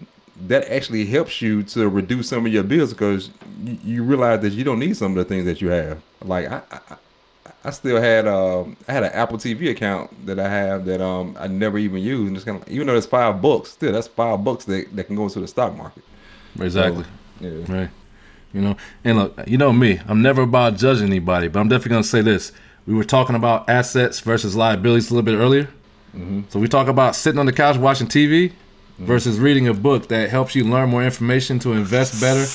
that 0.46 0.70
actually 0.70 1.06
helps 1.06 1.42
you 1.42 1.62
to 1.62 1.88
reduce 1.88 2.28
some 2.28 2.46
of 2.46 2.52
your 2.52 2.62
bills 2.62 2.92
because 2.92 3.30
you, 3.62 3.78
you 3.84 4.02
realize 4.02 4.40
that 4.40 4.52
you 4.52 4.64
don't 4.64 4.78
need 4.78 4.96
some 4.96 5.12
of 5.12 5.16
the 5.16 5.24
things 5.24 5.44
that 5.44 5.60
you 5.60 5.68
have. 5.68 6.00
Like 6.22 6.50
I, 6.50 6.62
I, 6.70 6.96
I 7.62 7.70
still 7.70 8.00
had 8.00 8.26
um, 8.26 8.76
I 8.88 8.92
had 8.92 9.02
an 9.02 9.12
Apple 9.12 9.36
TV 9.36 9.70
account 9.70 10.26
that 10.26 10.38
I 10.38 10.48
have 10.48 10.86
that 10.86 11.00
um 11.00 11.36
I 11.38 11.46
never 11.46 11.78
even 11.78 12.02
used. 12.02 12.28
And 12.28 12.36
it's 12.36 12.44
kind 12.44 12.60
of 12.60 12.68
even 12.68 12.86
though 12.86 12.96
it's 12.96 13.06
five 13.06 13.42
bucks, 13.42 13.70
still 13.70 13.92
that's 13.92 14.08
five 14.08 14.42
bucks 14.42 14.64
that, 14.64 14.94
that 14.96 15.04
can 15.04 15.16
go 15.16 15.24
into 15.24 15.40
the 15.40 15.48
stock 15.48 15.76
market. 15.76 16.02
exactly. 16.58 17.04
Yeah. 17.40 17.50
Right. 17.68 17.90
You 18.52 18.60
know, 18.62 18.76
and 19.04 19.18
look, 19.18 19.38
you 19.46 19.58
know 19.58 19.72
me, 19.72 20.00
I'm 20.08 20.22
never 20.22 20.42
about 20.42 20.76
judging 20.76 21.06
anybody, 21.06 21.48
but 21.48 21.60
I'm 21.60 21.68
definitely 21.68 21.90
going 21.90 22.02
to 22.02 22.08
say 22.08 22.20
this. 22.20 22.50
We 22.86 22.94
were 22.94 23.04
talking 23.04 23.36
about 23.36 23.68
assets 23.68 24.20
versus 24.20 24.56
liabilities 24.56 25.10
a 25.10 25.14
little 25.14 25.24
bit 25.24 25.36
earlier. 25.36 25.64
Mm-hmm. 26.16 26.42
So 26.48 26.58
we 26.58 26.66
talk 26.66 26.88
about 26.88 27.14
sitting 27.14 27.38
on 27.38 27.46
the 27.46 27.52
couch 27.52 27.76
watching 27.76 28.08
TV 28.08 28.52
versus 28.98 29.38
reading 29.38 29.68
a 29.68 29.74
book 29.74 30.08
that 30.08 30.30
helps 30.30 30.54
you 30.54 30.64
learn 30.64 30.90
more 30.90 31.04
information 31.04 31.58
to 31.60 31.72
invest 31.72 32.20
better, 32.20 32.46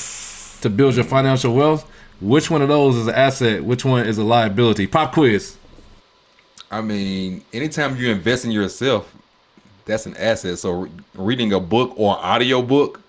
to 0.62 0.70
build 0.70 0.96
your 0.96 1.06
financial 1.06 1.56
wealth. 1.56 1.90
Which 2.22 2.50
one 2.50 2.62
of 2.62 2.70
those 2.70 2.96
is 2.96 3.08
an 3.08 3.16
asset? 3.16 3.64
Which 3.64 3.84
one 3.84 4.06
is 4.06 4.18
a 4.18 4.24
liability? 4.24 4.88
Pop 4.88 5.14
quiz. 5.14 5.58
I 6.72 6.82
mean, 6.82 7.44
anytime 7.54 7.96
you 7.98 8.10
invest 8.10 8.46
in 8.46 8.52
yourself, 8.52 9.14
that's 9.86 10.06
an 10.06 10.18
asset. 10.18 10.58
So 10.60 10.72
re- 10.72 10.92
reading 11.14 11.54
a 11.54 11.60
book 11.60 11.94
or 11.96 12.18
audio 12.18 12.62
book 12.62 13.02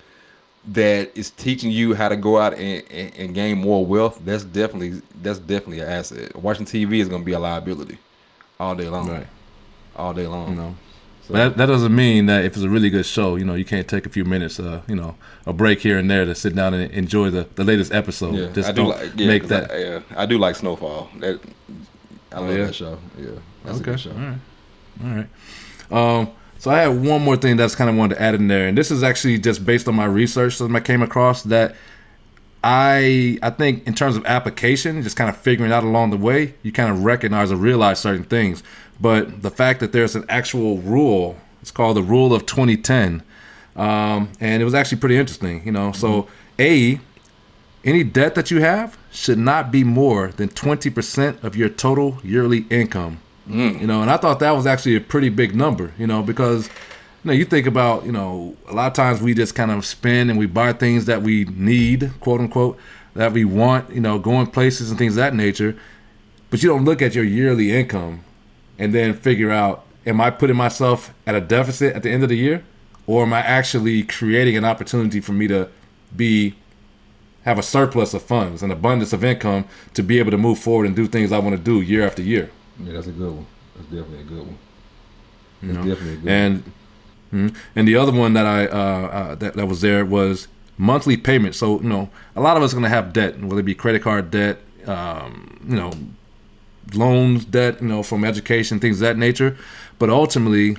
that 0.68 1.16
is 1.16 1.30
teaching 1.30 1.70
you 1.70 1.94
how 1.94 2.08
to 2.08 2.16
go 2.16 2.38
out 2.38 2.54
and, 2.54 2.82
and, 2.90 3.16
and 3.16 3.34
gain 3.34 3.58
more 3.58 3.86
wealth, 3.86 4.20
that's 4.24 4.44
definitely 4.44 5.00
that's 5.22 5.38
definitely 5.38 5.80
an 5.80 5.88
asset. 5.88 6.34
Watching 6.36 6.66
TV 6.66 6.98
is 7.00 7.08
gonna 7.08 7.24
be 7.24 7.32
a 7.32 7.38
liability 7.38 7.98
all 8.58 8.74
day 8.74 8.88
long. 8.88 9.08
Right. 9.08 9.26
All 9.94 10.12
day 10.12 10.26
long. 10.26 10.50
You 10.50 10.54
know. 10.56 10.74
So- 11.26 11.32
But 11.32 11.38
that, 11.50 11.56
that 11.56 11.66
doesn't 11.66 11.94
mean 11.94 12.26
that 12.26 12.44
if 12.44 12.54
it's 12.54 12.62
a 12.64 12.68
really 12.68 12.88
good 12.90 13.04
show, 13.06 13.36
you 13.36 13.44
know, 13.44 13.54
you 13.54 13.64
can't 13.64 13.88
take 13.88 14.06
a 14.06 14.08
few 14.08 14.24
minutes, 14.24 14.60
uh, 14.60 14.82
you 14.86 14.94
know, 14.94 15.16
a 15.44 15.52
break 15.52 15.80
here 15.80 15.98
and 15.98 16.08
there 16.10 16.24
to 16.24 16.34
sit 16.34 16.54
down 16.54 16.72
and 16.74 16.90
enjoy 16.92 17.30
the, 17.30 17.48
the 17.56 17.64
latest 17.64 17.92
episode. 17.92 18.34
Yeah, 18.34 18.48
Just 18.52 18.68
I 18.68 18.72
do 18.72 18.82
don't 18.82 18.88
like 18.90 19.10
yeah, 19.16 19.26
make 19.26 19.48
that. 19.48 19.70
I, 19.72 19.76
yeah, 19.78 20.00
I 20.16 20.26
do 20.26 20.38
like 20.38 20.54
Snowfall. 20.56 21.10
That 21.18 21.40
I 22.32 22.40
love 22.40 22.50
Oh, 22.50 22.52
yeah? 22.52 22.64
that 22.66 22.74
show. 22.74 22.98
Yeah, 23.18 23.26
that's 23.64 23.80
okay. 23.80 23.90
a 23.90 23.92
good 23.94 24.00
show. 24.00 24.10
All 24.12 24.16
right. 24.18 24.38
All 25.04 25.10
right. 25.16 26.20
Um, 26.20 26.28
so 26.58 26.70
I 26.70 26.78
had 26.80 26.88
one 27.04 27.22
more 27.22 27.36
thing 27.36 27.56
that's 27.56 27.74
kind 27.74 27.90
of 27.90 27.96
wanted 27.96 28.14
to 28.16 28.22
add 28.22 28.34
in 28.34 28.48
there, 28.48 28.66
and 28.68 28.78
this 28.78 28.90
is 28.90 29.02
actually 29.02 29.38
just 29.38 29.64
based 29.66 29.88
on 29.88 29.94
my 29.94 30.04
research 30.06 30.58
that 30.58 30.70
I 30.74 30.80
came 30.80 31.02
across 31.02 31.42
that 31.44 31.74
I 32.64 33.38
I 33.42 33.50
think 33.50 33.86
in 33.86 33.94
terms 33.94 34.16
of 34.16 34.24
application, 34.26 35.02
just 35.02 35.16
kind 35.16 35.30
of 35.30 35.36
figuring 35.36 35.70
out 35.72 35.84
along 35.84 36.10
the 36.10 36.16
way, 36.16 36.54
you 36.62 36.72
kind 36.72 36.90
of 36.90 37.04
recognize 37.04 37.52
or 37.52 37.56
realize 37.56 37.98
certain 38.00 38.24
things. 38.24 38.62
But 39.00 39.42
the 39.42 39.50
fact 39.50 39.80
that 39.80 39.92
there's 39.92 40.16
an 40.16 40.24
actual 40.28 40.78
rule, 40.78 41.36
it's 41.60 41.70
called 41.70 41.96
the 41.96 42.02
rule 42.02 42.34
of 42.34 42.46
2010, 42.46 43.22
um, 43.76 44.30
and 44.40 44.62
it 44.62 44.64
was 44.64 44.74
actually 44.74 44.98
pretty 44.98 45.16
interesting. 45.16 45.64
You 45.64 45.72
know, 45.72 45.92
so 45.92 46.28
a 46.58 46.98
any 47.84 48.02
debt 48.02 48.34
that 48.34 48.50
you 48.50 48.60
have 48.60 48.98
should 49.12 49.38
not 49.38 49.70
be 49.70 49.84
more 49.84 50.28
than 50.28 50.48
20% 50.48 51.44
of 51.44 51.54
your 51.54 51.68
total 51.68 52.18
yearly 52.24 52.66
income. 52.68 53.20
You 53.80 53.86
know, 53.86 54.02
and 54.02 54.10
I 54.10 54.16
thought 54.16 54.40
that 54.40 54.50
was 54.50 54.66
actually 54.66 54.96
a 54.96 55.00
pretty 55.00 55.28
big 55.28 55.54
number, 55.54 55.92
you 55.98 56.06
know, 56.06 56.22
because 56.22 56.66
you 56.66 57.28
know, 57.28 57.32
you 57.32 57.44
think 57.44 57.66
about, 57.66 58.04
you 58.04 58.12
know, 58.12 58.56
a 58.68 58.74
lot 58.74 58.88
of 58.88 58.92
times 58.92 59.20
we 59.20 59.34
just 59.34 59.54
kind 59.54 59.70
of 59.70 59.86
spend 59.86 60.30
and 60.30 60.38
we 60.38 60.46
buy 60.46 60.72
things 60.72 61.06
that 61.06 61.22
we 61.22 61.44
need, 61.44 62.10
quote 62.20 62.40
unquote, 62.40 62.76
that 63.14 63.32
we 63.32 63.44
want, 63.44 63.90
you 63.92 64.00
know, 64.00 64.18
going 64.18 64.48
places 64.48 64.90
and 64.90 64.98
things 64.98 65.14
of 65.14 65.16
that 65.16 65.34
nature. 65.34 65.76
But 66.50 66.62
you 66.62 66.68
don't 66.68 66.84
look 66.84 67.02
at 67.02 67.14
your 67.14 67.24
yearly 67.24 67.72
income 67.72 68.24
and 68.78 68.94
then 68.94 69.14
figure 69.14 69.50
out, 69.50 69.84
am 70.06 70.20
I 70.20 70.30
putting 70.30 70.56
myself 70.56 71.12
at 71.26 71.34
a 71.34 71.40
deficit 71.40 71.94
at 71.94 72.02
the 72.02 72.10
end 72.10 72.22
of 72.22 72.28
the 72.28 72.36
year? 72.36 72.64
Or 73.06 73.22
am 73.22 73.32
I 73.32 73.40
actually 73.40 74.02
creating 74.02 74.56
an 74.56 74.64
opportunity 74.64 75.20
for 75.20 75.32
me 75.32 75.46
to 75.48 75.68
be 76.14 76.54
have 77.44 77.58
a 77.58 77.62
surplus 77.62 78.12
of 78.12 78.22
funds, 78.22 78.62
an 78.64 78.72
abundance 78.72 79.12
of 79.12 79.22
income 79.22 79.64
to 79.94 80.02
be 80.02 80.18
able 80.18 80.32
to 80.32 80.38
move 80.38 80.58
forward 80.58 80.84
and 80.84 80.96
do 80.96 81.06
things 81.06 81.30
I 81.30 81.38
want 81.38 81.56
to 81.56 81.62
do 81.62 81.80
year 81.80 82.04
after 82.04 82.20
year. 82.20 82.50
Yeah, 82.80 82.94
that's 82.94 83.06
a 83.06 83.12
good 83.12 83.32
one. 83.32 83.46
That's 83.76 83.86
definitely 83.88 84.20
a 84.20 84.24
good 84.24 84.38
one. 84.38 84.58
You 85.62 85.72
know? 85.72 85.84
definitely 85.84 86.14
a 86.14 86.16
good 86.16 86.28
And 86.28 86.72
mhm. 87.32 87.56
and 87.76 87.86
the 87.86 87.96
other 87.96 88.12
one 88.12 88.32
that 88.32 88.46
I 88.46 88.66
uh, 88.66 88.68
uh, 88.68 89.34
that 89.36 89.54
that 89.54 89.66
was 89.68 89.80
there 89.80 90.04
was 90.04 90.48
monthly 90.76 91.16
payment. 91.16 91.54
So 91.54 91.80
you 91.80 91.88
know, 91.88 92.10
a 92.34 92.40
lot 92.40 92.56
of 92.56 92.64
us 92.64 92.72
are 92.72 92.76
gonna 92.76 92.88
have 92.88 93.12
debt, 93.12 93.38
whether 93.40 93.60
it 93.60 93.64
be 93.64 93.76
credit 93.76 94.02
card 94.02 94.32
debt, 94.32 94.58
um, 94.86 95.60
you 95.68 95.76
know, 95.76 95.92
loans 96.94 97.44
debt, 97.44 97.80
you 97.82 97.88
know, 97.88 98.02
from 98.02 98.24
education, 98.24 98.78
things 98.80 98.96
of 98.96 99.00
that 99.08 99.16
nature. 99.18 99.56
But 99.98 100.10
ultimately, 100.10 100.76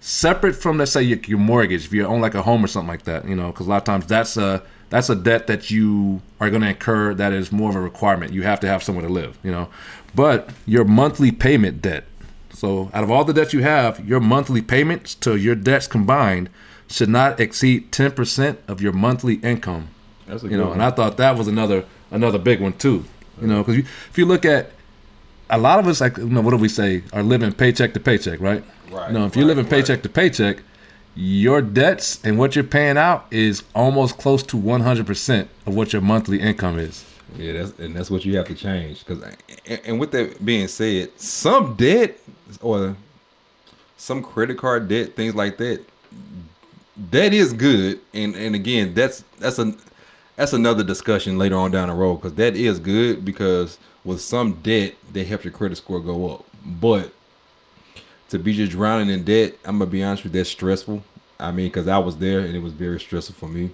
separate 0.00 0.54
from 0.54 0.78
let's 0.78 0.92
say 0.92 1.02
your, 1.02 1.18
your 1.26 1.38
mortgage, 1.38 1.84
if 1.84 1.92
you 1.92 2.04
own 2.06 2.20
like 2.20 2.34
a 2.34 2.42
home 2.42 2.64
or 2.64 2.68
something 2.68 2.88
like 2.88 3.04
that, 3.04 3.26
you 3.28 3.34
know, 3.36 3.48
because 3.48 3.66
a 3.66 3.70
lot 3.70 3.78
of 3.78 3.84
times 3.84 4.06
that's 4.06 4.36
a 4.36 4.62
that's 4.88 5.08
a 5.08 5.14
debt 5.14 5.46
that 5.46 5.70
you 5.70 6.20
are 6.40 6.50
going 6.50 6.62
to 6.62 6.68
incur 6.68 7.14
that 7.14 7.32
is 7.32 7.52
more 7.52 7.70
of 7.70 7.76
a 7.76 7.80
requirement. 7.80 8.32
You 8.32 8.42
have 8.42 8.58
to 8.60 8.66
have 8.66 8.82
somewhere 8.82 9.06
to 9.06 9.12
live, 9.12 9.38
you 9.44 9.52
know. 9.52 9.68
But 10.14 10.50
your 10.66 10.84
monthly 10.84 11.30
payment 11.30 11.80
debt. 11.80 12.04
So 12.52 12.90
out 12.92 13.04
of 13.04 13.10
all 13.10 13.24
the 13.24 13.32
debt 13.32 13.52
you 13.52 13.62
have, 13.62 14.06
your 14.06 14.18
monthly 14.20 14.60
payments 14.60 15.14
to 15.16 15.36
your 15.36 15.54
debts 15.54 15.86
combined 15.86 16.50
should 16.88 17.08
not 17.08 17.38
exceed 17.38 17.92
ten 17.92 18.10
percent 18.10 18.58
of 18.66 18.80
your 18.82 18.92
monthly 18.92 19.34
income 19.36 19.88
That's 20.26 20.42
a 20.42 20.46
you 20.46 20.50
good 20.50 20.56
know, 20.58 20.64
one. 20.64 20.72
and 20.74 20.82
I 20.82 20.90
thought 20.90 21.16
that 21.18 21.36
was 21.38 21.46
another 21.46 21.84
another 22.10 22.38
big 22.38 22.60
one 22.60 22.72
too. 22.72 23.04
You 23.40 23.46
know, 23.46 23.62
because 23.62 23.78
if 23.78 24.18
you 24.18 24.26
look 24.26 24.44
at 24.44 24.70
a 25.48 25.58
lot 25.58 25.78
of 25.78 25.86
us, 25.86 26.00
like 26.00 26.16
you 26.18 26.28
know, 26.28 26.40
what 26.40 26.50
do 26.50 26.56
we 26.56 26.68
say, 26.68 27.02
are 27.12 27.22
living 27.22 27.52
paycheck 27.52 27.94
to 27.94 28.00
paycheck, 28.00 28.40
right? 28.40 28.62
Right, 28.90 29.08
You 29.10 29.18
know, 29.18 29.26
if 29.26 29.36
you're 29.36 29.44
right, 29.44 29.56
living 29.56 29.64
right. 29.64 29.70
paycheck 29.70 30.02
to 30.02 30.08
paycheck, 30.08 30.62
your 31.14 31.60
debts 31.60 32.20
and 32.24 32.38
what 32.38 32.54
you're 32.54 32.64
paying 32.64 32.96
out 32.96 33.26
is 33.30 33.62
almost 33.74 34.18
close 34.18 34.42
to 34.44 34.56
100 34.56 35.06
percent 35.06 35.48
of 35.66 35.74
what 35.74 35.92
your 35.92 36.02
monthly 36.02 36.40
income 36.40 36.78
is. 36.78 37.04
Yeah, 37.36 37.52
that's 37.52 37.78
and 37.78 37.94
that's 37.94 38.10
what 38.10 38.24
you 38.24 38.36
have 38.36 38.46
to 38.46 38.54
change. 38.54 39.04
Because 39.04 39.22
and, 39.66 39.80
and 39.84 40.00
with 40.00 40.10
that 40.12 40.44
being 40.44 40.68
said, 40.68 41.10
some 41.20 41.74
debt 41.74 42.16
or 42.60 42.96
some 43.96 44.22
credit 44.22 44.56
card 44.58 44.88
debt, 44.88 45.14
things 45.14 45.34
like 45.34 45.56
that, 45.58 45.84
that 47.10 47.32
is 47.32 47.52
good. 47.52 48.00
And 48.14 48.34
and 48.34 48.54
again, 48.54 48.94
that's 48.94 49.24
that's 49.38 49.58
a 49.58 49.74
that's 50.40 50.54
another 50.54 50.82
discussion 50.82 51.36
later 51.36 51.54
on 51.54 51.70
down 51.70 51.88
the 51.88 51.94
road 51.94 52.16
because 52.16 52.32
that 52.32 52.56
is 52.56 52.78
good 52.78 53.26
because 53.26 53.76
with 54.04 54.22
some 54.22 54.54
debt 54.62 54.94
they 55.12 55.22
help 55.22 55.44
your 55.44 55.52
credit 55.52 55.76
score 55.76 56.00
go 56.00 56.30
up. 56.30 56.46
But 56.64 57.12
to 58.30 58.38
be 58.38 58.54
just 58.54 58.72
drowning 58.72 59.10
in 59.10 59.22
debt, 59.22 59.58
I'm 59.66 59.78
gonna 59.78 59.90
be 59.90 60.02
honest 60.02 60.24
with 60.24 60.34
you, 60.34 60.40
that's 60.40 60.48
stressful. 60.48 61.04
I 61.38 61.52
mean, 61.52 61.66
because 61.66 61.88
I 61.88 61.98
was 61.98 62.16
there 62.16 62.40
and 62.40 62.56
it 62.56 62.62
was 62.62 62.72
very 62.72 62.98
stressful 62.98 63.34
for 63.34 63.48
me. 63.50 63.70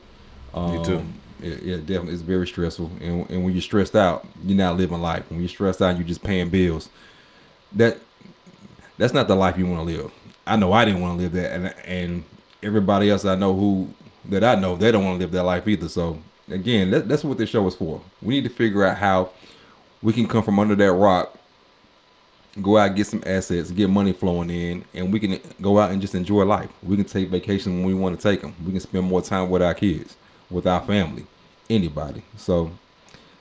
Me 0.57 0.83
too. 0.83 0.99
Um, 0.99 1.15
Yeah, 1.41 1.55
yeah, 1.63 1.77
definitely, 1.77 2.15
it's 2.15 2.23
very 2.23 2.49
stressful. 2.49 2.91
And 3.01 3.31
and 3.31 3.45
when 3.45 3.53
you're 3.53 3.63
stressed 3.63 3.95
out, 3.95 4.27
you're 4.45 4.59
not 4.59 4.77
living 4.77 5.01
life. 5.01 5.25
When 5.31 5.39
you're 5.39 5.49
stressed 5.49 5.81
out, 5.83 5.97
you're 5.97 6.09
just 6.09 6.25
paying 6.25 6.49
bills. 6.49 6.89
That 7.75 7.99
that's 8.99 9.13
not 9.15 9.29
the 9.29 9.37
life 9.37 9.57
you 9.57 9.67
want 9.67 9.89
to 9.89 9.97
live. 9.97 10.13
I 10.49 10.57
know 10.57 10.73
I 10.73 10.85
didn't 10.85 11.01
want 11.01 11.19
to 11.19 11.23
live 11.23 11.33
that, 11.33 11.53
and 11.53 11.75
and 11.85 12.25
everybody 12.61 13.09
else 13.09 13.25
I 13.25 13.37
know 13.37 13.55
who 13.55 13.89
that 14.31 14.43
I 14.43 14.57
know 14.57 14.75
they 14.75 14.91
don't 14.91 15.05
want 15.05 15.21
to 15.21 15.25
live 15.25 15.31
that 15.33 15.45
life 15.45 15.69
either. 15.69 15.89
So 15.89 16.19
again, 16.51 16.91
that, 16.91 17.09
that's 17.09 17.25
what 17.25 17.39
this 17.39 17.51
show 17.51 17.67
is 17.67 17.75
for. 17.75 18.01
We 18.23 18.35
need 18.35 18.45
to 18.45 18.51
figure 18.51 18.85
out 18.85 18.97
how 18.97 19.31
we 20.03 20.13
can 20.13 20.27
come 20.27 20.43
from 20.43 20.59
under 20.59 20.75
that 20.75 20.93
rock, 20.93 21.37
go 22.63 22.79
out 22.79 22.95
get 22.95 23.07
some 23.07 23.23
assets, 23.27 23.71
get 23.71 23.91
money 23.91 24.13
flowing 24.13 24.51
in, 24.51 24.85
and 24.95 25.13
we 25.13 25.21
can 25.21 25.41
go 25.61 25.79
out 25.79 25.91
and 25.91 26.01
just 26.01 26.15
enjoy 26.15 26.45
life. 26.45 26.71
We 26.83 26.97
can 26.97 27.05
take 27.05 27.29
vacation 27.29 27.79
when 27.79 27.87
we 27.87 27.95
want 27.95 28.19
to 28.19 28.23
take 28.23 28.41
them. 28.41 28.55
We 28.65 28.73
can 28.73 28.81
spend 28.81 29.05
more 29.05 29.23
time 29.23 29.51
with 29.51 29.63
our 29.63 29.75
kids, 29.75 30.17
with 30.51 30.67
our 30.67 30.81
family, 30.83 31.27
anybody. 31.69 32.23
So 32.37 32.71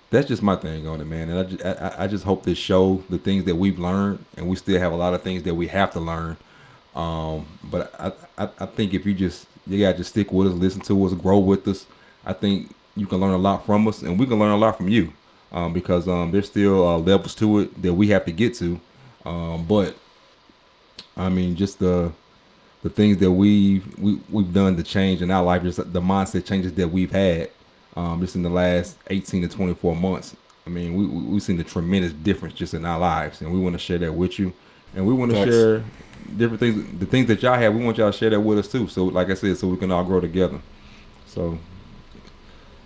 that's 0.10 0.28
just 0.28 0.42
my 0.42 0.56
thing 0.56 0.88
on 0.88 1.02
it, 1.02 1.06
man. 1.06 1.30
And 1.30 1.40
I 1.40 1.44
just, 1.44 1.66
I, 1.66 1.96
I 2.04 2.08
just 2.08 2.24
hope 2.24 2.44
this 2.44 2.58
show 2.58 3.04
the 3.10 3.18
things 3.18 3.46
that 3.46 3.56
we've 3.56 3.80
learned, 3.80 4.24
and 4.38 4.48
we 4.48 4.56
still 4.56 4.80
have 4.80 4.92
a 4.92 4.98
lot 4.98 5.14
of 5.14 5.22
things 5.22 5.44
that 5.44 5.56
we 5.56 5.68
have 5.68 5.92
to 5.94 6.00
learn. 6.00 6.38
Um, 6.96 7.46
but 7.64 7.94
I, 8.00 8.12
I, 8.38 8.50
I 8.60 8.66
think 8.66 8.94
if 8.94 9.06
you 9.06 9.14
just 9.14 9.48
you 9.68 9.80
gotta 9.80 9.98
just 9.98 10.12
stick 10.12 10.32
with 10.32 10.48
us, 10.48 10.54
listen 10.54 10.82
to 10.82 11.06
us, 11.06 11.14
grow 11.14 11.40
with 11.40 11.68
us. 11.68 11.86
I 12.26 12.34
think 12.34 12.75
you 12.96 13.08
can 13.08 13.20
learn 13.20 13.34
a 13.34 13.38
lot 13.38 13.66
from 13.66 13.88
us, 13.88 14.02
and 14.02 14.20
we 14.20 14.26
can 14.26 14.40
learn 14.40 14.52
a 14.52 14.58
lot 14.58 14.78
from 14.78 14.88
you. 14.90 15.12
Um, 15.52 15.72
because 15.72 16.08
um, 16.10 16.32
there's 16.32 16.48
still 16.48 16.86
uh, 16.86 16.98
levels 16.98 17.34
to 17.36 17.60
it 17.60 17.82
that 17.82 17.94
we 17.94 18.08
have 18.10 18.26
to 18.26 18.32
get 18.32 18.56
to. 18.56 18.80
Um, 19.26 19.66
but 19.66 19.96
I 21.16 21.30
mean, 21.30 21.56
just 21.56 21.80
the 21.80 22.12
the 22.84 22.90
things 22.90 23.18
that 23.18 23.32
we've 23.32 23.98
we 23.98 24.20
we've 24.30 24.54
done 24.54 24.76
to 24.76 24.84
change 24.84 25.22
in 25.22 25.32
our 25.32 25.44
life, 25.44 25.64
just 25.64 25.78
the 25.78 26.02
mindset 26.02 26.46
changes 26.46 26.74
that 26.74 26.90
we've 26.90 27.12
had 27.12 27.50
um, 27.96 28.20
just 28.22 28.36
in 28.36 28.44
the 28.44 28.50
last 28.50 28.98
18 29.08 29.44
to 29.44 29.48
24 29.48 29.96
months. 29.96 30.36
I 30.68 30.70
mean, 30.70 30.96
we, 30.96 31.06
we, 31.06 31.34
have 31.36 31.44
seen 31.44 31.58
the 31.58 31.64
tremendous 31.64 32.12
difference 32.12 32.56
just 32.56 32.74
in 32.74 32.86
our 32.86 33.00
lives, 33.00 33.42
and 33.42 33.52
we 33.52 33.60
want 33.60 33.74
to 33.74 33.80
share 33.80 34.00
that 34.00 34.14
with 34.14 34.40
you. 34.40 34.54
And 34.96 35.06
we 35.06 35.14
want 35.14 35.32
to 35.32 35.46
share 35.46 35.84
different 36.38 36.60
things, 36.60 37.00
the 37.00 37.06
things 37.06 37.28
that 37.28 37.42
y'all 37.44 37.56
have. 37.56 37.74
We 37.76 37.84
want 37.84 37.98
y'all 37.98 38.12
to 38.12 38.18
share 38.18 38.30
that 38.32 38.40
with 38.40 38.60
us 38.60 38.68
too. 38.72 38.88
So, 38.88 39.06
like 39.06 39.30
I 39.30 39.34
said, 39.34 39.58
so 39.58 39.68
we 39.68 39.78
can 39.78 39.92
all 39.92 40.04
grow 40.04 40.20
together. 40.20 40.60
So 41.28 41.60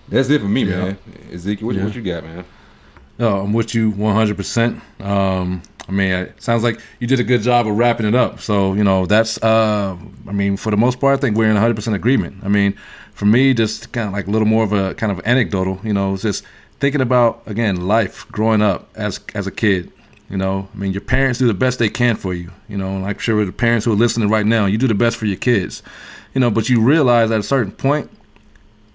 that's 0.09 0.29
it 0.29 0.41
for 0.41 0.47
me, 0.47 0.63
yeah. 0.63 0.77
man. 0.77 0.97
Ezekiel, 1.31 1.67
what, 1.67 1.75
yeah. 1.75 1.85
what, 1.85 1.95
you 1.95 2.01
got, 2.01 2.23
man? 2.23 2.45
Oh, 3.19 3.41
I'm 3.41 3.53
with 3.53 3.75
you 3.75 3.91
100%. 3.91 5.01
Um, 5.01 5.61
I 5.87 5.91
mean, 5.91 6.11
it 6.11 6.41
sounds 6.41 6.63
like 6.63 6.79
you 6.99 7.07
did 7.07 7.19
a 7.19 7.23
good 7.23 7.41
job 7.41 7.67
of 7.67 7.75
wrapping 7.75 8.05
it 8.05 8.15
up. 8.15 8.39
So, 8.39 8.73
you 8.73 8.83
know, 8.83 9.05
that's, 9.05 9.41
uh, 9.43 9.97
I 10.27 10.31
mean, 10.31 10.55
for 10.55 10.69
the 10.71 10.77
most 10.77 10.99
part, 10.99 11.17
I 11.17 11.21
think 11.21 11.35
we're 11.35 11.49
in 11.49 11.57
100% 11.57 11.93
agreement. 11.93 12.37
I 12.43 12.47
mean, 12.47 12.77
for 13.13 13.25
me, 13.25 13.53
just 13.53 13.91
kind 13.91 14.07
of 14.07 14.13
like 14.13 14.27
a 14.27 14.29
little 14.29 14.47
more 14.47 14.63
of 14.63 14.71
a 14.71 14.93
kind 14.93 15.11
of 15.11 15.19
anecdotal, 15.25 15.79
you 15.83 15.91
know, 15.91 16.13
it's 16.13 16.21
just 16.21 16.45
thinking 16.79 17.01
about, 17.01 17.41
again, 17.45 17.87
life 17.87 18.25
growing 18.31 18.61
up 18.61 18.89
as, 18.95 19.19
as 19.33 19.47
a 19.47 19.51
kid. 19.51 19.91
You 20.29 20.37
know, 20.37 20.69
I 20.73 20.77
mean, 20.77 20.91
your 20.91 21.01
parents 21.01 21.39
do 21.39 21.47
the 21.47 21.55
best 21.55 21.79
they 21.79 21.89
can 21.89 22.15
for 22.15 22.35
you. 22.35 22.51
You 22.67 22.77
know, 22.77 23.03
I'm 23.03 23.17
sure 23.17 23.43
the 23.43 23.51
parents 23.51 23.85
who 23.85 23.91
are 23.91 23.95
listening 23.95 24.29
right 24.29 24.45
now, 24.45 24.67
you 24.67 24.77
do 24.77 24.87
the 24.87 24.93
best 24.93 25.17
for 25.17 25.25
your 25.25 25.37
kids. 25.37 25.81
You 26.35 26.41
know, 26.41 26.51
but 26.51 26.69
you 26.69 26.79
realize 26.81 27.31
at 27.31 27.39
a 27.39 27.43
certain 27.43 27.71
point, 27.71 28.11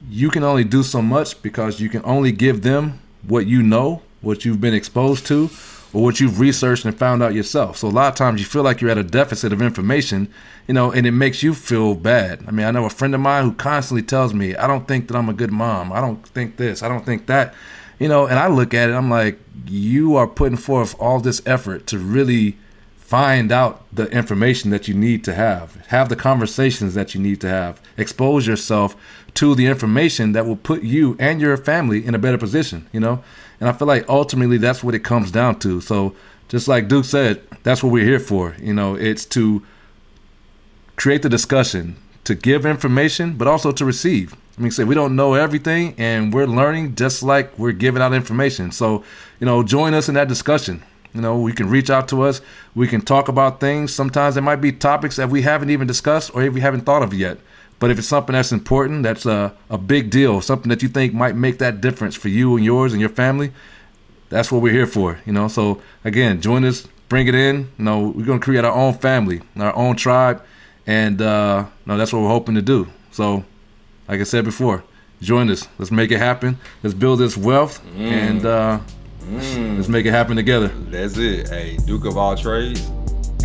you 0.08 0.30
can 0.30 0.42
only 0.42 0.64
do 0.64 0.82
so 0.82 1.00
much 1.02 1.40
because 1.42 1.80
you 1.80 1.88
can 1.88 2.02
only 2.04 2.32
give 2.32 2.62
them 2.62 3.00
what 3.26 3.46
you 3.46 3.62
know, 3.62 4.02
what 4.20 4.44
you've 4.44 4.60
been 4.60 4.74
exposed 4.74 5.26
to, 5.26 5.50
or 5.92 6.02
what 6.02 6.20
you've 6.20 6.40
researched 6.40 6.84
and 6.84 6.98
found 6.98 7.22
out 7.22 7.34
yourself. 7.34 7.76
So 7.76 7.88
a 7.88 7.90
lot 7.90 8.08
of 8.08 8.14
times 8.14 8.40
you 8.40 8.46
feel 8.46 8.62
like 8.62 8.80
you're 8.80 8.90
at 8.90 8.98
a 8.98 9.04
deficit 9.04 9.52
of 9.52 9.62
information, 9.62 10.28
you 10.66 10.74
know, 10.74 10.90
and 10.90 11.06
it 11.06 11.12
makes 11.12 11.42
you 11.42 11.54
feel 11.54 11.94
bad. 11.94 12.44
I 12.46 12.50
mean, 12.50 12.66
I 12.66 12.70
know 12.70 12.84
a 12.84 12.90
friend 12.90 13.14
of 13.14 13.20
mine 13.20 13.44
who 13.44 13.52
constantly 13.52 14.02
tells 14.02 14.34
me, 14.34 14.56
I 14.56 14.66
don't 14.66 14.88
think 14.88 15.08
that 15.08 15.16
I'm 15.16 15.28
a 15.28 15.34
good 15.34 15.52
mom. 15.52 15.92
I 15.92 16.00
don't 16.00 16.26
think 16.28 16.56
this. 16.56 16.82
I 16.82 16.88
don't 16.88 17.06
think 17.06 17.26
that. 17.26 17.54
You 17.98 18.08
know, 18.08 18.26
and 18.26 18.38
I 18.38 18.48
look 18.48 18.74
at 18.74 18.90
it, 18.90 18.92
I'm 18.92 19.08
like, 19.08 19.38
you 19.66 20.16
are 20.16 20.26
putting 20.26 20.58
forth 20.58 20.96
all 20.98 21.20
this 21.20 21.40
effort 21.46 21.86
to 21.86 21.98
really 21.98 22.58
find 22.96 23.52
out 23.52 23.84
the 23.92 24.08
information 24.10 24.70
that 24.70 24.88
you 24.88 24.94
need 24.94 25.22
to 25.22 25.34
have, 25.34 25.76
have 25.88 26.08
the 26.08 26.16
conversations 26.16 26.94
that 26.94 27.14
you 27.14 27.20
need 27.20 27.40
to 27.40 27.48
have, 27.48 27.80
expose 27.96 28.46
yourself 28.46 28.96
to 29.34 29.54
the 29.54 29.66
information 29.66 30.32
that 30.32 30.46
will 30.46 30.56
put 30.56 30.82
you 30.82 31.16
and 31.18 31.40
your 31.40 31.56
family 31.56 32.04
in 32.04 32.14
a 32.14 32.18
better 32.18 32.38
position, 32.38 32.88
you 32.92 33.00
know? 33.00 33.22
And 33.60 33.68
I 33.68 33.72
feel 33.72 33.88
like 33.88 34.08
ultimately 34.08 34.58
that's 34.58 34.82
what 34.84 34.94
it 34.94 35.00
comes 35.00 35.30
down 35.30 35.58
to. 35.60 35.80
So 35.80 36.14
just 36.48 36.68
like 36.68 36.88
Duke 36.88 37.04
said, 37.04 37.42
that's 37.62 37.82
what 37.82 37.92
we're 37.92 38.04
here 38.04 38.20
for. 38.20 38.54
You 38.60 38.74
know, 38.74 38.94
it's 38.94 39.24
to 39.26 39.62
create 40.96 41.22
the 41.22 41.28
discussion, 41.28 41.96
to 42.24 42.34
give 42.34 42.66
information, 42.66 43.36
but 43.36 43.48
also 43.48 43.72
to 43.72 43.84
receive. 43.84 44.34
I 44.56 44.60
mean, 44.60 44.70
say 44.70 44.84
we 44.84 44.94
don't 44.94 45.16
know 45.16 45.34
everything, 45.34 45.94
and 45.98 46.32
we're 46.32 46.46
learning 46.46 46.94
just 46.94 47.22
like 47.24 47.58
we're 47.58 47.72
giving 47.72 48.00
out 48.00 48.14
information. 48.14 48.70
So, 48.70 49.02
you 49.40 49.46
know, 49.46 49.64
join 49.64 49.94
us 49.94 50.08
in 50.08 50.14
that 50.14 50.28
discussion. 50.28 50.82
You 51.12 51.20
know, 51.20 51.38
we 51.38 51.52
can 51.52 51.68
reach 51.68 51.90
out 51.90 52.08
to 52.08 52.22
us. 52.22 52.40
We 52.74 52.86
can 52.86 53.00
talk 53.00 53.28
about 53.28 53.60
things. 53.60 53.94
Sometimes 53.94 54.34
there 54.34 54.42
might 54.42 54.56
be 54.56 54.72
topics 54.72 55.16
that 55.16 55.28
we 55.28 55.42
haven't 55.42 55.70
even 55.70 55.86
discussed 55.86 56.32
or 56.34 56.48
we 56.50 56.60
haven't 56.60 56.82
thought 56.82 57.02
of 57.02 57.14
yet. 57.14 57.38
But 57.78 57.90
if 57.90 57.98
it's 57.98 58.08
something 58.08 58.32
that's 58.32 58.52
important, 58.52 59.02
that's 59.02 59.26
a, 59.26 59.54
a 59.68 59.78
big 59.78 60.10
deal, 60.10 60.40
something 60.40 60.68
that 60.68 60.82
you 60.82 60.88
think 60.88 61.12
might 61.12 61.36
make 61.36 61.58
that 61.58 61.80
difference 61.80 62.14
for 62.14 62.28
you 62.28 62.56
and 62.56 62.64
yours 62.64 62.92
and 62.92 63.00
your 63.00 63.10
family, 63.10 63.52
that's 64.30 64.50
what 64.50 64.62
we're 64.62 64.72
here 64.72 64.86
for. 64.86 65.20
You 65.26 65.32
know, 65.32 65.48
so 65.48 65.82
again, 66.04 66.40
join 66.40 66.64
us, 66.64 66.86
bring 67.08 67.28
it 67.28 67.34
in. 67.34 67.70
You 67.78 67.84
know, 67.84 68.08
we're 68.08 68.24
gonna 68.24 68.40
create 68.40 68.64
our 68.64 68.72
own 68.72 68.94
family, 68.94 69.42
our 69.56 69.74
own 69.76 69.96
tribe, 69.96 70.42
and 70.86 71.20
uh, 71.20 71.66
no, 71.86 71.96
that's 71.96 72.12
what 72.12 72.22
we're 72.22 72.28
hoping 72.28 72.54
to 72.54 72.62
do. 72.62 72.88
So, 73.10 73.44
like 74.08 74.20
I 74.20 74.24
said 74.24 74.44
before, 74.44 74.84
join 75.20 75.50
us. 75.50 75.68
Let's 75.78 75.90
make 75.90 76.10
it 76.10 76.18
happen. 76.18 76.58
Let's 76.82 76.94
build 76.94 77.20
this 77.20 77.36
wealth, 77.36 77.84
mm. 77.96 78.00
and 78.00 78.46
uh, 78.46 78.80
mm. 79.22 79.76
let's 79.76 79.88
make 79.88 80.06
it 80.06 80.10
happen 80.12 80.36
together. 80.36 80.68
That's 80.68 81.16
it. 81.16 81.48
Hey, 81.48 81.76
Duke 81.86 82.04
of 82.04 82.16
all 82.16 82.36
trades, 82.36 82.80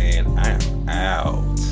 and 0.00 0.26
I'm 0.38 0.88
out. 0.88 1.69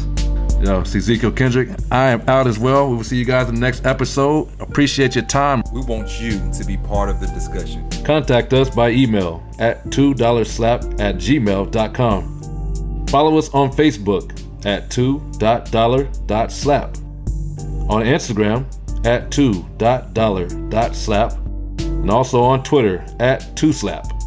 Yo, 0.60 0.80
it's 0.80 0.94
Ezekiel 0.94 1.30
Kendrick. 1.30 1.68
I 1.92 2.10
am 2.10 2.28
out 2.28 2.48
as 2.48 2.58
well. 2.58 2.90
We 2.90 2.96
will 2.96 3.04
see 3.04 3.16
you 3.16 3.24
guys 3.24 3.48
in 3.48 3.54
the 3.54 3.60
next 3.60 3.86
episode. 3.86 4.48
Appreciate 4.58 5.14
your 5.14 5.24
time. 5.24 5.62
We 5.72 5.82
want 5.82 6.20
you 6.20 6.32
to 6.52 6.64
be 6.64 6.76
part 6.76 7.08
of 7.08 7.20
the 7.20 7.28
discussion. 7.28 7.88
Contact 8.04 8.52
us 8.52 8.68
by 8.68 8.90
email 8.90 9.40
at 9.60 9.84
$2slap 9.86 11.00
at 11.00 11.14
gmail.com. 11.16 13.06
Follow 13.06 13.38
us 13.38 13.48
on 13.50 13.70
Facebook 13.70 14.32
at 14.66 14.90
2.dollar.slap. 14.90 16.96
On 17.88 18.02
Instagram 18.02 18.66
at 19.06 19.30
2.dollar.slap. 19.30 21.32
And 21.78 22.10
also 22.10 22.42
on 22.42 22.64
Twitter 22.64 23.04
at 23.20 23.42
2slap. 23.54 24.17